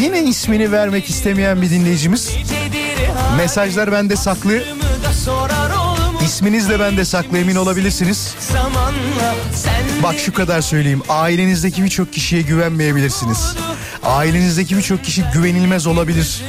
Yine 0.00 0.22
ismini 0.22 0.72
vermek 0.72 1.10
istemeyen 1.10 1.62
bir 1.62 1.70
dinleyicimiz. 1.70 2.30
Mesajlar 3.36 3.92
bende 3.92 4.16
saklı. 4.16 4.62
İsminiz 6.24 6.68
de 6.68 6.80
bende 6.80 7.04
saklı 7.04 7.38
emin 7.38 7.56
olabilirsiniz. 7.56 8.34
Bak 10.02 10.14
şu 10.18 10.34
kadar 10.34 10.60
söyleyeyim. 10.60 11.02
Ailenizdeki 11.08 11.84
birçok 11.84 12.12
kişiye 12.12 12.42
güvenmeyebilirsiniz. 12.42 13.54
Ailenizdeki 14.02 14.76
birçok 14.76 15.04
kişi 15.04 15.24
güvenilmez 15.34 15.86
olabilir. 15.86 16.42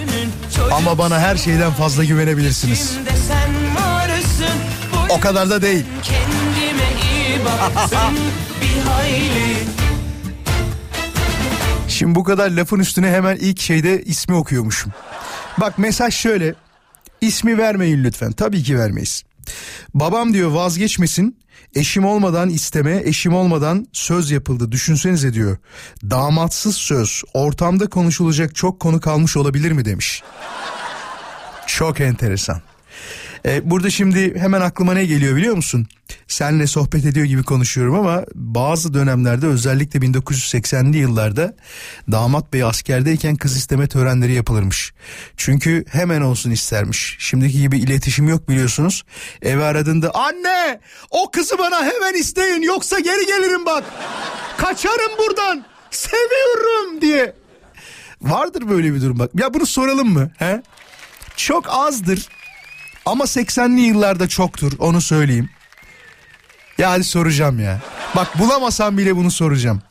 Ama 0.71 0.97
bana 0.97 1.19
her 1.19 1.37
şeyden 1.37 1.71
fazla 1.71 2.03
güvenebilirsiniz. 2.03 2.97
O 5.11 5.19
kadar 5.19 5.49
da 5.49 5.61
değil. 5.61 5.85
Kendime 6.03 6.89
iyi 7.13 7.45
baksın 7.45 8.17
bir 8.61 8.81
hayli. 8.81 9.57
Şimdi 11.87 12.15
bu 12.15 12.23
kadar 12.23 12.49
lafın 12.49 12.79
üstüne 12.79 13.11
hemen 13.11 13.35
ilk 13.35 13.59
şeyde 13.59 14.03
ismi 14.03 14.35
okuyormuşum. 14.35 14.91
Bak 15.57 15.77
mesaj 15.77 16.13
şöyle. 16.13 16.55
İsmi 17.21 17.57
vermeyin 17.57 18.03
lütfen. 18.03 18.31
Tabii 18.31 18.63
ki 18.63 18.79
vermeyiz. 18.79 19.23
Babam 19.93 20.33
diyor 20.33 20.51
vazgeçmesin. 20.51 21.37
Eşim 21.75 22.05
olmadan 22.05 22.49
isteme, 22.49 23.01
eşim 23.05 23.35
olmadan 23.35 23.87
söz 23.93 24.31
yapıldı. 24.31 24.71
Düşünsenize 24.71 25.33
diyor. 25.33 25.57
Damatsız 26.09 26.75
söz, 26.75 27.23
ortamda 27.33 27.89
konuşulacak 27.89 28.55
çok 28.55 28.79
konu 28.79 28.99
kalmış 28.99 29.37
olabilir 29.37 29.71
mi 29.71 29.85
demiş. 29.85 30.23
Çok 31.67 32.01
enteresan. 32.01 32.61
Ee, 33.45 33.69
burada 33.69 33.89
şimdi 33.89 34.39
hemen 34.39 34.61
aklıma 34.61 34.93
ne 34.93 35.05
geliyor 35.05 35.35
biliyor 35.35 35.55
musun? 35.55 35.87
Senle 36.27 36.67
sohbet 36.67 37.05
ediyor 37.05 37.25
gibi 37.25 37.43
konuşuyorum 37.43 37.95
ama 37.95 38.23
bazı 38.35 38.93
dönemlerde 38.93 39.47
özellikle 39.47 39.99
1980'li 39.99 40.97
yıllarda 40.97 41.55
damat 42.11 42.53
bey 42.53 42.63
askerdeyken 42.63 43.35
kız 43.35 43.57
isteme 43.57 43.87
törenleri 43.87 44.33
yapılırmış. 44.33 44.93
Çünkü 45.37 45.85
hemen 45.89 46.21
olsun 46.21 46.51
istermiş. 46.51 47.15
Şimdiki 47.19 47.61
gibi 47.61 47.79
iletişim 47.79 48.27
yok 48.27 48.49
biliyorsunuz. 48.49 49.03
Eve 49.41 49.63
aradığında 49.63 50.11
anne 50.13 50.79
o 51.09 51.31
kızı 51.31 51.57
bana 51.57 51.83
hemen 51.83 52.13
isteyin 52.13 52.61
yoksa 52.61 52.99
geri 52.99 53.25
gelirim 53.25 53.65
bak. 53.65 53.83
Kaçarım 54.57 55.17
buradan 55.19 55.65
seviyorum 55.91 57.01
diye. 57.01 57.35
Vardır 58.21 58.69
böyle 58.69 58.93
bir 58.93 59.01
durum 59.01 59.19
bak. 59.19 59.31
Ya 59.39 59.53
bunu 59.53 59.65
soralım 59.65 60.13
mı? 60.13 60.31
He? 60.37 60.61
Çok 61.35 61.65
azdır 61.69 62.29
ama 63.05 63.23
80'li 63.23 63.81
yıllarda 63.81 64.27
çoktur 64.27 64.71
onu 64.79 65.01
söyleyeyim. 65.01 65.49
Ya 66.77 66.91
hadi 66.91 67.03
soracağım 67.03 67.59
ya. 67.59 67.81
Bak 68.15 68.39
bulamasam 68.39 68.97
bile 68.97 69.15
bunu 69.15 69.31
soracağım. 69.31 69.81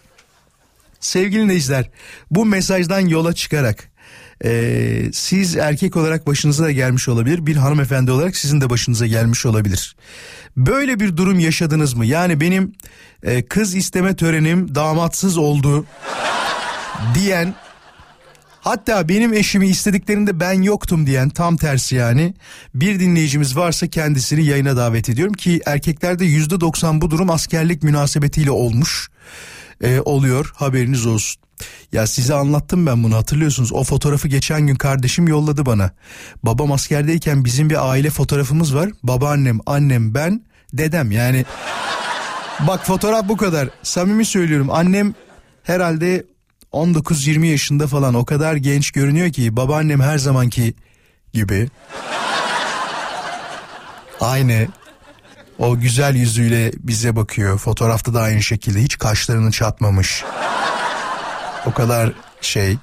Sevgili 1.01 1.43
dinleyiciler 1.43 1.91
bu 2.31 2.47
mesajdan 2.47 3.01
yola 3.01 3.33
çıkarak 3.33 3.91
e, 4.45 5.11
siz 5.13 5.57
erkek 5.57 5.97
olarak 5.97 6.27
başınıza 6.27 6.65
da 6.65 6.73
gelmiş 6.73 7.09
olabilir 7.09 7.47
bir 7.47 7.57
hanımefendi 7.57 8.11
olarak 8.11 8.37
sizin 8.37 8.61
de 8.61 8.71
başınıza 8.71 9.07
gelmiş 9.07 9.47
olabilir. 9.47 9.97
Böyle 10.57 11.01
bir 11.01 11.17
durum 11.17 11.39
yaşadınız 11.39 11.95
mı? 11.95 12.07
Yani 12.07 12.41
benim 12.41 12.73
e, 13.23 13.45
kız 13.45 13.75
isteme 13.75 14.17
törenim 14.17 14.75
damatsız 14.75 15.39
oldu 15.39 15.87
diyen 17.15 17.55
Hatta 18.61 19.09
benim 19.09 19.33
eşimi 19.33 19.69
istediklerinde 19.69 20.41
ben 20.41 20.63
yoktum 20.63 21.07
diyen 21.07 21.29
tam 21.29 21.57
tersi 21.57 21.95
yani 21.97 22.35
bir 22.75 23.01
dinleyicimiz 23.01 23.57
varsa 23.57 23.87
kendisini 23.87 24.45
yayına 24.45 24.77
davet 24.77 25.09
ediyorum 25.09 25.35
ki 25.35 25.61
erkeklerde 25.67 26.25
yüzde 26.25 26.61
doksan 26.61 27.01
bu 27.01 27.11
durum 27.11 27.31
askerlik 27.31 27.83
münasebetiyle 27.83 28.51
olmuş 28.51 29.11
ee, 29.83 30.01
oluyor 30.01 30.53
haberiniz 30.55 31.07
olsun. 31.07 31.43
Ya 31.93 32.07
size 32.07 32.35
anlattım 32.35 32.87
ben 32.87 33.03
bunu 33.03 33.17
hatırlıyorsunuz. 33.17 33.73
O 33.73 33.85
fotoğrafı 33.85 34.29
geçen 34.29 34.67
gün 34.67 34.75
kardeşim 34.75 35.29
yolladı 35.29 35.67
bana. 35.67 35.91
Babam 36.43 36.73
askerdeyken 36.73 37.45
bizim 37.45 37.71
bir 37.71 37.91
aile 37.91 38.11
fotoğrafımız 38.11 38.75
var. 38.75 38.91
Babaannem, 39.03 39.59
annem, 39.67 40.15
ben, 40.15 40.43
dedem 40.73 41.11
yani. 41.11 41.45
Bak 42.67 42.87
fotoğraf 42.87 43.29
bu 43.29 43.37
kadar. 43.37 43.69
Samimi 43.83 44.25
söylüyorum. 44.25 44.71
Annem 44.71 45.15
herhalde 45.63 46.25
19-20 46.73 47.47
yaşında 47.47 47.87
falan 47.87 48.15
o 48.15 48.25
kadar 48.25 48.57
genç 48.57 48.91
görünüyor 48.91 49.33
ki 49.33 49.57
babaannem 49.57 50.01
her 50.01 50.19
zamanki 50.19 50.75
gibi. 51.33 51.69
Aynı 54.21 54.69
o 55.59 55.79
güzel 55.79 56.15
yüzüyle 56.15 56.73
bize 56.79 57.17
bakıyor. 57.17 57.59
Fotoğrafta 57.59 58.15
da 58.15 58.21
aynı 58.21 58.43
şekilde 58.43 58.83
hiç 58.83 58.99
kaşlarını 58.99 59.51
çatmamış. 59.51 60.25
O 61.67 61.73
kadar 61.73 62.13
şey 62.41 62.77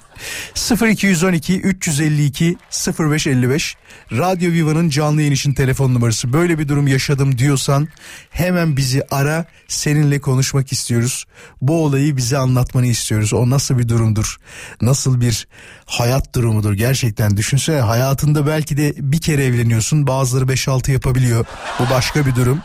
0212 0.82 1.60
352 1.60 2.56
0555 2.98 3.76
Radyo 4.12 4.52
Viva'nın 4.52 4.90
canlı 4.90 5.20
yayın 5.20 5.32
için 5.32 5.54
telefon 5.54 5.94
numarası. 5.94 6.32
Böyle 6.32 6.58
bir 6.58 6.68
durum 6.68 6.86
yaşadım 6.86 7.38
diyorsan 7.38 7.88
hemen 8.30 8.76
bizi 8.76 9.02
ara 9.10 9.44
seninle 9.68 10.20
konuşmak 10.20 10.72
istiyoruz. 10.72 11.24
Bu 11.62 11.84
olayı 11.84 12.16
bize 12.16 12.38
anlatmanı 12.38 12.86
istiyoruz. 12.86 13.32
O 13.32 13.50
nasıl 13.50 13.78
bir 13.78 13.88
durumdur? 13.88 14.36
Nasıl 14.80 15.20
bir 15.20 15.48
hayat 15.86 16.34
durumudur? 16.34 16.72
Gerçekten 16.72 17.36
düşünsene 17.36 17.80
hayatında 17.80 18.46
belki 18.46 18.76
de 18.76 18.94
bir 18.96 19.20
kere 19.20 19.44
evleniyorsun. 19.44 20.06
Bazıları 20.06 20.44
5-6 20.44 20.92
yapabiliyor. 20.92 21.46
Bu 21.78 21.90
başka 21.90 22.26
bir 22.26 22.34
durum. 22.34 22.62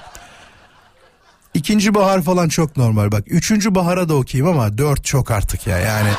İkinci 1.54 1.94
bahar 1.94 2.22
falan 2.22 2.50
çok 2.50 2.78
normal 2.78 3.12
bak. 3.12 3.24
Üçüncü 3.28 3.76
bahara 3.76 4.10
da 4.10 4.16
okuyayım 4.16 4.58
ama 4.58 4.78
dört 4.78 5.06
çok 5.06 5.32
artık 5.32 5.68
ya 5.68 5.78
yani. 5.78 6.10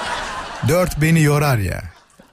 Dört 0.68 1.02
beni 1.02 1.22
yorar 1.22 1.58
ya. 1.58 1.82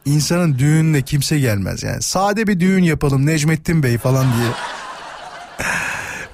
İnsanın 0.05 0.59
düğününe 0.59 1.01
kimse 1.01 1.39
gelmez 1.39 1.83
yani. 1.83 2.01
Sade 2.01 2.47
bir 2.47 2.59
düğün 2.59 2.83
yapalım 2.83 3.25
Necmettin 3.25 3.83
Bey 3.83 3.97
falan 3.97 4.25
diye. 4.37 4.51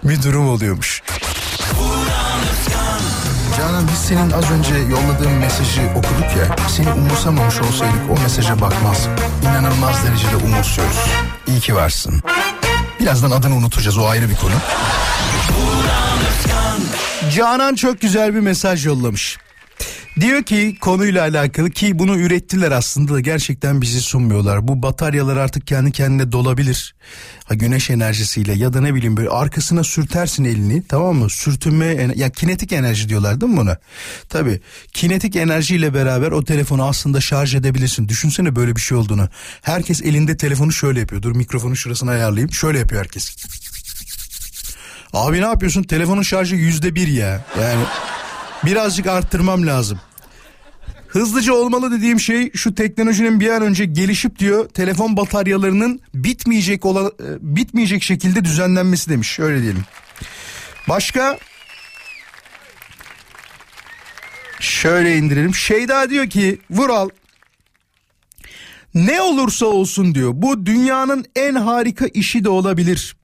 bir 0.18 0.24
durum 0.24 0.50
oluyormuş. 0.50 1.04
Canan 3.58 3.88
biz 3.88 3.98
senin 4.00 4.32
az 4.32 4.52
önce 4.52 4.76
yolladığın 4.76 5.32
mesajı 5.32 5.82
okuduk 5.96 6.38
ya. 6.38 6.56
Seni 6.70 6.90
umursamamış 6.90 7.62
olsaydık 7.62 8.02
o 8.10 8.22
mesaja 8.22 8.62
bakmaz. 8.62 9.08
İnanılmaz 9.43 10.06
derecede 10.06 10.36
umursuyoruz. 10.36 10.98
İyi 11.48 11.60
ki 11.60 11.76
varsın. 11.76 12.24
Birazdan 13.00 13.32
adını 13.32 13.56
unutacağız 13.56 13.98
o 13.98 14.06
ayrı 14.06 14.30
bir 14.30 14.36
konu. 14.36 14.54
Canan 17.36 17.76
çok 17.76 18.02
güzel 18.02 18.36
bir 18.36 18.39
mesaj 18.39 18.86
yollamış. 18.86 19.38
Diyor 20.20 20.43
ki 20.43 20.78
konuyla 20.82 21.22
alakalı 21.22 21.70
ki 21.72 21.99
bunu 21.99 22.18
ürettiler 22.18 22.72
aslında 22.72 23.13
da 23.13 23.20
gerçekten 23.20 23.82
bizi 23.82 24.01
sunmuyorlar. 24.01 24.68
Bu 24.68 24.82
bataryalar 24.84 25.38
artık 25.38 25.68
kendi 25.68 25.91
kendine 25.91 26.32
dolabilir. 26.32 26.95
Ha, 27.45 27.53
güneş 27.53 27.89
enerjisiyle 27.89 28.53
ya 28.53 28.74
da 28.74 28.82
ne 28.82 28.95
bileyim 28.95 29.18
böyle 29.18 29.30
arkasına 29.30 29.84
sürtersin 29.84 30.43
elini 30.45 30.84
tamam 30.88 31.15
mı? 31.15 31.30
Sürtünme 31.30 32.13
ya 32.15 32.30
kinetik 32.30 32.72
enerji 32.72 33.09
diyorlar 33.09 33.41
değil 33.41 33.51
mi 33.51 33.57
buna? 33.57 33.78
Tabi 34.30 34.61
kinetik 34.93 35.36
enerjiyle 35.36 35.93
beraber 35.93 36.32
o 36.32 36.43
telefonu 36.43 36.86
aslında 36.86 37.22
şarj 37.22 37.55
edebilirsin. 37.55 38.09
Düşünsene 38.09 38.55
böyle 38.55 38.76
bir 38.76 38.82
şey 38.82 38.97
olduğunu. 38.97 39.30
Herkes 39.61 40.01
elinde 40.01 40.38
telefonu 40.38 40.72
şöyle 40.72 40.99
yapıyor. 40.99 41.22
Dur 41.22 41.36
mikrofonu 41.36 41.76
şurasına 41.76 42.11
ayarlayayım. 42.11 42.51
Şöyle 42.51 42.80
yapıyor 42.80 43.01
herkes. 43.01 43.36
Abi 45.13 45.41
ne 45.41 45.45
yapıyorsun? 45.45 45.84
Telefonun 45.84 46.22
şarjı 46.22 46.55
yüzde 46.55 46.95
bir 46.95 47.07
ya. 47.07 47.45
Yani 47.61 47.84
birazcık 48.66 49.08
arttırmam 49.08 49.68
lazım. 49.68 49.99
Hızlıca 51.08 51.53
olmalı 51.53 51.91
dediğim 51.91 52.20
şey 52.20 52.51
şu 52.51 52.76
teknolojinin 52.76 53.39
bir 53.39 53.49
an 53.49 53.62
önce 53.62 53.86
gelişip 53.86 54.39
diyor 54.39 54.70
telefon 54.70 55.18
bataryalarının 55.18 56.01
bitmeyecek 56.14 56.86
olan 56.86 57.05
e, 57.05 57.28
bitmeyecek 57.41 58.03
şekilde 58.03 58.45
düzenlenmesi 58.45 59.10
demiş. 59.10 59.39
Öyle 59.39 59.62
diyelim. 59.62 59.84
Başka 60.89 61.38
şöyle 64.60 65.18
indirelim. 65.18 65.55
Şeyda 65.55 66.10
diyor 66.10 66.30
ki 66.30 66.60
Vural 66.70 67.10
ne 68.93 69.22
olursa 69.22 69.66
olsun 69.66 70.16
diyor 70.16 70.32
bu 70.36 70.66
dünyanın 70.66 71.26
en 71.36 71.55
harika 71.55 72.08
işi 72.08 72.43
de 72.43 72.49
olabilir. 72.49 73.16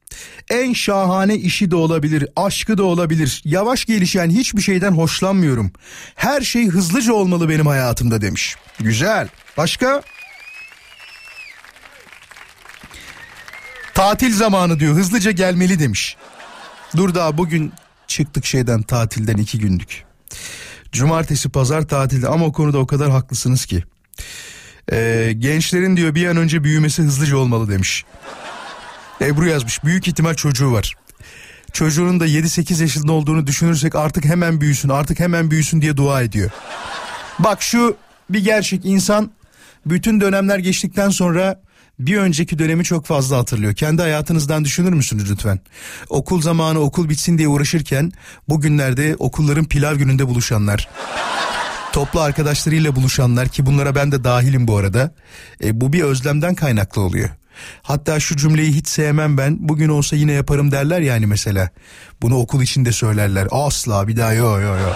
En 0.49 0.74
şahane 0.74 1.36
işi 1.36 1.72
de 1.72 1.76
olabilir, 1.76 2.28
aşkı 2.36 2.78
da 2.78 2.84
olabilir. 2.84 3.41
Yavaş 3.45 3.86
gelişen 3.86 4.30
hiçbir 4.30 4.61
şeyden 4.61 4.91
hoşlanmıyorum. 4.91 5.72
Her 6.16 6.41
şey 6.41 6.68
hızlıca 6.68 7.14
olmalı 7.14 7.49
benim 7.49 7.68
hayatımda 7.68 8.22
demiş. 8.22 8.55
Güzel. 8.80 9.28
Başka? 9.57 10.01
Tatil 13.93 14.36
zamanı 14.36 14.80
diyor 14.80 14.95
hızlıca 14.95 15.32
gelmeli 15.32 15.80
demiş. 15.80 16.18
Dur 16.97 17.16
daha 17.16 17.38
bugün 17.38 17.74
çıktık 18.07 18.45
şeyden 18.45 18.82
tatilden 18.82 19.38
iki 19.38 19.59
günlük. 19.59 20.03
Cumartesi 20.91 21.49
pazar 21.49 21.82
tatilde 21.82 22.28
ama 22.28 22.45
o 22.45 22.51
konuda 22.51 22.78
o 22.78 22.88
kadar 22.88 23.11
haklısınız 23.11 23.66
ki. 23.66 23.84
Ee, 24.91 25.34
gençlerin 25.38 25.97
diyor 25.97 26.16
bir 26.16 26.28
an 26.28 26.38
önce 26.38 26.64
büyümesi 26.64 27.01
hızlıca 27.01 27.38
olmalı 27.38 27.72
demiş. 27.72 28.05
Ebru 29.22 29.47
yazmış 29.47 29.84
büyük 29.84 30.07
ihtimal 30.07 30.34
çocuğu 30.34 30.72
var. 30.72 30.95
Çocuğunun 31.74 32.20
da 32.20 32.28
7-8 32.28 32.82
yaşında 32.82 33.11
olduğunu 33.11 33.47
düşünürsek 33.47 33.95
artık 33.95 34.26
hemen 34.26 34.61
büyüsün 34.61 34.89
artık 34.89 35.20
hemen 35.20 35.51
büyüsün 35.51 35.82
diye 35.82 35.97
dua 35.97 36.22
ediyor. 36.22 36.51
Bak 37.39 37.61
şu 37.61 37.97
bir 38.30 38.43
gerçek 38.43 38.86
insan 38.86 39.32
bütün 39.86 40.22
dönemler 40.22 40.59
geçtikten 40.59 41.09
sonra 41.09 41.61
bir 41.99 42.18
önceki 42.18 42.59
dönemi 42.59 42.84
çok 42.84 43.05
fazla 43.05 43.38
hatırlıyor. 43.38 43.74
Kendi 43.74 44.01
hayatınızdan 44.01 44.66
düşünür 44.66 44.93
müsünüz 44.93 45.32
lütfen? 45.32 45.59
Okul 46.09 46.41
zamanı 46.41 46.80
okul 46.80 47.09
bitsin 47.09 47.38
diye 47.38 47.47
uğraşırken 47.47 48.11
bugünlerde 48.49 49.16
okulların 49.20 49.66
pilav 49.66 49.95
gününde 49.95 50.28
buluşanlar. 50.28 50.89
toplu 51.93 52.22
arkadaşlarıyla 52.22 52.95
buluşanlar 52.95 53.47
ki 53.47 53.66
bunlara 53.66 53.95
ben 53.95 54.11
de 54.11 54.24
dahilim 54.24 54.68
bu 54.68 54.78
arada. 54.78 55.16
E, 55.64 55.82
bu 55.82 55.93
bir 55.93 56.01
özlemden 56.01 56.55
kaynaklı 56.55 57.01
oluyor. 57.01 57.30
Hatta 57.81 58.19
şu 58.19 58.37
cümleyi 58.37 58.71
hiç 58.71 58.87
sevmem 58.87 59.37
ben. 59.37 59.57
Bugün 59.59 59.89
olsa 59.89 60.15
yine 60.15 60.31
yaparım 60.31 60.71
derler 60.71 60.99
yani 61.01 61.25
mesela. 61.25 61.69
Bunu 62.21 62.37
okul 62.37 62.61
içinde 62.61 62.91
söylerler. 62.91 63.47
Asla 63.51 64.07
bir 64.07 64.17
daha 64.17 64.33
yo 64.33 64.59
yo 64.59 64.75
yo. 64.75 64.93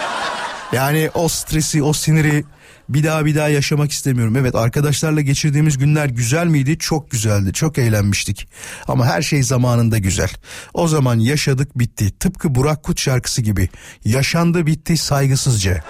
Yani 0.72 1.10
o 1.14 1.28
stresi, 1.28 1.84
o 1.84 1.94
siniri 1.94 2.44
bir 2.90 3.04
daha 3.04 3.26
bir 3.26 3.36
daha 3.36 3.50
yaşamak 3.50 3.92
istemiyorum. 3.92 4.36
Evet 4.36 4.56
arkadaşlarla 4.56 5.22
geçirdiğimiz 5.22 5.78
günler 5.78 6.06
güzel 6.06 6.48
miydi? 6.48 6.78
Çok 6.80 7.12
güzeldi. 7.12 7.54
Çok 7.54 7.78
eğlenmiştik. 7.78 8.50
Ama 8.88 9.06
her 9.06 9.22
şey 9.22 9.44
zamanında 9.44 9.98
güzel. 9.98 10.30
O 10.74 10.88
zaman 10.88 11.20
yaşadık 11.20 11.80
bitti. 11.80 12.20
Tıpkı 12.20 12.56
Burak 12.56 12.84
Kut 12.84 13.00
şarkısı 13.00 13.42
gibi. 13.42 13.70
Yaşandı 14.06 14.66
bitti 14.66 14.98
saygısızca. 14.98 15.84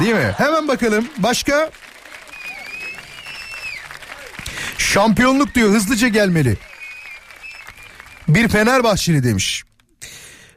Değil 0.00 0.14
mi? 0.14 0.34
Hemen 0.36 0.68
bakalım. 0.68 1.08
Başka? 1.18 1.70
Şampiyonluk 4.82 5.54
diyor 5.54 5.70
hızlıca 5.70 6.08
gelmeli. 6.08 6.56
Bir 8.28 8.48
Fenerbahçeli 8.48 9.24
demiş. 9.24 9.64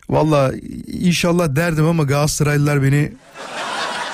Valla 0.10 0.52
inşallah 0.88 1.56
derdim 1.56 1.86
ama 1.86 2.04
Galatasaraylılar 2.04 2.84
beni 2.84 3.12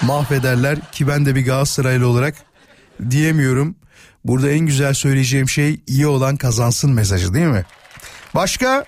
mahvederler 0.02 0.78
ki 0.92 1.08
ben 1.08 1.26
de 1.26 1.36
bir 1.36 1.46
Galatasaraylı 1.46 2.08
olarak 2.08 2.36
diyemiyorum. 3.10 3.76
Burada 4.26 4.52
en 4.52 4.60
güzel 4.60 4.94
söyleyeceğim 4.94 5.50
şey 5.50 5.80
iyi 5.88 6.08
olan 6.08 6.38
kazansın 6.38 6.92
mesajı 6.94 7.34
değil 7.34 7.48
mi? 7.48 7.66
Başka? 8.36 8.86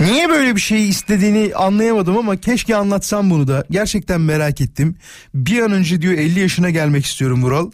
Niye 0.00 0.28
böyle 0.28 0.56
bir 0.56 0.60
şeyi 0.60 0.88
istediğini 0.88 1.54
anlayamadım 1.54 2.16
ama 2.16 2.36
keşke 2.36 2.76
anlatsam 2.76 3.30
bunu 3.30 3.48
da. 3.48 3.64
Gerçekten 3.70 4.20
merak 4.20 4.60
ettim. 4.60 4.96
Bir 5.34 5.62
an 5.62 5.72
önce 5.72 6.02
diyor 6.02 6.14
50 6.14 6.40
yaşına 6.40 6.70
gelmek 6.70 7.06
istiyorum 7.06 7.42
Vural. 7.42 7.70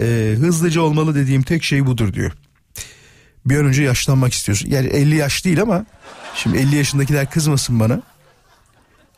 Ee, 0.00 0.34
hızlıca 0.38 0.80
olmalı 0.80 1.14
dediğim 1.14 1.42
tek 1.42 1.64
şey 1.64 1.86
budur 1.86 2.12
diyor. 2.12 2.32
Bir 3.46 3.56
an 3.56 3.66
önce 3.66 3.82
yaşlanmak 3.82 4.32
istiyorsun. 4.32 4.70
Yani 4.70 4.86
50 4.86 5.16
yaş 5.16 5.44
değil 5.44 5.62
ama 5.62 5.86
şimdi 6.34 6.58
50 6.58 6.76
yaşındakiler 6.76 7.30
kızmasın 7.30 7.80
bana. 7.80 8.02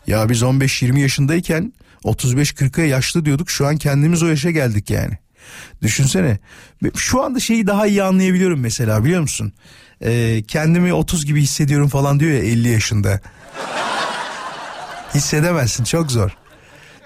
Ya 0.07 0.29
biz 0.29 0.43
15-20 0.43 0.99
yaşındayken 0.99 1.73
35-40'a 2.05 2.85
yaşlı 2.85 3.25
diyorduk. 3.25 3.51
Şu 3.51 3.67
an 3.67 3.77
kendimiz 3.77 4.23
o 4.23 4.27
yaşa 4.27 4.51
geldik 4.51 4.91
yani. 4.91 5.19
Düşünsene. 5.83 6.39
Şu 6.97 7.23
anda 7.23 7.41
şeyi 7.41 7.67
daha 7.67 7.87
iyi 7.87 8.03
anlayabiliyorum 8.03 8.61
mesela 8.61 9.05
biliyor 9.05 9.21
musun? 9.21 9.53
Ee, 10.05 10.43
kendimi 10.49 10.93
30 10.93 11.27
gibi 11.27 11.43
hissediyorum 11.43 11.89
falan 11.89 12.21
diyor 12.21 12.33
ya 12.33 12.39
50 12.39 12.69
yaşında. 12.69 13.21
Hissedemezsin 15.15 15.85
çok 15.85 16.11
zor. 16.13 16.31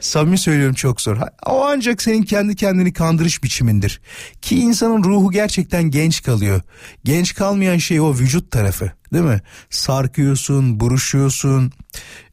Samimi 0.00 0.38
söylüyorum 0.38 0.74
çok 0.74 1.00
zor. 1.00 1.16
O 1.46 1.64
ancak 1.64 2.02
senin 2.02 2.22
kendi 2.22 2.56
kendini 2.56 2.92
kandırış 2.92 3.42
biçimindir. 3.42 4.00
Ki 4.42 4.58
insanın 4.58 5.04
ruhu 5.04 5.30
gerçekten 5.30 5.82
genç 5.82 6.22
kalıyor. 6.22 6.60
Genç 7.04 7.34
kalmayan 7.34 7.78
şey 7.78 8.00
o 8.00 8.14
vücut 8.14 8.50
tarafı 8.50 8.92
değil 9.12 9.24
mi? 9.24 9.40
Sarkıyorsun, 9.70 10.80
buruşuyorsun, 10.80 11.72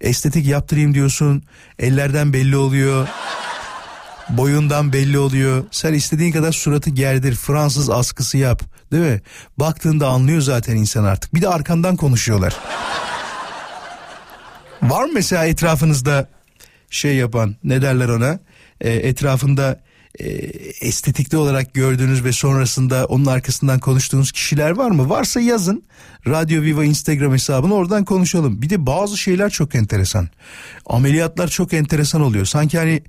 estetik 0.01 0.47
yaptırayım 0.47 0.93
diyorsun. 0.93 1.43
Ellerden 1.79 2.33
belli 2.33 2.57
oluyor. 2.57 3.07
Boyundan 4.29 4.93
belli 4.93 5.19
oluyor. 5.19 5.63
Sen 5.71 5.93
istediğin 5.93 6.31
kadar 6.31 6.51
suratı 6.51 6.89
gerdir. 6.89 7.35
Fransız 7.35 7.89
askısı 7.89 8.37
yap. 8.37 8.61
Değil 8.91 9.03
mi? 9.03 9.21
Baktığında 9.57 10.07
anlıyor 10.07 10.41
zaten 10.41 10.75
insan 10.75 11.03
artık. 11.03 11.35
Bir 11.35 11.41
de 11.41 11.47
arkandan 11.47 11.95
konuşuyorlar. 11.95 12.55
Var 14.81 15.05
mı 15.05 15.11
mesela 15.13 15.45
etrafınızda 15.45 16.29
şey 16.89 17.15
yapan 17.15 17.55
ne 17.63 17.81
derler 17.81 18.09
ona 18.09 18.39
e, 18.81 18.91
etrafında 18.91 19.79
e, 20.19 20.25
estetikli 20.87 21.37
olarak 21.37 21.73
gördüğünüz 21.73 22.23
ve 22.23 22.31
sonrasında 22.31 23.05
onun 23.05 23.25
arkasından 23.25 23.79
konuştuğunuz 23.79 24.31
kişiler 24.31 24.71
var 24.71 24.91
mı? 24.91 25.09
Varsa 25.09 25.39
yazın. 25.39 25.83
Radyo 26.27 26.61
Viva 26.61 26.85
Instagram 26.85 27.33
hesabını 27.33 27.73
oradan 27.73 28.05
konuşalım. 28.05 28.61
Bir 28.61 28.69
de 28.69 28.85
bazı 28.85 29.17
şeyler 29.17 29.49
çok 29.49 29.75
enteresan. 29.75 30.29
Ameliyatlar 30.85 31.47
çok 31.47 31.73
enteresan 31.73 32.21
oluyor. 32.21 32.45
Sanki 32.45 32.77
hani 32.77 33.03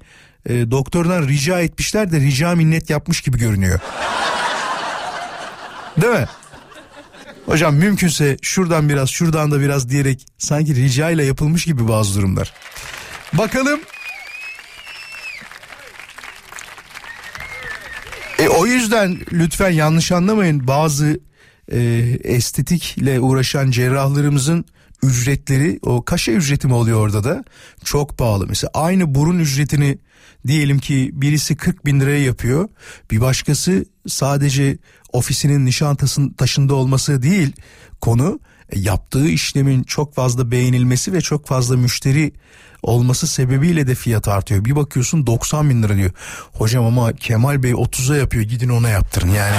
e, 0.49 0.71
doktordan 0.71 1.29
rica 1.29 1.61
etmişler 1.61 2.13
de 2.13 2.21
rica 2.21 2.55
minnet 2.55 2.91
yapmış 2.91 3.21
gibi 3.21 3.39
görünüyor. 3.39 3.81
Değil 6.03 6.13
mi? 6.13 6.27
Hocam 7.47 7.75
mümkünse 7.75 8.37
şuradan 8.43 8.89
biraz 8.89 9.11
şuradan 9.11 9.51
da 9.51 9.61
biraz 9.61 9.89
diyerek 9.89 10.27
sanki 10.39 10.75
rica 10.75 11.11
ile 11.11 11.25
yapılmış 11.25 11.65
gibi 11.65 11.89
bazı 11.89 12.19
durumlar. 12.19 12.53
Bakalım. 13.33 13.81
E, 18.39 18.49
o 18.49 18.67
yüzden 18.67 19.19
lütfen 19.33 19.71
yanlış 19.71 20.13
anlamayın 20.13 20.67
bazı 20.67 21.21
e, 21.73 21.79
estetikle 22.25 23.21
uğraşan 23.21 23.71
cerrahlarımızın 23.71 24.65
ücretleri 25.03 25.79
o 25.83 26.05
kaşe 26.05 26.33
ücreti 26.33 26.67
mi 26.67 26.75
oluyor 26.75 27.01
orada 27.01 27.25
da 27.25 27.45
çok 27.85 28.19
pahalı. 28.19 28.47
Mesela 28.47 28.71
aynı 28.75 29.15
burun 29.15 29.39
ücretini 29.39 29.99
diyelim 30.47 30.79
ki 30.79 31.11
birisi 31.13 31.57
40 31.57 31.87
bin 31.87 32.01
liraya 32.01 32.25
yapıyor 32.25 32.69
bir 33.11 33.21
başkası 33.21 33.85
sadece 34.07 34.79
ofisinin 35.13 35.67
nişantasının 35.67 36.33
taşında 36.33 36.75
olması 36.75 37.23
değil 37.23 37.53
konu 38.01 38.41
e, 38.71 38.79
yaptığı 38.81 39.29
işlemin 39.29 39.83
çok 39.83 40.15
fazla 40.15 40.51
beğenilmesi 40.51 41.13
ve 41.13 41.21
çok 41.21 41.47
fazla 41.47 41.77
müşteri 41.77 42.33
olması 42.83 43.27
sebebiyle 43.27 43.87
de 43.87 43.95
fiyat 43.95 44.29
artıyor. 44.29 44.65
Bir 44.65 44.77
bakıyorsun 44.77 45.27
90 45.27 45.71
bin 45.71 45.83
lira 45.83 45.97
diyor. 45.97 46.11
Hocam 46.53 46.85
ama 46.85 47.13
Kemal 47.13 47.63
Bey 47.63 47.73
30'a 47.73 48.17
yapıyor 48.17 48.45
gidin 48.45 48.69
ona 48.69 48.89
yaptırın 48.89 49.29
yani. 49.29 49.57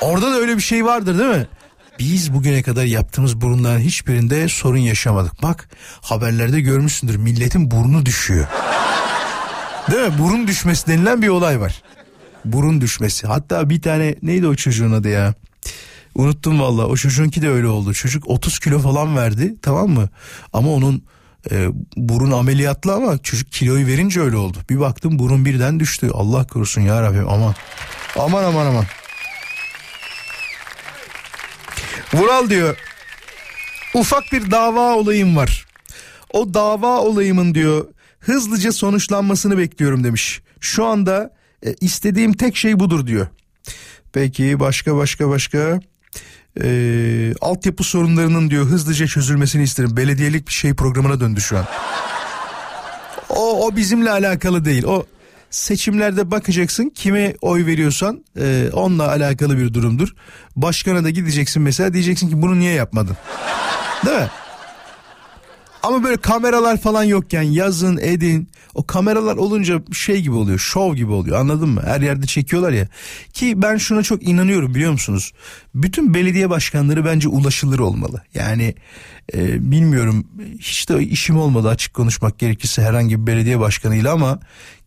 Orada 0.00 0.32
da 0.32 0.36
öyle 0.36 0.56
bir 0.56 0.62
şey 0.62 0.84
vardır 0.84 1.18
değil 1.18 1.30
mi? 1.30 1.46
Biz 1.98 2.34
bugüne 2.34 2.62
kadar 2.62 2.84
yaptığımız 2.84 3.40
burunların 3.40 3.80
hiçbirinde 3.80 4.48
sorun 4.48 4.78
yaşamadık. 4.78 5.42
Bak 5.42 5.68
haberlerde 6.00 6.60
görmüşsündür 6.60 7.16
milletin 7.16 7.70
burnu 7.70 8.06
düşüyor. 8.06 8.46
Değil 9.90 10.12
mi? 10.12 10.18
Burun 10.18 10.46
düşmesi 10.46 10.86
denilen 10.86 11.22
bir 11.22 11.28
olay 11.28 11.60
var. 11.60 11.82
Burun 12.44 12.80
düşmesi. 12.80 13.26
Hatta 13.26 13.70
bir 13.70 13.82
tane 13.82 14.14
neydi 14.22 14.46
o 14.46 14.54
çocuğun 14.54 14.92
adı 14.92 15.08
ya? 15.08 15.34
Unuttum 16.14 16.60
valla. 16.60 16.86
O 16.86 16.96
çocuğunki 16.96 17.42
de 17.42 17.48
öyle 17.48 17.66
oldu. 17.66 17.94
Çocuk 17.94 18.28
30 18.28 18.58
kilo 18.58 18.78
falan 18.78 19.16
verdi 19.16 19.54
tamam 19.62 19.88
mı? 19.90 20.08
Ama 20.52 20.70
onun 20.70 21.02
e, 21.50 21.68
burun 21.96 22.30
ameliyatlı 22.30 22.94
ama 22.94 23.18
çocuk 23.18 23.52
kiloyu 23.52 23.86
verince 23.86 24.20
öyle 24.20 24.36
oldu. 24.36 24.58
Bir 24.70 24.80
baktım 24.80 25.18
burun 25.18 25.44
birden 25.44 25.80
düştü. 25.80 26.10
Allah 26.14 26.46
korusun 26.46 26.80
ya 26.80 27.02
Rabbim 27.02 27.28
aman. 27.28 27.54
Aman 28.18 28.44
aman 28.44 28.66
aman. 28.66 28.84
Vural 32.14 32.50
diyor. 32.50 32.76
Ufak 33.94 34.32
bir 34.32 34.50
dava 34.50 34.94
olayım 34.94 35.36
var. 35.36 35.66
O 36.30 36.54
dava 36.54 36.98
olayımın 36.98 37.54
diyor 37.54 37.86
hızlıca 38.20 38.72
sonuçlanmasını 38.72 39.58
bekliyorum 39.58 40.04
demiş. 40.04 40.42
Şu 40.60 40.84
anda 40.84 41.30
e, 41.66 41.74
istediğim 41.80 42.32
tek 42.32 42.56
şey 42.56 42.80
budur 42.80 43.06
diyor. 43.06 43.26
Peki 44.12 44.60
başka 44.60 44.96
başka 44.96 45.28
başka 45.28 45.80
e, 46.62 47.34
altyapı 47.40 47.84
sorunlarının 47.84 48.50
diyor 48.50 48.64
hızlıca 48.64 49.06
çözülmesini 49.06 49.62
isterim. 49.62 49.96
Belediyelik 49.96 50.48
bir 50.48 50.52
şey 50.52 50.74
programına 50.74 51.20
döndü 51.20 51.40
şu 51.40 51.58
an. 51.58 51.64
O, 53.28 53.66
o 53.66 53.76
bizimle 53.76 54.10
alakalı 54.10 54.64
değil. 54.64 54.84
O 54.84 55.06
seçimlerde 55.50 56.30
bakacaksın 56.30 56.90
kime 56.94 57.34
oy 57.40 57.66
veriyorsan 57.66 58.24
e, 58.40 58.70
onunla 58.72 59.08
alakalı 59.08 59.58
bir 59.58 59.74
durumdur. 59.74 60.14
Başkana 60.56 61.04
da 61.04 61.10
gideceksin 61.10 61.62
mesela 61.62 61.92
diyeceksin 61.92 62.28
ki 62.28 62.42
bunu 62.42 62.58
niye 62.58 62.72
yapmadın? 62.72 63.16
Değil 64.06 64.18
mi? 64.18 64.28
Ama 65.82 66.04
böyle 66.04 66.16
kameralar 66.16 66.76
falan 66.76 67.04
yokken 67.04 67.42
yazın 67.42 67.98
edin 68.02 68.48
o 68.74 68.86
kameralar 68.86 69.36
olunca 69.36 69.82
şey 69.92 70.20
gibi 70.22 70.34
oluyor 70.34 70.58
şov 70.58 70.94
gibi 70.94 71.12
oluyor 71.12 71.40
anladın 71.40 71.68
mı? 71.68 71.82
Her 71.86 72.00
yerde 72.00 72.26
çekiyorlar 72.26 72.72
ya 72.72 72.88
ki 73.32 73.62
ben 73.62 73.76
şuna 73.76 74.02
çok 74.02 74.22
inanıyorum 74.22 74.74
biliyor 74.74 74.92
musunuz? 74.92 75.32
Bütün 75.74 76.14
belediye 76.14 76.50
başkanları 76.50 77.04
bence 77.04 77.28
ulaşılır 77.28 77.78
olmalı. 77.78 78.22
Yani 78.34 78.74
e, 79.34 79.70
bilmiyorum 79.72 80.26
hiç 80.58 80.88
de 80.88 81.04
işim 81.04 81.38
olmadı 81.38 81.68
açık 81.68 81.94
konuşmak 81.94 82.38
gerekirse 82.38 82.82
herhangi 82.82 83.20
bir 83.20 83.26
belediye 83.26 83.60
başkanıyla 83.60 84.12
ama 84.12 84.40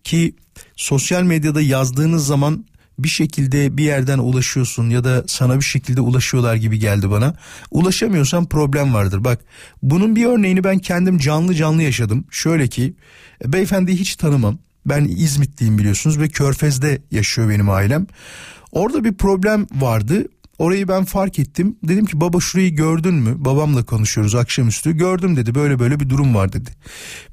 ki 0.04 0.36
sosyal 0.76 1.24
medyada 1.24 1.62
yazdığınız 1.62 2.28
zaman 2.28 2.66
bir 3.04 3.10
şekilde 3.10 3.78
bir 3.78 3.84
yerden 3.84 4.18
ulaşıyorsun 4.18 4.89
ya 4.89 5.04
da 5.04 5.24
sana 5.28 5.56
bir 5.56 5.66
şekilde 5.66 6.02
ulaşıyorlar 6.02 6.56
gibi 6.56 6.80
geldi 6.80 7.12
bana. 7.12 7.36
Ulaşamıyorsan 7.72 8.45
problem 8.45 8.93
vardır. 8.93 9.24
Bak 9.24 9.39
bunun 9.84 10.16
bir 10.16 10.26
örneğini 10.26 10.64
ben 10.64 10.80
kendim 10.80 11.18
canlı 11.18 11.56
canlı 11.56 11.84
yaşadım. 11.84 12.26
Şöyle 12.32 12.68
ki 12.68 12.93
beyefendiyi 13.45 13.97
hiç 13.97 14.16
tanımam. 14.16 14.58
Ben 14.86 15.06
İzmitliyim 15.06 15.78
biliyorsunuz 15.78 16.20
ve 16.20 16.30
Körfez'de 16.30 17.02
yaşıyor 17.12 17.49
benim 17.49 17.70
ailem. 17.70 18.08
Orada 18.72 19.04
bir 19.04 19.14
problem 19.14 19.68
vardı. 19.76 20.26
Orayı 20.62 20.88
ben 20.88 21.05
fark 21.05 21.39
ettim. 21.39 21.76
Dedim 21.84 22.05
ki 22.05 22.22
baba 22.22 22.39
şurayı 22.39 22.76
gördün 22.76 23.14
mü? 23.14 23.36
Babamla 23.38 23.86
konuşuyoruz 23.86 24.36
akşamüstü. 24.36 24.97
Gördüm 24.97 25.36
dedi 25.36 25.55
böyle 25.55 25.80
böyle 25.80 25.99
bir 25.99 26.09
durum 26.09 26.36
var 26.36 26.53
dedi. 26.53 26.70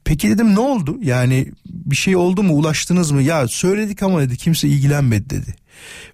Peki 0.04 0.28
dedim 0.28 0.54
ne 0.54 0.60
oldu? 0.60 0.98
Yani 1.02 1.52
bir 1.66 1.96
şey 1.96 2.16
oldu 2.16 2.42
mu 2.42 2.54
ulaştınız 2.54 3.10
mı? 3.10 3.22
Ya 3.22 3.48
söyledik 3.48 4.02
ama 4.02 4.20
dedi 4.20 4.36
kimse 4.36 4.68
ilgilenmedi 4.68 5.30
dedi. 5.30 5.54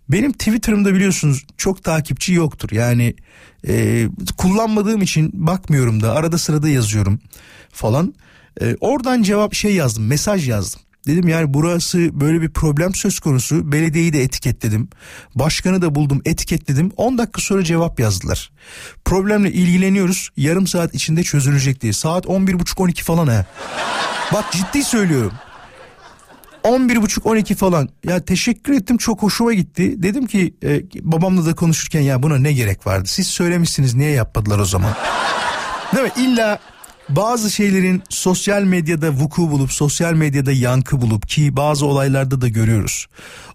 Benim 0.08 0.32
Twitter'ımda 0.32 0.94
biliyorsunuz 0.94 1.44
çok 1.56 1.84
takipçi 1.84 2.32
yoktur. 2.32 2.68
Yani 2.72 3.14
e, 3.68 4.06
kullanmadığım 4.38 5.02
için 5.02 5.30
bakmıyorum 5.46 6.02
da 6.02 6.12
arada 6.12 6.38
sırada 6.38 6.68
yazıyorum 6.68 7.20
falan. 7.72 8.14
E, 8.60 8.76
oradan 8.80 9.22
cevap 9.22 9.54
şey 9.54 9.74
yazdım 9.74 10.06
mesaj 10.06 10.48
yazdım. 10.48 10.80
Dedim 11.07 11.28
yani 11.28 11.55
burası 11.55 12.20
böyle 12.20 12.42
bir 12.42 12.50
problem 12.50 12.94
söz 12.94 13.20
konusu. 13.20 13.72
Belediyeyi 13.72 14.12
de 14.12 14.22
etiketledim. 14.22 14.88
Başkanı 15.34 15.82
da 15.82 15.94
buldum 15.94 16.22
etiketledim. 16.24 16.92
10 16.96 17.18
dakika 17.18 17.40
sonra 17.40 17.64
cevap 17.64 18.00
yazdılar. 18.00 18.50
Problemle 19.05 19.52
ilgileniyoruz. 19.52 20.30
Yarım 20.36 20.66
saat 20.66 20.94
içinde 20.94 21.22
çözülecek 21.22 21.80
diye. 21.80 21.92
Saat 21.92 22.24
11.30-12 22.24 23.02
falan 23.02 23.26
ha. 23.26 23.46
Bak 24.32 24.52
ciddi 24.52 24.84
söylüyorum. 24.84 25.32
11.30-12 26.64 27.55
falan 27.55 27.88
ya 28.05 28.24
teşekkür 28.24 28.72
ettim 28.72 28.96
çok 28.96 29.22
hoşuma 29.22 29.52
gitti. 29.55 30.02
Dedim 30.02 30.26
ki 30.26 30.55
e, 30.64 30.82
babamla 31.02 31.46
da 31.46 31.55
konuşurken 31.55 32.00
ya 32.00 32.22
buna 32.22 32.38
ne 32.38 32.52
gerek 32.52 32.86
vardı 32.86 33.09
siz 33.09 33.26
söylemişsiniz 33.26 33.94
niye 33.94 34.11
yapmadılar 34.11 34.59
o 34.59 34.64
zaman. 34.64 34.94
Değil 35.94 36.05
mi 36.05 36.12
illa 36.16 36.59
bazı 37.09 37.50
şeylerin 37.50 38.02
sosyal 38.09 38.62
medyada 38.62 39.11
vuku 39.11 39.50
bulup 39.50 39.72
sosyal 39.72 40.14
medyada 40.14 40.52
yankı 40.52 41.00
bulup 41.00 41.28
ki 41.28 41.57
bazı 41.57 41.86
olaylarda 41.86 42.40
da 42.40 42.48
görüyoruz. 42.48 43.07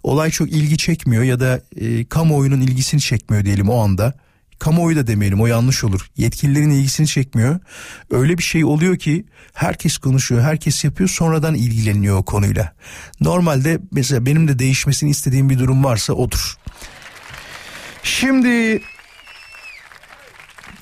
Olay 0.02 0.30
çok 0.30 0.48
ilgi 0.48 0.78
çekmiyor 0.78 1.22
ya 1.22 1.40
da 1.40 1.60
e, 1.76 2.04
kamuoyunun 2.04 2.60
ilgisini 2.60 3.00
çekmiyor 3.00 3.44
diyelim 3.44 3.68
o 3.68 3.84
anda. 3.84 4.14
Kamuoyu 4.58 4.96
da 4.96 5.06
demeyelim 5.06 5.40
o 5.40 5.46
yanlış 5.46 5.84
olur. 5.84 6.10
Yetkililerin 6.16 6.70
ilgisini 6.70 7.06
çekmiyor. 7.06 7.60
Öyle 8.10 8.38
bir 8.38 8.42
şey 8.42 8.64
oluyor 8.64 8.96
ki 8.96 9.24
herkes 9.54 9.98
konuşuyor, 9.98 10.42
herkes 10.42 10.84
yapıyor 10.84 11.08
sonradan 11.08 11.54
ilgileniyor 11.54 12.16
o 12.16 12.22
konuyla. 12.22 12.72
Normalde 13.20 13.80
mesela 13.92 14.26
benim 14.26 14.48
de 14.48 14.58
değişmesini 14.58 15.10
istediğim 15.10 15.50
bir 15.50 15.58
durum 15.58 15.84
varsa 15.84 16.12
odur. 16.12 16.56
Şimdi 18.02 18.82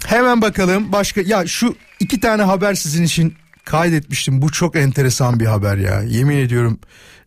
hemen 0.07 0.43
bakalım 0.43 0.93
başka 0.93 1.21
ya 1.21 1.47
şu 1.47 1.77
iki 2.01 2.21
tane 2.21 2.43
haber 2.43 2.75
sizin 2.75 3.05
için 3.05 3.35
kaydetmiştim. 3.65 4.43
Bu 4.43 4.53
çok 4.53 4.77
enteresan 4.77 5.41
bir 5.41 5.47
haber 5.47 5.77
ya. 5.77 6.03
Yemin 6.03 6.37
ediyorum 6.37 6.81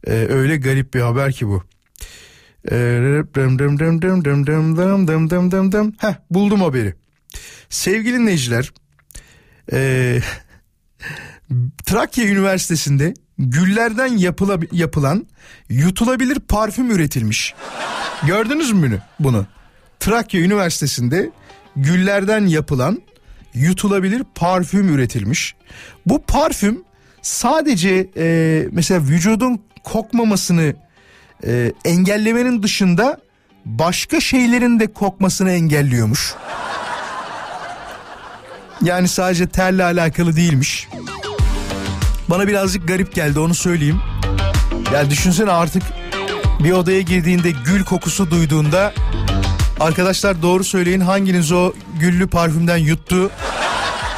e, 0.08 0.12
öyle 0.12 0.58
garip 0.58 0.94
bir 0.94 1.02
haber 1.02 1.32
ki 1.32 1.48
bu. 1.48 1.64
Heh, 6.00 6.14
buldum 6.32 6.62
haberi. 6.62 6.94
Sevgili 7.70 8.14
dinleyiciler, 8.14 8.74
e, 9.72 10.20
Trakya 11.86 12.26
Üniversitesi'nde 12.26 13.14
güllerden 13.38 14.18
yapıla, 14.18 14.60
yapılan 14.72 15.28
yutulabilir 15.70 16.40
parfüm 16.40 16.92
üretilmiş. 16.92 17.54
Gördünüz 18.28 18.72
mü 18.72 19.02
bunu? 19.20 19.46
Trakya 20.00 20.42
Üniversitesi'nde 20.42 21.32
güllerden 21.76 22.46
yapılan 22.46 23.02
yutulabilir 23.54 24.24
parfüm 24.36 24.96
üretilmiş. 24.96 25.56
Bu 26.06 26.22
parfüm 26.22 26.84
sadece 27.22 28.10
e, 28.18 28.68
mesela 28.72 29.02
vücudun 29.02 29.62
kokmamasını 29.84 30.76
e, 31.48 31.72
engellemenin 31.86 32.64
dışında 32.64 33.18
başka 33.66 34.20
şeylerin 34.20 34.80
de 34.80 34.94
kokmasını 34.94 35.52
engelliyormuş. 35.52 36.36
Yani 38.82 39.08
sadece 39.08 39.48
terle 39.48 39.84
alakalı 39.84 40.36
değilmiş. 40.36 40.88
Bana 42.30 42.48
birazcık 42.48 42.88
garip 42.88 43.16
geldi 43.16 43.40
onu 43.40 43.54
söyleyeyim. 43.54 44.02
Ya 44.94 45.10
düşünsene 45.10 45.52
artık 45.52 45.84
bir 46.64 46.72
odaya 46.72 47.02
girdiğinde 47.02 47.52
gül 47.66 47.84
kokusu 47.84 48.32
duyduğunda 48.32 48.94
arkadaşlar 49.82 50.42
doğru 50.42 50.64
söyleyin 50.64 51.00
hanginiz 51.00 51.52
o 51.52 51.74
güllü 52.00 52.28
parfümden 52.28 52.78
yuttu? 52.78 53.32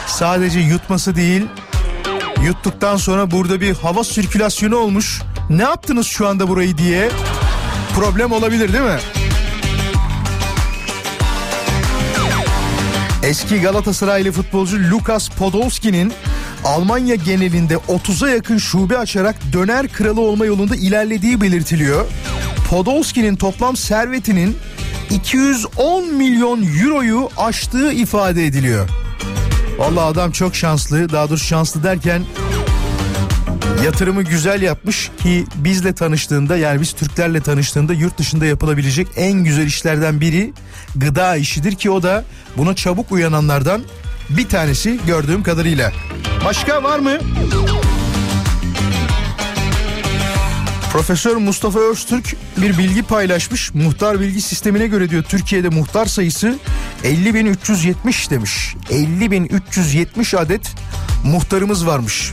Sadece 0.08 0.60
yutması 0.60 1.16
değil 1.16 1.46
yuttuktan 2.46 2.98
sonra 2.98 3.32
burada 3.32 3.62
bir 3.62 3.76
hava 3.76 4.04
sirkülasyonu 4.04 4.76
olmuş. 4.76 5.22
Ne 5.50 5.64
yaptınız 5.64 6.08
şu 6.08 6.28
anda 6.28 6.48
burayı 6.48 6.78
diye 6.78 7.10
problem 7.96 8.32
olabilir 8.32 8.74
değil 8.74 8.84
mi? 8.84 9.00
Eski 13.24 13.62
Galatasaraylı 13.62 14.32
futbolcu 14.32 14.90
Lukas 14.92 15.30
Podolski'nin 15.30 16.14
Almanya 16.64 17.16
genelinde 17.16 17.76
30'a 17.76 18.30
yakın 18.30 18.58
şube 18.58 18.98
açarak 18.98 19.36
döner 19.54 19.88
kralı 19.88 20.22
olma 20.22 20.46
yolunda 20.46 20.76
ilerlediği 20.76 21.42
belirtiliyor. 21.42 22.06
Podolski'nin 22.70 23.36
toplam 23.36 23.78
servetinin 23.78 24.58
210 25.10 26.14
milyon 26.14 26.64
euroyu 26.84 27.30
aştığı 27.38 27.92
ifade 27.92 28.46
ediliyor. 28.46 28.90
Vallahi 29.78 30.06
adam 30.06 30.32
çok 30.32 30.56
şanslı. 30.56 31.10
Daha 31.12 31.30
doğrusu 31.30 31.46
şanslı 31.46 31.84
derken 31.84 32.24
yatırımı 33.86 34.24
güzel 34.24 34.62
yapmış 34.62 35.12
ki 35.24 35.46
bizle 35.56 35.94
tanıştığında 35.96 36.58
yani 36.58 36.82
biz 36.82 36.94
Türklerle 36.94 37.42
tanıştığında 37.42 37.94
yurt 37.94 38.18
dışında 38.18 38.46
yapılabilecek 38.46 39.08
en 39.16 39.34
güzel 39.34 39.68
işlerden 39.68 40.22
biri 40.22 40.54
gıda 40.96 41.36
işidir 41.36 41.76
ki 41.76 41.92
o 41.92 42.04
da 42.04 42.24
buna 42.58 42.76
çabuk 42.76 43.12
uyananlardan 43.12 43.82
bir 44.30 44.50
tanesi 44.50 45.00
gördüğüm 45.08 45.44
kadarıyla. 45.44 45.92
Başka 46.46 46.84
var 46.84 47.00
mı? 47.00 47.18
Profesör 50.94 51.36
Mustafa 51.36 51.80
Öztürk 51.80 52.36
bir 52.58 52.78
bilgi 52.78 53.04
paylaşmış. 53.04 53.74
Muhtar 53.74 54.20
bilgi 54.20 54.42
sistemine 54.42 54.88
göre 54.88 55.10
diyor 55.10 55.24
Türkiye'de 55.24 55.70
muhtar 55.70 56.06
sayısı 56.06 56.60
50.370 57.04 58.30
demiş. 58.30 58.76
50.370 58.90 60.38
adet 60.38 60.76
muhtarımız 61.24 61.88
varmış. 61.88 62.32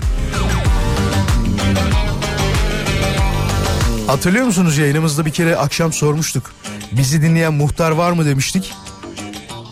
Hatırlıyor 4.07 4.47
musunuz 4.47 4.79
yayınımızda 4.79 5.27
bir 5.27 5.31
kere 5.31 5.57
akşam 5.57 5.93
sormuştuk. 5.93 6.53
Bizi 6.93 7.23
dinleyen 7.23 7.55
muhtar 7.55 7.91
var 7.91 8.13
mı 8.13 8.27
demiştik. 8.27 8.73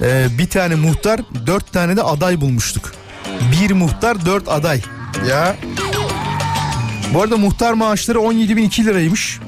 Ee, 0.02 0.26
bir 0.38 0.48
tane 0.48 0.74
muhtar 0.74 1.20
dört 1.46 1.72
tane 1.72 1.96
de 1.96 2.02
aday 2.02 2.40
bulmuştuk. 2.40 2.92
Bir 3.52 3.70
muhtar 3.70 4.26
dört 4.26 4.48
aday. 4.48 4.82
Ya. 5.28 5.56
Bu 7.14 7.22
arada 7.22 7.36
muhtar 7.36 7.72
maaşları 7.72 8.18
17.002 8.18 8.84
liraymış. 8.84 9.40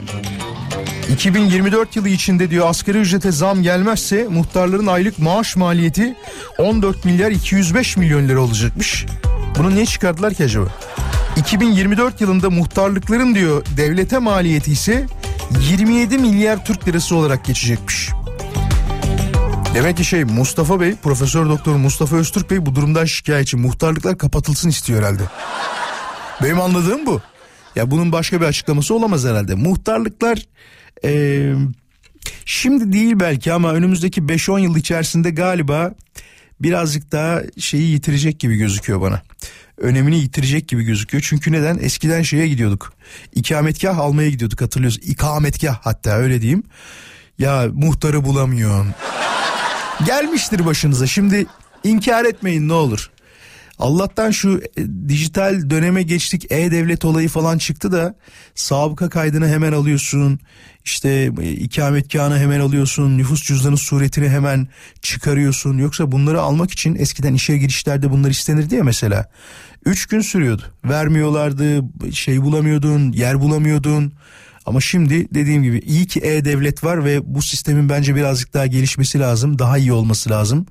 2024 1.13 1.97
yılı 1.97 2.09
içinde 2.09 2.51
diyor 2.51 2.69
asgari 2.69 2.99
ücrete 2.99 3.33
zam 3.33 3.63
gelmezse 3.63 4.27
muhtarların 4.31 4.87
aylık 4.87 5.19
maaş 5.19 5.57
maliyeti 5.57 6.15
14 6.59 7.05
milyar 7.05 7.31
205 7.31 7.97
milyon 7.97 8.29
lira 8.29 8.41
olacakmış. 8.41 9.07
Bunu 9.59 9.75
niye 9.75 9.87
çıkardılar 9.87 10.35
ki 10.35 10.45
acaba? 10.45 10.67
2024 11.37 12.21
yılında 12.21 12.51
muhtarlıkların 12.51 13.35
diyor 13.35 13.65
devlete 13.77 14.19
maliyeti 14.19 14.73
ise 14.73 15.07
27 15.71 16.19
milyar 16.19 16.65
Türk 16.65 16.89
lirası 16.89 17.17
olarak 17.17 17.45
geçecekmiş. 17.45 18.11
Demek 19.75 19.97
ki 19.97 20.05
şey 20.05 20.25
Mustafa 20.25 20.81
Bey, 20.81 20.95
Profesör 20.95 21.49
Doktor 21.49 21.75
Mustafa 21.77 22.17
Öztürk 22.17 22.51
Bey 22.51 22.67
bu 22.67 22.75
durumdan 22.75 23.05
şikayetçi. 23.05 23.57
Muhtarlıklar 23.57 24.19
kapatılsın 24.19 24.69
istiyor 24.69 24.99
herhalde. 24.99 25.23
Benim 26.43 26.61
anladığım 26.61 27.07
bu. 27.07 27.21
Ya 27.77 27.91
bunun 27.91 28.13
başka 28.13 28.41
bir 28.41 28.47
açıklaması 28.47 28.95
olamaz 28.95 29.25
herhalde. 29.25 29.55
Muhtarlıklar 29.55 30.47
e, 31.05 31.53
şimdi 32.45 32.93
değil 32.93 33.21
belki 33.21 33.53
ama 33.53 33.73
önümüzdeki 33.73 34.23
5-10 34.23 34.61
yıl 34.61 34.77
içerisinde 34.77 35.31
galiba 35.31 35.95
birazcık 36.61 37.13
daha 37.13 37.43
şeyi 37.59 37.91
yitirecek 37.91 38.41
gibi 38.41 38.57
gözüküyor 38.57 39.01
bana. 39.01 39.23
Önemini 39.79 40.19
yitirecek 40.19 40.69
gibi 40.69 40.83
gözüküyor. 40.83 41.25
Çünkü 41.29 41.53
neden? 41.53 41.79
Eskiden 41.79 42.23
şeye 42.23 42.49
gidiyorduk. 42.49 42.93
İkametgah 43.35 43.99
almaya 43.99 44.31
gidiyorduk 44.31 44.61
hatırlıyorsun. 44.61 45.03
İkametgah 45.03 45.79
hatta 45.83 46.11
öyle 46.11 46.41
diyeyim. 46.41 46.63
Ya 47.39 47.67
muhtarı 47.73 48.25
bulamıyorsun. 48.25 48.95
Gelmiştir 50.07 50.67
başınıza. 50.67 51.07
Şimdi 51.07 51.47
inkar 51.85 52.25
etmeyin 52.25 52.69
ne 52.69 52.73
olur. 52.73 53.11
Allah'tan 53.81 54.31
şu 54.31 54.61
e, 54.77 55.09
dijital 55.09 55.71
döneme 55.71 56.03
geçtik 56.03 56.53
e-devlet 56.53 57.05
olayı 57.05 57.29
falan 57.29 57.59
çıktı 57.59 57.93
da 57.93 58.15
sabıka 58.55 59.09
kaydını 59.09 59.49
hemen 59.49 59.73
alıyorsun 59.73 60.41
işte 60.85 61.33
e, 61.41 61.51
ikametgahını 61.51 62.39
hemen 62.39 62.61
alıyorsun 62.61 63.19
nüfus 63.19 63.43
cüzdanı 63.43 63.77
suretini 63.77 64.29
hemen 64.29 64.69
çıkarıyorsun. 65.03 65.79
Yoksa 65.79 66.13
bunları 66.13 66.41
almak 66.41 66.71
için 66.71 66.95
eskiden 66.95 67.35
işe 67.35 67.59
girişlerde 67.59 68.11
bunlar 68.11 68.31
istenirdi 68.31 68.75
ya 68.75 68.85
mesela. 68.85 69.31
Üç 69.85 70.07
gün 70.07 70.21
sürüyordu. 70.21 70.63
Vermiyorlardı 70.85 71.85
şey 72.13 72.43
bulamıyordun 72.43 73.13
yer 73.13 73.41
bulamıyordun. 73.41 74.13
Ama 74.67 74.81
şimdi 74.81 75.35
dediğim 75.35 75.63
gibi 75.63 75.79
iyi 75.79 76.07
ki 76.07 76.21
e-devlet 76.21 76.85
var 76.85 77.05
ve 77.05 77.35
bu 77.35 77.43
sistemin 77.43 77.89
bence 77.89 78.15
birazcık 78.15 78.55
daha 78.55 78.67
gelişmesi 78.67 79.21
lazım 79.21 79.59
daha 79.59 79.79
iyi 79.79 79.93
olması 79.93 80.31
lazım. 80.31 80.67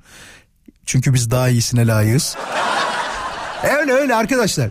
Çünkü 0.86 1.14
biz 1.14 1.30
daha 1.30 1.48
iyisine 1.48 1.86
layığız. 1.86 2.36
Öyle 3.64 3.92
öyle 3.92 4.14
arkadaşlar. 4.14 4.70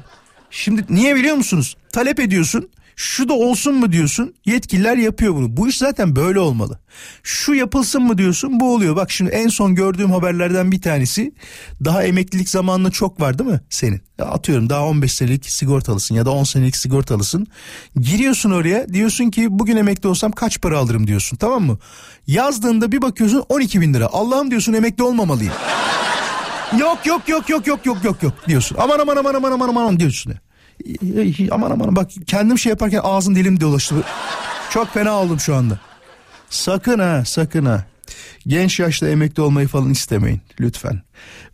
Şimdi 0.51 0.85
niye 0.89 1.15
biliyor 1.15 1.35
musunuz? 1.35 1.77
Talep 1.91 2.19
ediyorsun. 2.19 2.69
Şu 2.95 3.29
da 3.29 3.33
olsun 3.33 3.75
mu 3.75 3.91
diyorsun? 3.91 4.33
Yetkililer 4.45 4.97
yapıyor 4.97 5.35
bunu. 5.35 5.57
Bu 5.57 5.67
iş 5.67 5.77
zaten 5.77 6.15
böyle 6.15 6.39
olmalı. 6.39 6.79
Şu 7.23 7.53
yapılsın 7.53 8.01
mı 8.01 8.17
diyorsun? 8.17 8.59
Bu 8.59 8.73
oluyor. 8.73 8.95
Bak 8.95 9.11
şimdi 9.11 9.31
en 9.31 9.47
son 9.47 9.75
gördüğüm 9.75 10.11
haberlerden 10.11 10.71
bir 10.71 10.81
tanesi 10.81 11.33
daha 11.85 12.03
emeklilik 12.03 12.49
zamanında 12.49 12.91
çok 12.91 13.21
var 13.21 13.39
değil 13.39 13.49
mi 13.49 13.61
senin? 13.69 14.01
Ya 14.17 14.25
atıyorum 14.25 14.69
daha 14.69 14.85
15 14.85 15.13
senelik 15.13 15.49
sigortalısın 15.49 16.15
ya 16.15 16.25
da 16.25 16.31
10 16.31 16.43
senelik 16.43 16.75
sigortalısın. 16.75 17.47
Giriyorsun 17.99 18.51
oraya 18.51 18.89
diyorsun 18.93 19.29
ki 19.29 19.47
bugün 19.49 19.77
emekli 19.77 20.09
olsam 20.09 20.31
kaç 20.31 20.61
para 20.61 20.77
alırım 20.77 21.07
diyorsun 21.07 21.37
tamam 21.37 21.63
mı? 21.63 21.77
Yazdığında 22.27 22.91
bir 22.91 23.01
bakıyorsun 23.01 23.43
12 23.49 23.81
bin 23.81 23.93
lira. 23.93 24.07
Allah'ım 24.11 24.51
diyorsun 24.51 24.73
emekli 24.73 25.03
olmamalıyım. 25.03 25.53
Yok 26.77 27.05
yok 27.05 27.29
yok 27.29 27.49
yok 27.49 27.67
yok 27.67 27.85
yok 27.85 28.03
yok 28.03 28.23
yok 28.23 28.33
diyorsun. 28.47 28.77
Aman 28.79 28.99
aman 28.99 29.17
aman 29.17 29.33
aman 29.33 29.51
aman 29.51 29.69
aman 29.69 29.99
diyorsun. 29.99 30.33
Aman 31.51 31.71
aman 31.71 31.95
bak 31.95 32.11
kendim 32.27 32.57
şey 32.57 32.69
yaparken 32.69 33.01
ağzım 33.03 33.35
dilim 33.35 33.61
dolaştı. 33.61 33.95
Çok 34.69 34.93
fena 34.93 35.11
oldum 35.11 35.39
şu 35.39 35.55
anda. 35.55 35.79
Sakın 36.49 36.99
ha 36.99 37.25
sakın 37.25 37.65
ha. 37.65 37.85
Genç 38.47 38.79
yaşta 38.79 39.09
emekli 39.09 39.41
olmayı 39.41 39.67
falan 39.67 39.89
istemeyin 39.89 40.41
lütfen. 40.59 41.01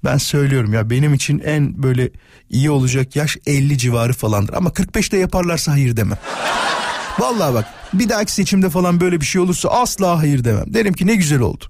Ben 0.03 0.17
söylüyorum 0.17 0.73
ya 0.73 0.89
benim 0.89 1.13
için 1.13 1.39
en 1.39 1.83
böyle 1.83 2.09
iyi 2.49 2.69
olacak 2.71 3.15
yaş 3.15 3.37
50 3.45 3.77
civarı 3.77 4.13
falandır. 4.13 4.53
Ama 4.53 4.69
45'te 4.69 5.17
yaparlarsa 5.17 5.71
hayır 5.71 5.97
demem. 5.97 6.17
Vallahi 7.19 7.53
bak 7.53 7.65
bir 7.93 8.09
dahaki 8.09 8.31
seçimde 8.31 8.69
falan 8.69 8.99
böyle 8.99 9.21
bir 9.21 9.25
şey 9.25 9.41
olursa 9.41 9.69
asla 9.69 10.19
hayır 10.19 10.43
demem. 10.43 10.73
Derim 10.73 10.93
ki 10.93 11.07
ne 11.07 11.15
güzel 11.15 11.39
oldu. 11.39 11.65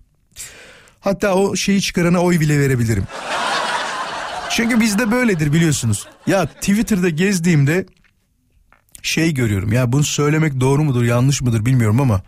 Hatta 1.05 1.35
o 1.35 1.55
şeyi 1.55 1.81
çıkarana 1.81 2.19
oy 2.19 2.39
bile 2.39 2.59
verebilirim. 2.59 3.03
Çünkü 4.49 4.79
bizde 4.79 5.11
böyledir 5.11 5.53
biliyorsunuz. 5.53 6.07
Ya 6.27 6.45
Twitter'da 6.45 7.09
gezdiğimde 7.09 7.85
şey 9.01 9.33
görüyorum 9.33 9.73
ya 9.73 9.91
bunu 9.91 10.03
söylemek 10.03 10.59
doğru 10.59 10.83
mudur 10.83 11.03
yanlış 11.03 11.41
mıdır 11.41 11.65
bilmiyorum 11.65 12.01
ama 12.01 12.21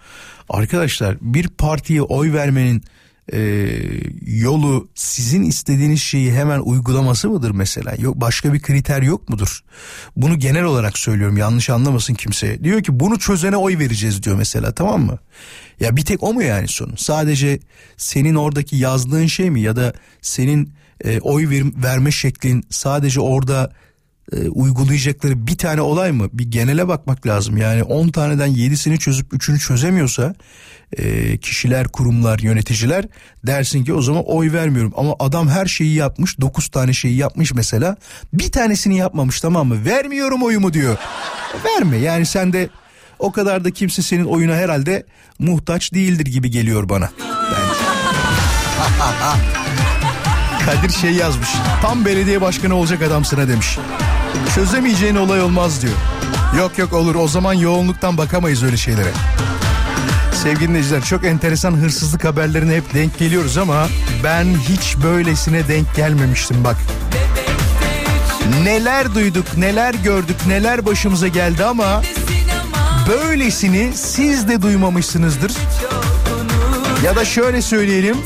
arkadaşlar 0.50 1.18
bir 1.22 1.48
partiye 1.48 2.02
oy 2.02 2.34
vermenin 2.34 2.84
e, 3.34 3.70
yolu 4.26 4.90
sizin 4.96 5.44
istediğiniz 5.44 6.02
şeyi 6.02 6.34
hemen 6.34 6.60
uygulaması 6.60 7.30
mıdır 7.30 7.52
mesela? 7.52 7.96
Yok 7.98 8.16
başka 8.16 8.54
bir 8.54 8.60
kriter 8.60 9.02
yok 9.02 9.30
mudur? 9.30 9.64
Bunu 10.16 10.40
genel 10.40 10.64
olarak 10.64 10.98
söylüyorum 10.98 11.38
yanlış 11.38 11.70
anlamasın 11.70 12.14
kimse. 12.14 12.64
Diyor 12.64 12.84
ki 12.84 13.00
bunu 13.00 13.20
çözene 13.20 13.58
oy 13.58 13.80
vereceğiz 13.80 14.24
diyor 14.24 14.36
mesela 14.36 14.72
tamam 14.72 15.06
mı? 15.06 15.18
Ya 15.80 15.96
bir 15.96 16.06
tek 16.06 16.24
o 16.24 16.34
mu 16.34 16.44
yani 16.44 16.68
sorun? 16.68 16.96
Sadece 16.98 17.60
senin 17.98 18.36
oradaki 18.36 18.76
yazdığın 18.76 19.26
şey 19.26 19.50
mi 19.50 19.62
ya 19.62 19.76
da 19.76 19.94
senin 20.22 20.74
e, 21.04 21.20
oy 21.20 21.50
ver, 21.50 21.64
verme 21.84 22.12
şeklin 22.12 22.64
sadece 22.70 23.20
orada 23.20 23.72
e, 24.32 24.50
uygulayacakları 24.50 25.48
bir 25.48 25.58
tane 25.58 25.82
olay 25.82 26.12
mı? 26.12 26.30
Bir 26.34 26.52
genele 26.52 26.88
bakmak 26.88 27.28
lazım. 27.28 27.58
Yani 27.58 27.84
10 27.84 28.10
taneden 28.10 28.50
7'sini 28.50 28.98
çözüp 28.98 29.34
3'ünü 29.34 29.60
çözemiyorsa 29.60 30.36
e, 30.98 31.38
kişiler, 31.38 31.88
kurumlar, 31.88 32.40
yöneticiler 32.40 33.06
dersin 33.48 33.84
ki 33.84 33.94
o 33.94 34.02
zaman 34.02 34.24
oy 34.26 34.52
vermiyorum. 34.54 34.94
Ama 34.98 35.16
adam 35.20 35.48
her 35.48 35.66
şeyi 35.66 35.96
yapmış 35.96 36.42
9 36.42 36.68
tane 36.68 36.94
şeyi 36.94 37.16
yapmış 37.16 37.54
mesela 37.54 37.96
bir 38.34 38.52
tanesini 38.52 38.98
yapmamış 38.98 39.42
tamam 39.42 39.68
mı? 39.68 39.86
Vermiyorum 39.86 40.44
oyumu 40.44 40.74
diyor. 40.74 40.98
Verme 41.66 41.98
yani 41.98 42.26
sen 42.26 42.54
de 42.54 42.70
o 43.20 43.32
kadar 43.32 43.64
da 43.64 43.72
kimse 43.72 44.02
senin 44.02 44.26
oyuna 44.26 44.56
herhalde 44.56 45.06
muhtaç 45.40 45.94
değildir 45.94 46.26
gibi 46.26 46.52
geliyor 46.52 46.90
bana. 46.90 47.12
Kadir 50.66 50.90
şey 50.90 51.12
yazmış. 51.12 51.50
Tam 51.82 52.06
belediye 52.06 52.42
başkanı 52.42 52.76
olacak 52.76 53.02
adamsına 53.02 53.48
demiş. 53.48 53.78
Çözemeyeceğin 54.56 55.16
olay 55.16 55.42
olmaz 55.42 55.82
diyor. 55.82 55.94
Yok 56.58 56.78
yok 56.78 56.94
olur 56.94 57.16
o 57.16 57.28
zaman 57.28 57.54
yoğunluktan 57.54 58.18
bakamayız 58.18 58.64
öyle 58.64 58.78
şeylere. 58.78 59.12
Sevgili 60.44 60.68
dinleyiciler 60.68 61.04
çok 61.04 61.26
enteresan 61.26 61.72
hırsızlık 61.72 62.26
haberlerine 62.26 62.76
hep 62.76 62.94
denk 62.94 63.18
geliyoruz 63.20 63.58
ama 63.58 63.88
ben 64.24 64.46
hiç 64.46 64.98
böylesine 65.04 65.68
denk 65.68 65.96
gelmemiştim 65.96 66.64
bak. 66.64 66.76
Neler 68.64 69.16
duyduk, 69.16 69.58
neler 69.58 69.94
gördük, 69.94 70.38
neler 70.48 70.86
başımıza 70.86 71.28
geldi 71.28 71.66
ama 71.66 72.02
böylesini 73.10 73.92
siz 73.96 74.48
de 74.48 74.62
duymamışsınızdır. 74.62 75.52
Ya 77.04 77.16
da 77.16 77.26
şöyle 77.26 77.62
söyleyelim. 77.62 78.18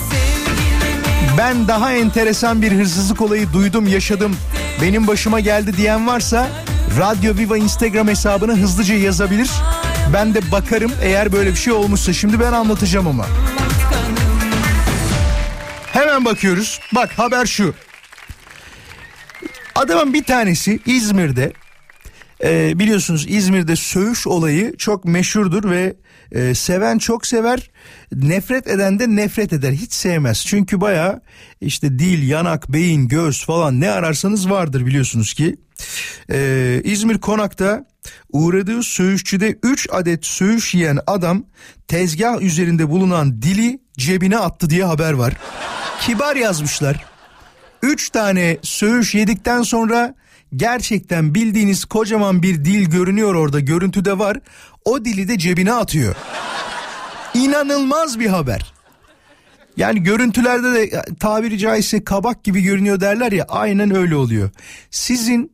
Ben 1.38 1.68
daha 1.68 1.94
enteresan 1.94 2.62
bir 2.62 2.72
hırsızlık 2.72 3.22
olayı 3.22 3.54
duydum, 3.54 3.88
yaşadım. 3.88 4.38
Benim 4.82 5.08
başıma 5.08 5.40
geldi 5.40 5.78
diyen 5.78 6.08
varsa 6.08 6.48
Radyo 7.00 7.38
Viva 7.38 7.58
Instagram 7.58 8.08
hesabına 8.08 8.54
hızlıca 8.54 8.96
yazabilir. 8.96 9.50
Ben 10.14 10.34
de 10.34 10.52
bakarım 10.52 10.92
eğer 11.04 11.32
böyle 11.32 11.50
bir 11.50 11.56
şey 11.56 11.74
olmuşsa. 11.74 12.14
Şimdi 12.14 12.40
ben 12.40 12.54
anlatacağım 12.54 13.08
ama. 13.08 13.26
Hemen 15.94 16.26
bakıyoruz. 16.26 16.80
Bak 16.96 17.10
haber 17.20 17.46
şu. 17.46 17.74
Adamın 19.76 20.14
bir 20.14 20.24
tanesi 20.24 20.80
İzmir'de 20.86 21.54
e, 22.44 22.80
biliyorsunuz 22.80 23.26
İzmir'de 23.30 23.76
söğüş 23.76 24.28
olayı 24.28 24.78
çok 24.78 25.06
meşhurdur 25.06 25.70
ve 25.70 25.96
e, 26.32 26.56
seven 26.56 26.98
çok 26.98 27.26
sever 27.26 27.70
nefret 28.12 28.68
eden 28.68 29.00
de 29.00 29.16
nefret 29.16 29.54
eder 29.54 29.72
hiç 29.72 29.94
sevmez 29.94 30.46
çünkü 30.46 30.82
baya 30.82 31.22
işte 31.62 32.00
dil 32.00 32.30
yanak 32.30 32.74
beyin 32.74 33.08
göz 33.08 33.46
falan 33.46 33.82
ne 33.82 33.92
ararsanız 33.92 34.50
vardır 34.50 34.86
biliyorsunuz 34.86 35.34
ki 35.34 35.56
e, 36.32 36.82
İzmir 36.84 37.18
Konak'ta 37.18 37.86
uğradığı 38.32 38.84
söğüşçüde 38.84 39.60
3 39.64 39.88
adet 39.92 40.26
söğüş 40.26 40.74
yiyen 40.74 41.00
adam 41.08 41.44
tezgah 41.88 42.42
üzerinde 42.42 42.90
bulunan 42.90 43.42
dili 43.42 43.80
cebine 43.98 44.38
attı 44.38 44.70
diye 44.70 44.84
haber 44.84 45.14
var. 45.14 45.34
Kibar 46.02 46.36
yazmışlar. 46.36 47.06
Üç 47.84 48.10
tane 48.10 48.58
söğüş 48.62 49.16
yedikten 49.16 49.62
sonra 49.62 50.16
gerçekten 50.56 51.36
bildiğiniz 51.36 51.86
kocaman 51.86 52.44
bir 52.44 52.66
dil 52.66 52.90
görünüyor 52.90 53.36
orada 53.36 53.60
görüntüde 53.60 54.20
var. 54.20 54.38
O 54.86 55.06
dili 55.06 55.28
de 55.28 55.38
cebine 55.38 55.74
atıyor. 55.74 56.16
İnanılmaz 57.34 58.20
bir 58.20 58.28
haber. 58.28 58.74
Yani 59.78 60.04
görüntülerde 60.04 60.74
de 60.74 61.02
tabiri 61.20 61.58
caizse 61.58 62.04
kabak 62.04 62.44
gibi 62.44 62.62
görünüyor 62.62 63.02
derler 63.02 63.32
ya 63.32 63.46
aynen 63.50 63.96
öyle 63.96 64.16
oluyor. 64.16 64.50
Sizin 64.92 65.52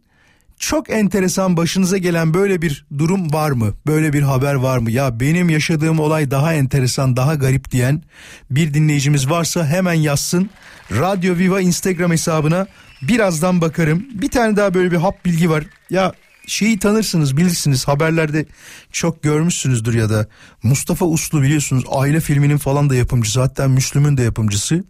çok 0.60 0.90
enteresan 0.90 1.58
başınıza 1.58 1.98
gelen 1.98 2.34
böyle 2.34 2.62
bir 2.62 2.86
durum 2.98 3.34
var 3.34 3.52
mı? 3.52 3.74
Böyle 3.88 4.14
bir 4.14 4.22
haber 4.22 4.54
var 4.54 4.78
mı? 4.78 4.92
Ya 4.92 5.20
benim 5.20 5.50
yaşadığım 5.50 6.00
olay 6.00 6.32
daha 6.32 6.54
enteresan, 6.54 7.16
daha 7.16 7.36
garip 7.36 7.72
diyen 7.72 8.04
bir 8.52 8.74
dinleyicimiz 8.74 9.30
varsa 9.30 9.68
hemen 9.68 9.94
yazsın. 9.94 10.50
Radyo 10.92 11.36
Viva 11.36 11.62
Instagram 11.62 12.12
hesabına 12.12 12.68
birazdan 13.02 13.62
bakarım. 13.62 14.06
Bir 14.14 14.30
tane 14.30 14.56
daha 14.56 14.74
böyle 14.74 14.92
bir 14.92 14.98
hap 14.98 15.26
bilgi 15.26 15.50
var. 15.50 15.64
Ya 15.90 16.14
şeyi 16.48 16.80
tanırsınız 16.80 17.38
bilirsiniz 17.38 17.88
haberlerde 17.88 18.46
çok 18.92 19.24
görmüşsünüzdür 19.24 19.94
ya 19.94 20.10
da 20.10 20.28
Mustafa 20.64 21.06
Uslu 21.06 21.42
biliyorsunuz 21.42 21.84
aile 21.90 22.20
filminin 22.20 22.58
falan 22.58 22.90
da 22.90 22.96
yapımcısı 22.96 23.42
hatta 23.42 23.68
Müslüm'ün 23.68 24.18
de 24.18 24.24
yapımcısı. 24.24 24.84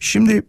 Şimdi 0.00 0.42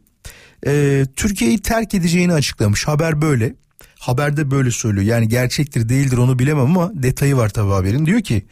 e, 0.67 1.05
Türkiye'yi 1.15 1.59
terk 1.59 1.93
edeceğini 1.93 2.33
açıklamış 2.33 2.87
haber 2.87 3.21
böyle. 3.21 3.55
Haberde 3.99 4.51
böyle 4.51 4.71
söylüyor 4.71 5.05
yani 5.05 5.27
gerçektir 5.27 5.89
değildir 5.89 6.17
onu 6.17 6.39
bilemem 6.39 6.65
ama 6.65 6.91
detayı 6.93 7.37
var 7.37 7.49
tabi 7.49 7.71
haberin. 7.71 8.05
Diyor 8.05 8.21
ki 8.21 8.45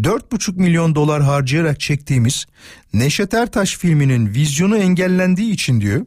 4,5 0.00 0.56
milyon 0.56 0.94
dolar 0.94 1.22
harcayarak 1.22 1.80
çektiğimiz 1.80 2.46
Neşet 2.94 3.34
Ertaş 3.34 3.76
filminin 3.76 4.34
vizyonu 4.34 4.76
engellendiği 4.76 5.52
için 5.52 5.80
diyor 5.80 6.06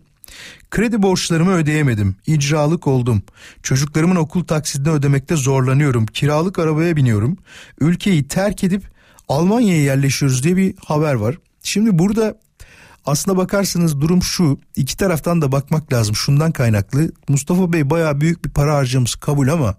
Kredi 0.72 1.02
borçlarımı 1.02 1.52
ödeyemedim. 1.52 2.16
İcralık 2.28 2.88
oldum. 2.88 3.24
Çocuklarımın 3.64 4.16
okul 4.16 4.44
taksidini 4.44 4.94
ödemekte 4.94 5.36
zorlanıyorum. 5.36 6.06
Kiralık 6.06 6.60
arabaya 6.60 6.96
biniyorum. 6.96 7.38
Ülkeyi 7.80 8.28
terk 8.28 8.64
edip 8.64 8.84
Almanya'ya 9.28 9.84
yerleşiyoruz 9.84 10.44
diye 10.44 10.58
bir 10.58 10.76
haber 10.86 11.14
var. 11.14 11.38
Şimdi 11.64 12.00
burada 12.00 12.36
aslına 13.06 13.38
bakarsanız 13.38 14.02
durum 14.02 14.24
şu 14.24 14.60
iki 14.76 14.98
taraftan 14.98 15.42
da 15.42 15.52
bakmak 15.52 15.94
lazım 15.94 16.16
şundan 16.16 16.52
kaynaklı 16.52 17.12
Mustafa 17.30 17.74
Bey 17.74 17.90
baya 17.90 18.22
büyük 18.22 18.46
bir 18.46 18.50
para 18.50 18.76
harcamış 18.76 19.16
kabul 19.16 19.48
ama 19.48 19.76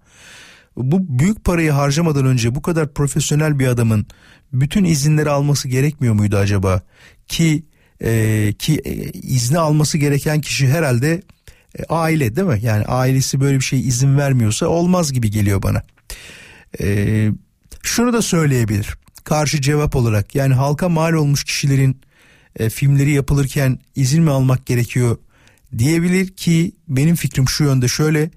bu 0.77 1.19
büyük 1.19 1.45
parayı 1.45 1.71
harcamadan 1.71 2.27
önce 2.27 2.55
bu 2.55 2.63
kadar 2.63 2.95
profesyonel 2.95 3.59
bir 3.59 3.67
adamın 3.67 4.07
bütün 4.53 4.85
izinleri 4.85 5.31
alması 5.31 5.69
gerekmiyor 5.69 6.15
muydu 6.15 6.37
acaba 6.37 6.83
ki 7.29 7.65
e, 8.05 8.53
ki 8.59 8.83
e, 8.85 8.93
izni 9.11 9.59
alması 9.59 9.99
gereken 9.99 10.41
kişi 10.41 10.69
herhalde 10.69 11.23
e, 11.79 11.85
aile 11.89 12.37
değil 12.37 12.49
mi? 12.49 12.61
Yani 12.63 12.85
ailesi 12.85 13.41
böyle 13.41 13.57
bir 13.57 13.65
şey 13.65 13.81
izin 13.81 14.19
vermiyorsa 14.19 14.67
olmaz 14.67 15.13
gibi 15.13 15.31
geliyor 15.31 15.63
bana. 15.63 15.83
E, 16.81 17.29
şunu 17.83 18.13
da 18.13 18.23
söyleyebilir. 18.23 18.95
Karşı 19.25 19.61
cevap 19.61 19.97
olarak 19.97 20.35
yani 20.35 20.55
halka 20.55 20.89
mal 20.89 21.13
olmuş 21.13 21.45
kişilerin 21.45 22.01
e, 22.57 22.71
filmleri 22.71 23.11
yapılırken 23.11 23.79
izin 23.95 24.23
mi 24.23 24.31
almak 24.31 24.67
gerekiyor 24.67 25.19
diyebilir 25.79 26.29
ki 26.29 26.73
benim 26.89 27.17
fikrim 27.17 27.49
şu 27.49 27.65
yönde 27.65 27.89
şöyle. 27.89 28.31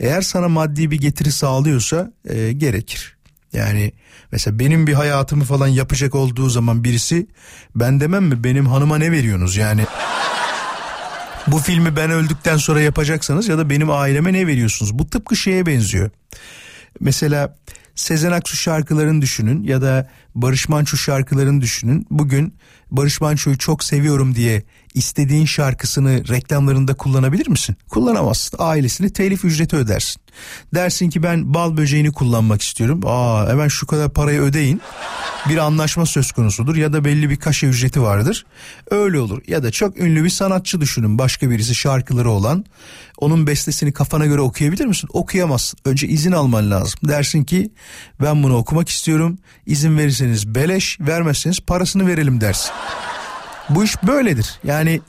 Eğer 0.00 0.22
sana 0.22 0.48
maddi 0.48 0.90
bir 0.90 1.00
getiri 1.00 1.32
sağlıyorsa 1.32 2.12
e, 2.28 2.52
gerekir. 2.52 3.15
Yani 3.56 3.92
mesela 4.32 4.58
benim 4.58 4.86
bir 4.86 4.94
hayatımı 4.94 5.44
falan 5.44 5.66
yapacak 5.66 6.14
olduğu 6.14 6.48
zaman 6.48 6.84
birisi 6.84 7.26
ben 7.74 8.00
demem 8.00 8.24
mi 8.24 8.44
benim 8.44 8.66
hanıma 8.66 8.98
ne 8.98 9.12
veriyorsunuz 9.12 9.56
yani 9.56 9.86
bu 11.46 11.58
filmi 11.58 11.96
ben 11.96 12.10
öldükten 12.10 12.56
sonra 12.56 12.80
yapacaksanız 12.80 13.48
ya 13.48 13.58
da 13.58 13.70
benim 13.70 13.90
aileme 13.90 14.32
ne 14.32 14.46
veriyorsunuz? 14.46 14.98
Bu 14.98 15.10
tıpkı 15.10 15.36
şeye 15.36 15.66
benziyor. 15.66 16.10
Mesela 17.00 17.56
Sezen 17.94 18.32
Aksu 18.32 18.56
şarkılarını 18.56 19.22
düşünün 19.22 19.62
ya 19.62 19.82
da 19.82 20.10
Barış 20.34 20.68
Manço 20.68 20.96
şarkılarını 20.96 21.60
düşünün. 21.60 22.06
Bugün 22.10 22.54
Barış 22.90 23.20
Manço'yu 23.20 23.58
çok 23.58 23.84
seviyorum 23.84 24.34
diye 24.34 24.62
istediğin 24.96 25.44
şarkısını 25.44 26.28
reklamlarında 26.28 26.94
kullanabilir 26.94 27.48
misin? 27.48 27.76
Kullanamazsın. 27.90 28.56
Ailesine 28.60 29.10
telif 29.10 29.44
ücreti 29.44 29.76
ödersin. 29.76 30.22
Dersin 30.74 31.10
ki 31.10 31.22
ben 31.22 31.54
bal 31.54 31.76
böceğini 31.76 32.12
kullanmak 32.12 32.62
istiyorum. 32.62 33.00
Aa 33.06 33.48
hemen 33.48 33.68
şu 33.68 33.86
kadar 33.86 34.10
parayı 34.10 34.40
ödeyin. 34.40 34.80
Bir 35.48 35.56
anlaşma 35.56 36.06
söz 36.06 36.32
konusudur 36.32 36.76
ya 36.76 36.92
da 36.92 37.04
belli 37.04 37.30
bir 37.30 37.36
kaşe 37.36 37.66
ücreti 37.66 38.02
vardır. 38.02 38.46
Öyle 38.90 39.20
olur. 39.20 39.42
Ya 39.46 39.62
da 39.62 39.70
çok 39.70 39.98
ünlü 39.98 40.24
bir 40.24 40.30
sanatçı 40.30 40.80
düşünün. 40.80 41.18
Başka 41.18 41.50
birisi 41.50 41.74
şarkıları 41.74 42.30
olan. 42.30 42.64
Onun 43.18 43.46
bestesini 43.46 43.92
kafana 43.92 44.26
göre 44.26 44.40
okuyabilir 44.40 44.86
misin? 44.86 45.08
Okuyamazsın. 45.12 45.78
Önce 45.84 46.06
izin 46.06 46.32
alman 46.32 46.70
lazım. 46.70 47.00
Dersin 47.08 47.44
ki 47.44 47.70
ben 48.20 48.42
bunu 48.42 48.56
okumak 48.56 48.88
istiyorum. 48.88 49.38
İzin 49.66 49.98
verirseniz 49.98 50.54
beleş, 50.54 51.00
vermezseniz 51.00 51.60
parasını 51.60 52.06
verelim 52.06 52.40
dersin. 52.40 52.72
Bu 53.70 53.84
iş 53.84 54.02
böyledir. 54.02 54.60
Yani 54.64 55.00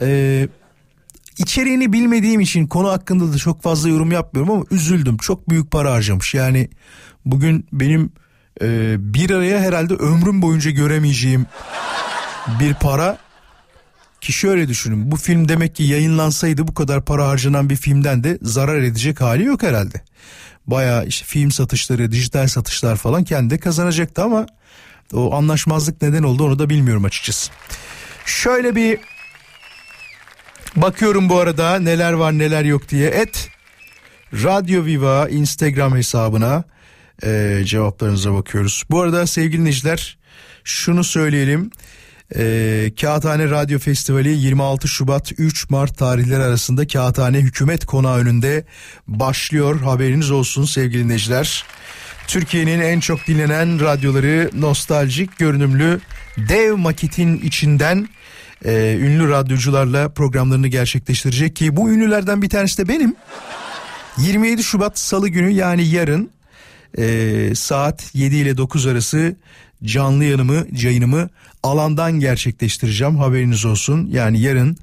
e, 0.00 0.48
içeriğini 1.38 1.92
bilmediğim 1.92 2.40
için 2.40 2.66
konu 2.66 2.88
hakkında 2.88 3.32
da 3.32 3.36
çok 3.36 3.62
fazla 3.62 3.88
yorum 3.88 4.12
yapmıyorum 4.12 4.54
ama 4.54 4.64
üzüldüm. 4.70 5.16
Çok 5.16 5.50
büyük 5.50 5.70
para 5.70 5.92
harcamış. 5.92 6.34
Yani 6.34 6.68
bugün 7.24 7.66
benim 7.72 8.12
e, 8.62 8.96
bir 9.14 9.30
araya 9.30 9.60
herhalde 9.60 9.94
ömrüm 9.94 10.42
boyunca 10.42 10.70
göremeyeceğim 10.70 11.46
bir 12.60 12.74
para 12.74 13.18
ki 14.20 14.32
şöyle 14.32 14.68
düşünün 14.68 15.10
bu 15.10 15.16
film 15.16 15.48
demek 15.48 15.76
ki 15.76 15.82
yayınlansaydı 15.82 16.68
bu 16.68 16.74
kadar 16.74 17.04
para 17.04 17.28
harcanan 17.28 17.70
bir 17.70 17.76
filmden 17.76 18.24
de 18.24 18.38
zarar 18.42 18.82
edecek 18.82 19.20
hali 19.20 19.44
yok 19.44 19.62
herhalde. 19.62 20.02
Baya 20.66 21.04
işte 21.04 21.24
film 21.26 21.50
satışları, 21.50 22.12
dijital 22.12 22.46
satışlar 22.46 22.96
falan 22.96 23.24
kendi 23.24 23.58
kazanacaktı 23.58 24.22
ama 24.22 24.46
o 25.14 25.34
anlaşmazlık 25.34 26.02
neden 26.02 26.22
oldu 26.22 26.44
onu 26.44 26.58
da 26.58 26.70
bilmiyorum 26.70 27.04
açıkçası. 27.04 27.50
Şöyle 28.26 28.76
bir 28.76 28.98
bakıyorum 30.76 31.28
bu 31.28 31.38
arada 31.38 31.78
neler 31.78 32.12
var 32.12 32.38
neler 32.38 32.64
yok 32.64 32.88
diye. 32.88 33.08
Et 33.10 33.50
Radyo 34.32 34.84
Viva 34.84 35.28
Instagram 35.28 35.96
hesabına 35.96 36.64
e, 37.24 37.62
cevaplarınıza 37.64 38.34
bakıyoruz. 38.34 38.84
Bu 38.90 39.00
arada 39.00 39.26
sevgili 39.26 39.60
dinleyiciler 39.60 40.18
şunu 40.64 41.04
söyleyelim. 41.04 41.70
E, 42.36 42.92
Kağıthane 43.00 43.50
Radyo 43.50 43.78
Festivali 43.78 44.28
26 44.28 44.88
Şubat 44.88 45.32
3 45.38 45.70
Mart 45.70 45.98
tarihleri 45.98 46.42
arasında 46.42 46.86
Kağıthane 46.86 47.38
Hükümet 47.38 47.86
Konağı 47.86 48.18
önünde 48.18 48.64
başlıyor. 49.08 49.80
Haberiniz 49.80 50.30
olsun 50.30 50.64
sevgili 50.64 51.04
dinleyiciler. 51.04 51.64
Türkiye'nin 52.30 52.80
en 52.80 53.00
çok 53.00 53.26
dinlenen 53.26 53.80
radyoları 53.80 54.50
nostaljik 54.54 55.38
görünümlü 55.38 56.00
dev 56.36 56.76
makitin 56.76 57.38
içinden 57.38 58.08
e, 58.64 58.96
ünlü 59.00 59.28
radyocularla 59.28 60.08
programlarını 60.08 60.68
gerçekleştirecek 60.68 61.56
ki 61.56 61.76
bu 61.76 61.90
ünlülerden 61.90 62.42
bir 62.42 62.48
tanesi 62.48 62.78
de 62.78 62.88
benim. 62.88 63.14
27 64.18 64.64
Şubat 64.64 64.98
Salı 64.98 65.28
günü 65.28 65.50
yani 65.50 65.86
yarın 65.86 66.30
e, 66.98 67.54
saat 67.54 68.14
7 68.14 68.36
ile 68.36 68.56
9 68.56 68.86
arası 68.86 69.36
canlı 69.84 70.24
yanımı 70.24 70.66
yayınımı 70.72 71.28
alandan 71.62 72.12
gerçekleştireceğim 72.12 73.16
haberiniz 73.16 73.64
olsun. 73.64 74.08
Yani 74.12 74.40
yarın 74.40 74.76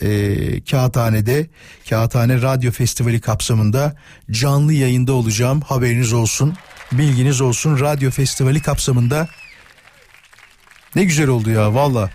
e, 0.00 0.60
Kağıthane'de 0.60 1.46
Kağıthane 1.88 2.42
Radyo 2.42 2.72
Festivali 2.72 3.20
kapsamında 3.20 3.96
canlı 4.30 4.72
yayında 4.72 5.12
olacağım 5.12 5.60
haberiniz 5.60 6.12
olsun. 6.12 6.54
Bilginiz 6.92 7.40
olsun 7.40 7.80
radyo 7.80 8.10
festivali 8.10 8.62
kapsamında 8.62 9.28
ne 10.94 11.04
güzel 11.04 11.28
oldu 11.28 11.50
ya 11.50 11.74
valla. 11.74 12.10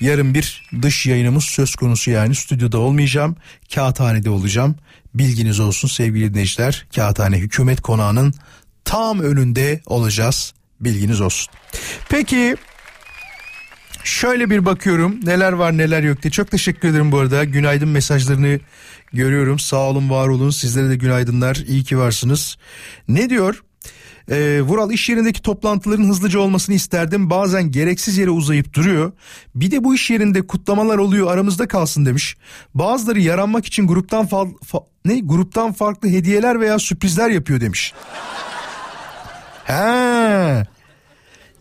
Yarın 0.00 0.34
bir 0.34 0.70
dış 0.82 1.06
yayınımız 1.06 1.44
söz 1.44 1.74
konusu 1.74 2.10
yani 2.10 2.34
stüdyoda 2.34 2.78
olmayacağım. 2.78 3.36
Kağıthane'de 3.74 4.30
olacağım. 4.30 4.76
Bilginiz 5.14 5.60
olsun 5.60 5.88
sevgili 5.88 6.30
dinleyiciler. 6.30 6.86
Kağıthane 6.94 7.38
Hükümet 7.38 7.80
Konağı'nın 7.80 8.34
tam 8.84 9.20
önünde 9.20 9.80
olacağız. 9.86 10.54
Bilginiz 10.80 11.20
olsun. 11.20 11.52
Peki 12.08 12.56
şöyle 14.04 14.50
bir 14.50 14.64
bakıyorum 14.64 15.20
neler 15.26 15.52
var 15.52 15.78
neler 15.78 16.02
yok 16.02 16.22
diye. 16.22 16.30
Çok 16.30 16.50
teşekkür 16.50 16.88
ederim 16.88 17.12
bu 17.12 17.18
arada. 17.18 17.44
Günaydın 17.44 17.88
mesajlarını 17.88 18.60
görüyorum. 19.12 19.58
Sağ 19.58 19.76
olun 19.76 20.10
var 20.10 20.28
olun. 20.28 20.50
Sizlere 20.50 20.88
de 20.88 20.96
günaydınlar. 20.96 21.56
İyi 21.56 21.84
ki 21.84 21.98
varsınız. 21.98 22.56
Ne 23.08 23.30
diyor? 23.30 23.62
Ee, 24.30 24.60
Vural 24.60 24.90
iş 24.90 25.08
yerindeki 25.08 25.42
toplantıların 25.42 26.08
hızlıca 26.08 26.40
olmasını 26.40 26.74
isterdim. 26.74 27.30
Bazen 27.30 27.70
gereksiz 27.70 28.18
yere 28.18 28.30
uzayıp 28.30 28.74
duruyor. 28.74 29.12
Bir 29.54 29.70
de 29.70 29.84
bu 29.84 29.94
iş 29.94 30.10
yerinde 30.10 30.46
kutlamalar 30.46 30.98
oluyor 30.98 31.32
aramızda 31.32 31.68
kalsın 31.68 32.06
demiş. 32.06 32.36
Bazıları 32.74 33.20
yaranmak 33.20 33.66
için 33.66 33.86
gruptan 33.86 34.26
fa, 34.26 34.46
fa 34.64 34.80
ne 35.04 35.20
gruptan 35.20 35.72
farklı 35.72 36.08
hediyeler 36.08 36.60
veya 36.60 36.78
sürprizler 36.78 37.30
yapıyor 37.30 37.60
demiş. 37.60 37.94
He. 39.64 40.66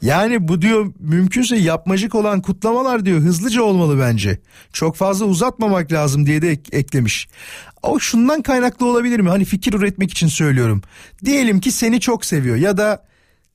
Yani 0.02 0.48
bu 0.48 0.62
diyor 0.62 0.94
mümkünse 1.00 1.58
yapmacık 1.58 2.16
olan 2.16 2.42
kutlamalar 2.42 3.06
diyor 3.06 3.20
hızlıca 3.22 3.62
olmalı 3.62 4.00
bence. 4.00 4.40
Çok 4.74 4.96
fazla 4.96 5.26
uzatmamak 5.26 5.92
lazım 5.92 6.26
diye 6.26 6.42
de 6.42 6.50
ek- 6.50 6.78
eklemiş. 6.78 7.28
O 7.84 8.00
şundan 8.00 8.42
kaynaklı 8.42 8.86
olabilir 8.86 9.20
mi? 9.20 9.30
Hani 9.30 9.46
fikir 9.46 9.74
üretmek 9.74 10.12
için 10.12 10.28
söylüyorum. 10.28 10.82
Diyelim 11.26 11.60
ki 11.60 11.72
seni 11.72 12.00
çok 12.00 12.26
seviyor 12.26 12.56
ya 12.56 12.78
da 12.78 13.06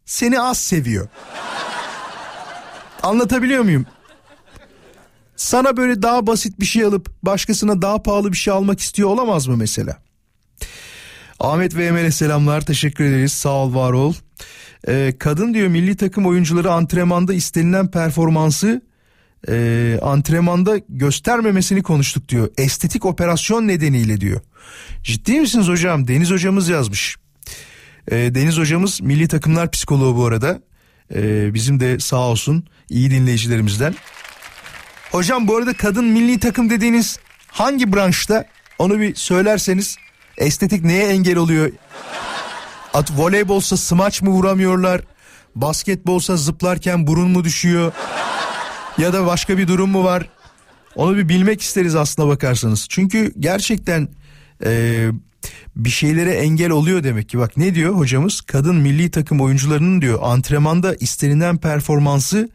seni 0.04 0.40
az 0.40 0.58
seviyor. 0.58 1.08
Anlatabiliyor 3.02 3.62
muyum? 3.64 3.86
Sana 5.36 5.76
böyle 5.76 6.02
daha 6.02 6.26
basit 6.26 6.60
bir 6.60 6.64
şey 6.66 6.84
alıp 6.84 7.10
başkasına 7.22 7.82
daha 7.82 8.02
pahalı 8.02 8.32
bir 8.32 8.36
şey 8.36 8.52
almak 8.54 8.80
istiyor 8.80 9.08
olamaz 9.08 9.46
mı 9.46 9.56
mesela? 9.56 9.96
Ahmet 11.40 11.74
ve 11.76 11.86
Emel'e 11.86 12.10
selamlar 12.10 12.60
teşekkür 12.60 13.04
ederiz 13.04 13.32
sağ 13.32 13.50
ol 13.50 13.74
var 13.74 13.92
ol. 13.92 14.14
Ee, 14.88 15.14
kadın 15.18 15.54
diyor 15.54 15.68
milli 15.68 15.96
takım 15.96 16.26
oyuncuları 16.26 16.72
antrenmanda 16.72 17.34
istenilen 17.34 17.90
performansı 17.90 18.82
e, 19.48 19.98
antrenmanda 20.02 20.80
göstermemesini 20.88 21.82
konuştuk 21.82 22.28
diyor. 22.28 22.48
Estetik 22.58 23.04
operasyon 23.04 23.68
nedeniyle 23.68 24.20
diyor. 24.20 24.40
Ciddi 25.02 25.40
misiniz 25.40 25.68
hocam? 25.68 26.08
Deniz 26.08 26.30
hocamız 26.30 26.68
yazmış. 26.68 27.16
Ee, 28.10 28.34
Deniz 28.34 28.58
hocamız 28.58 29.00
milli 29.00 29.28
takımlar 29.28 29.70
psikoloğu 29.70 30.16
bu 30.16 30.26
arada. 30.26 30.60
Ee, 31.14 31.54
bizim 31.54 31.80
de 31.80 31.98
sağ 31.98 32.16
olsun 32.16 32.64
iyi 32.88 33.10
dinleyicilerimizden. 33.10 33.94
Hocam 35.12 35.48
bu 35.48 35.56
arada 35.56 35.72
kadın 35.72 36.04
milli 36.04 36.38
takım 36.38 36.70
dediğiniz 36.70 37.18
hangi 37.48 37.92
branşta? 37.92 38.44
Onu 38.78 39.00
bir 39.00 39.14
söylerseniz 39.14 39.96
estetik 40.38 40.84
neye 40.84 41.06
engel 41.06 41.36
oluyor? 41.36 41.70
At 42.96 43.12
voleybolsa 43.16 43.76
smaç 43.76 44.22
mı 44.22 44.30
vuramıyorlar? 44.30 45.00
Basketbolsa 45.54 46.36
zıplarken 46.36 47.06
burun 47.06 47.30
mu 47.30 47.44
düşüyor? 47.44 47.92
Ya 48.98 49.12
da 49.12 49.26
başka 49.26 49.58
bir 49.58 49.68
durum 49.68 49.90
mu 49.90 50.04
var? 50.04 50.28
Onu 50.94 51.16
bir 51.16 51.28
bilmek 51.28 51.60
isteriz 51.60 51.94
aslına 51.94 52.28
bakarsanız. 52.28 52.86
Çünkü 52.88 53.32
gerçekten 53.38 54.08
e, 54.64 55.06
bir 55.76 55.90
şeylere 55.90 56.32
engel 56.32 56.70
oluyor 56.70 57.04
demek 57.04 57.28
ki. 57.28 57.38
Bak 57.38 57.56
ne 57.56 57.74
diyor 57.74 57.94
hocamız? 57.94 58.40
Kadın 58.40 58.76
milli 58.76 59.10
takım 59.10 59.40
oyuncularının 59.40 60.00
diyor 60.00 60.18
antrenmanda 60.22 60.94
istenilen 60.94 61.56
performansı 61.56 62.48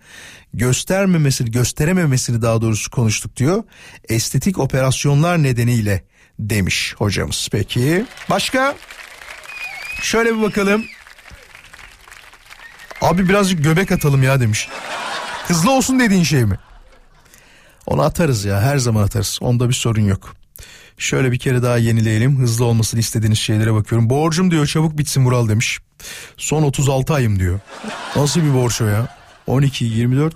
göstermemesini, 0.54 1.52
gösterememesini 1.52 2.42
daha 2.42 2.62
doğrusu 2.62 2.92
konuştuk 2.92 3.38
diyor. 3.38 3.64
Estetik 4.10 4.60
operasyonlar 4.60 5.44
nedeniyle 5.44 6.04
demiş 6.40 6.96
hocamız. 6.98 7.48
Peki 7.52 8.06
başka? 8.30 8.76
Şöyle 10.02 10.38
bir 10.38 10.42
bakalım. 10.42 10.86
Abi 13.02 13.30
birazcık 13.30 13.64
göbek 13.64 13.92
atalım 13.92 14.24
ya 14.24 14.40
demiş. 14.40 14.70
Hızlı 15.48 15.72
olsun 15.72 16.00
dediğin 16.00 16.24
şey 16.24 16.46
mi? 16.46 16.60
Onu 17.86 18.02
atarız 18.02 18.46
ya 18.46 18.62
her 18.62 18.78
zaman 18.78 19.04
atarız. 19.04 19.40
Onda 19.42 19.70
bir 19.70 19.74
sorun 19.74 20.02
yok. 20.02 20.36
Şöyle 20.98 21.32
bir 21.32 21.40
kere 21.40 21.64
daha 21.64 21.78
yenileyelim. 21.78 22.40
Hızlı 22.40 22.66
olmasını 22.66 23.00
istediğiniz 23.00 23.40
şeylere 23.40 23.74
bakıyorum. 23.74 24.10
Borcum 24.10 24.52
diyor 24.52 24.68
çabuk 24.68 24.98
bitsin 24.98 25.26
Vural 25.26 25.50
demiş. 25.50 25.80
Son 26.38 26.64
36 26.64 27.14
ayım 27.14 27.40
diyor. 27.40 27.60
Nasıl 28.16 28.42
bir 28.42 28.54
borç 28.54 28.82
o 28.82 28.86
ya? 28.86 29.18
12, 29.48 29.86
24, 29.86 30.36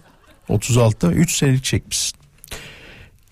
36, 0.49 1.11
3 1.11 1.35
senelik 1.37 1.63
çekmişsin. 1.63 2.24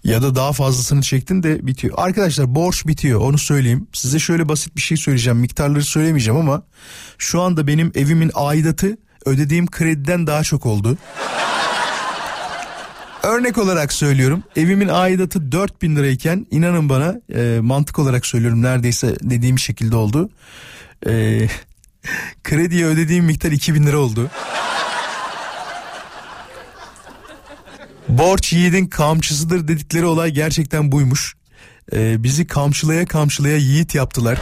Ya 0.03 0.21
da 0.21 0.35
daha 0.35 0.53
fazlasını 0.53 1.01
çektin 1.01 1.43
de 1.43 1.67
bitiyor. 1.67 1.93
Arkadaşlar 1.97 2.55
borç 2.55 2.87
bitiyor 2.87 3.21
onu 3.21 3.37
söyleyeyim. 3.37 3.87
Size 3.93 4.19
şöyle 4.19 4.49
basit 4.49 4.75
bir 4.75 4.81
şey 4.81 4.97
söyleyeceğim. 4.97 5.39
Miktarları 5.39 5.83
söylemeyeceğim 5.83 6.39
ama 6.39 6.63
şu 7.17 7.41
anda 7.41 7.67
benim 7.67 7.91
evimin 7.95 8.31
aidatı 8.33 8.97
ödediğim 9.25 9.67
krediden 9.67 10.27
daha 10.27 10.43
çok 10.43 10.65
oldu. 10.65 10.97
Örnek 13.23 13.57
olarak 13.57 13.93
söylüyorum 13.93 14.43
evimin 14.55 14.87
aidatı 14.87 15.51
4000 15.51 15.95
lirayken 15.95 16.47
inanın 16.51 16.89
bana 16.89 17.15
e, 17.35 17.59
mantık 17.61 17.99
olarak 17.99 18.25
söylüyorum 18.25 18.61
neredeyse 18.61 19.15
dediğim 19.23 19.59
şekilde 19.59 19.95
oldu. 19.95 20.29
E, 21.07 21.47
krediye 22.43 22.85
ödediğim 22.85 23.25
miktar 23.25 23.51
2000 23.51 23.85
lira 23.85 23.97
oldu. 23.97 24.29
Borç 28.17 28.53
yiğidin 28.53 28.85
kamçısıdır 28.85 29.67
dedikleri 29.67 30.05
olay 30.05 30.31
gerçekten 30.31 30.91
buymuş. 30.91 31.35
E, 31.93 32.23
bizi 32.23 32.47
kamçılaya 32.47 33.05
kamçılaya 33.05 33.57
yiğit 33.57 33.95
yaptılar. 33.95 34.37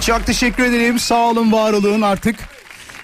Çok 0.00 0.26
teşekkür 0.26 0.64
ederim. 0.64 0.98
Sağ 0.98 1.30
olun, 1.30 1.52
var 1.52 1.72
olun 1.72 2.02
artık. 2.02 2.36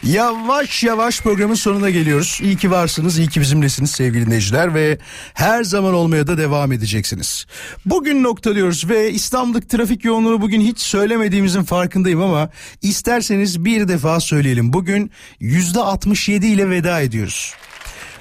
Yavaş 0.02 0.82
yavaş 0.82 1.20
programın 1.20 1.54
sonuna 1.54 1.90
geliyoruz. 1.90 2.38
İyi 2.42 2.56
ki 2.56 2.70
varsınız, 2.70 3.18
iyi 3.18 3.28
ki 3.28 3.40
bizimlesiniz 3.40 3.90
sevgili 3.90 4.26
dinleyiciler 4.26 4.74
ve 4.74 4.98
her 5.34 5.64
zaman 5.64 5.94
olmaya 5.94 6.26
da 6.26 6.38
devam 6.38 6.72
edeceksiniz. 6.72 7.46
Bugün 7.86 8.22
noktalıyoruz 8.22 8.88
ve 8.88 9.10
İstanbul'daki 9.12 9.68
trafik 9.68 10.04
yoğunluğunu 10.04 10.40
bugün 10.40 10.60
hiç 10.60 10.80
söylemediğimizin 10.80 11.62
farkındayım 11.62 12.22
ama 12.22 12.50
isterseniz 12.82 13.64
bir 13.64 13.88
defa 13.88 14.20
söyleyelim. 14.20 14.72
Bugün 14.72 15.10
yüzde 15.40 15.80
67 15.80 16.46
ile 16.46 16.70
veda 16.70 17.00
ediyoruz. 17.00 17.54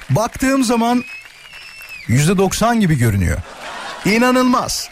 Baktığım 0.09 0.63
zaman 0.63 1.03
yüzde 2.07 2.37
90 2.37 2.79
gibi 2.79 2.97
görünüyor. 2.97 3.37
İnanılmaz. 4.05 4.89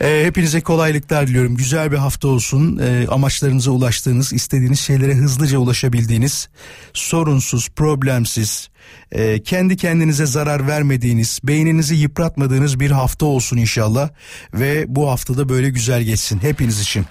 Ee, 0.00 0.22
hepinize 0.24 0.60
kolaylıklar 0.60 1.26
diliyorum. 1.26 1.56
Güzel 1.56 1.92
bir 1.92 1.96
hafta 1.96 2.28
olsun. 2.28 2.78
Ee, 2.78 3.06
amaçlarınıza 3.08 3.70
ulaştığınız, 3.70 4.32
istediğiniz 4.32 4.80
şeylere 4.80 5.14
hızlıca 5.14 5.58
ulaşabildiğiniz, 5.58 6.48
sorunsuz, 6.92 7.68
problemsiz, 7.68 8.68
e, 9.12 9.42
kendi 9.42 9.76
kendinize 9.76 10.26
zarar 10.26 10.66
vermediğiniz, 10.66 11.40
beyninizi 11.44 11.94
yıpratmadığınız 11.94 12.80
bir 12.80 12.90
hafta 12.90 13.26
olsun 13.26 13.56
inşallah. 13.56 14.10
Ve 14.54 14.84
bu 14.88 15.10
haftada 15.10 15.48
böyle 15.48 15.70
güzel 15.70 16.02
geçsin 16.02 16.38
hepiniz 16.38 16.80
için. 16.80 17.06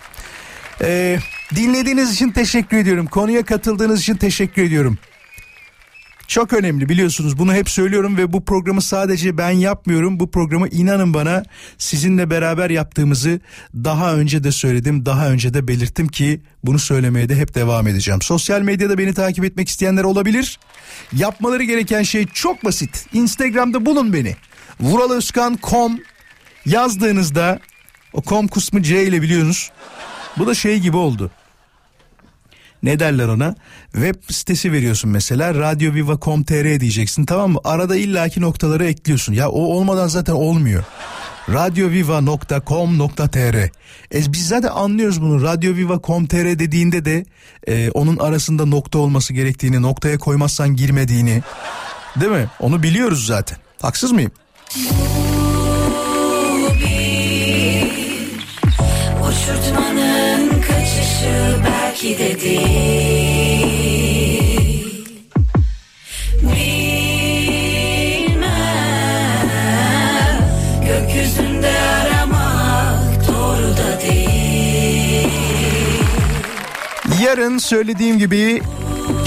Ee, 0.81 1.19
dinlediğiniz 1.55 2.13
için 2.13 2.31
teşekkür 2.31 2.77
ediyorum. 2.77 3.05
Konuya 3.05 3.45
katıldığınız 3.45 4.01
için 4.01 4.15
teşekkür 4.15 4.63
ediyorum. 4.63 4.97
Çok 6.29 6.53
önemli 6.53 6.89
biliyorsunuz 6.89 7.37
bunu 7.37 7.53
hep 7.53 7.69
söylüyorum 7.69 8.17
ve 8.17 8.33
bu 8.33 8.45
programı 8.45 8.81
sadece 8.81 9.37
ben 9.37 9.49
yapmıyorum. 9.49 10.19
Bu 10.19 10.31
programı 10.31 10.67
inanın 10.67 11.13
bana 11.13 11.43
sizinle 11.77 12.29
beraber 12.29 12.69
yaptığımızı 12.69 13.39
daha 13.75 14.15
önce 14.15 14.43
de 14.43 14.51
söyledim. 14.51 15.05
Daha 15.05 15.29
önce 15.29 15.53
de 15.53 15.67
belirttim 15.67 16.07
ki 16.07 16.41
bunu 16.63 16.79
söylemeye 16.79 17.29
de 17.29 17.35
hep 17.35 17.55
devam 17.55 17.87
edeceğim. 17.87 18.21
Sosyal 18.21 18.61
medyada 18.61 18.97
beni 18.97 19.13
takip 19.13 19.45
etmek 19.45 19.69
isteyenler 19.69 20.03
olabilir. 20.03 20.59
Yapmaları 21.13 21.63
gereken 21.63 22.03
şey 22.03 22.25
çok 22.25 22.65
basit. 22.65 23.05
Instagram'da 23.13 23.85
bulun 23.85 24.13
beni. 24.13 24.35
Vuralözkan.com 24.79 25.99
yazdığınızda 26.65 27.59
o 28.13 28.21
com 28.23 28.47
kısmı 28.47 28.83
C 28.83 29.03
ile 29.03 29.21
biliyorsunuz. 29.21 29.71
Bu 30.37 30.47
da 30.47 30.53
şey 30.53 30.79
gibi 30.79 30.97
oldu 30.97 31.31
ne 32.83 32.99
derler 32.99 33.27
ona? 33.27 33.55
Web 33.91 34.15
sitesi 34.29 34.71
veriyorsun 34.71 35.11
mesela 35.11 35.53
radyoviva.com.tr 35.53 36.79
diyeceksin 36.79 37.25
tamam 37.25 37.51
mı? 37.51 37.59
Arada 37.63 37.95
illaki 37.95 38.41
noktaları 38.41 38.85
ekliyorsun. 38.85 39.33
Ya 39.33 39.49
o 39.49 39.61
olmadan 39.61 40.07
zaten 40.07 40.33
olmuyor. 40.33 40.83
radyoviva.com.tr 41.53 43.55
e 43.55 43.71
biz 44.33 44.47
zaten 44.47 44.69
anlıyoruz 44.69 45.21
bunu. 45.21 45.43
radyoviva.com.tr 45.43 46.59
dediğinde 46.59 47.05
de 47.05 47.25
e, 47.67 47.91
onun 47.91 48.17
arasında 48.17 48.65
nokta 48.65 48.99
olması 48.99 49.33
gerektiğini 49.33 49.81
noktaya 49.81 50.17
koymazsan 50.17 50.75
girmediğini. 50.75 51.43
Değil 52.19 52.31
mi? 52.31 52.47
Onu 52.59 52.83
biliyoruz 52.83 53.25
zaten. 53.25 53.57
Haksız 53.81 54.11
mıyım? 54.11 54.31
Uçurtmanın 59.21 60.61
kaçışı 60.61 61.78
belki 62.03 62.19
de 62.19 62.41
değil 62.41 63.89
Bilmem 66.41 66.69
Gökyüzünde 70.87 71.71
aramak 71.79 73.27
doğru 73.27 73.77
da 73.77 74.01
değil 74.01 75.29
Yarın 77.23 77.57
söylediğim 77.57 78.19
gibi 78.19 78.61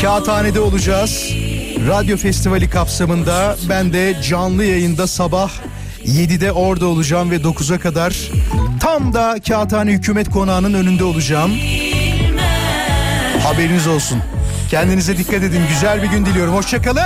Kağıthane'de 0.01 0.61
olacağız. 0.61 1.31
Radyo 1.89 2.17
Festivali 2.17 2.71
kapsamında 2.71 3.57
ben 3.69 3.93
de 3.93 4.17
canlı 4.29 4.65
yayında 4.65 5.07
sabah 5.07 5.51
7'de 6.05 6.53
orada 6.53 6.87
olacağım 6.87 7.31
ve 7.31 7.37
9'a 7.37 7.79
kadar 7.79 8.17
tam 8.81 9.15
da 9.15 9.37
Kağıthane 9.49 9.93
Hükümet 9.93 10.31
Konağı'nın 10.31 10.75
önünde 10.75 11.05
olacağım. 11.05 11.53
Haberiniz 13.45 13.87
olsun. 13.87 14.23
Kendinize 14.71 15.19
dikkat 15.19 15.43
edin. 15.43 15.63
Güzel 15.69 16.03
bir 16.03 16.09
gün 16.09 16.27
diliyorum. 16.27 16.55
Hoşçakalın. 16.55 17.03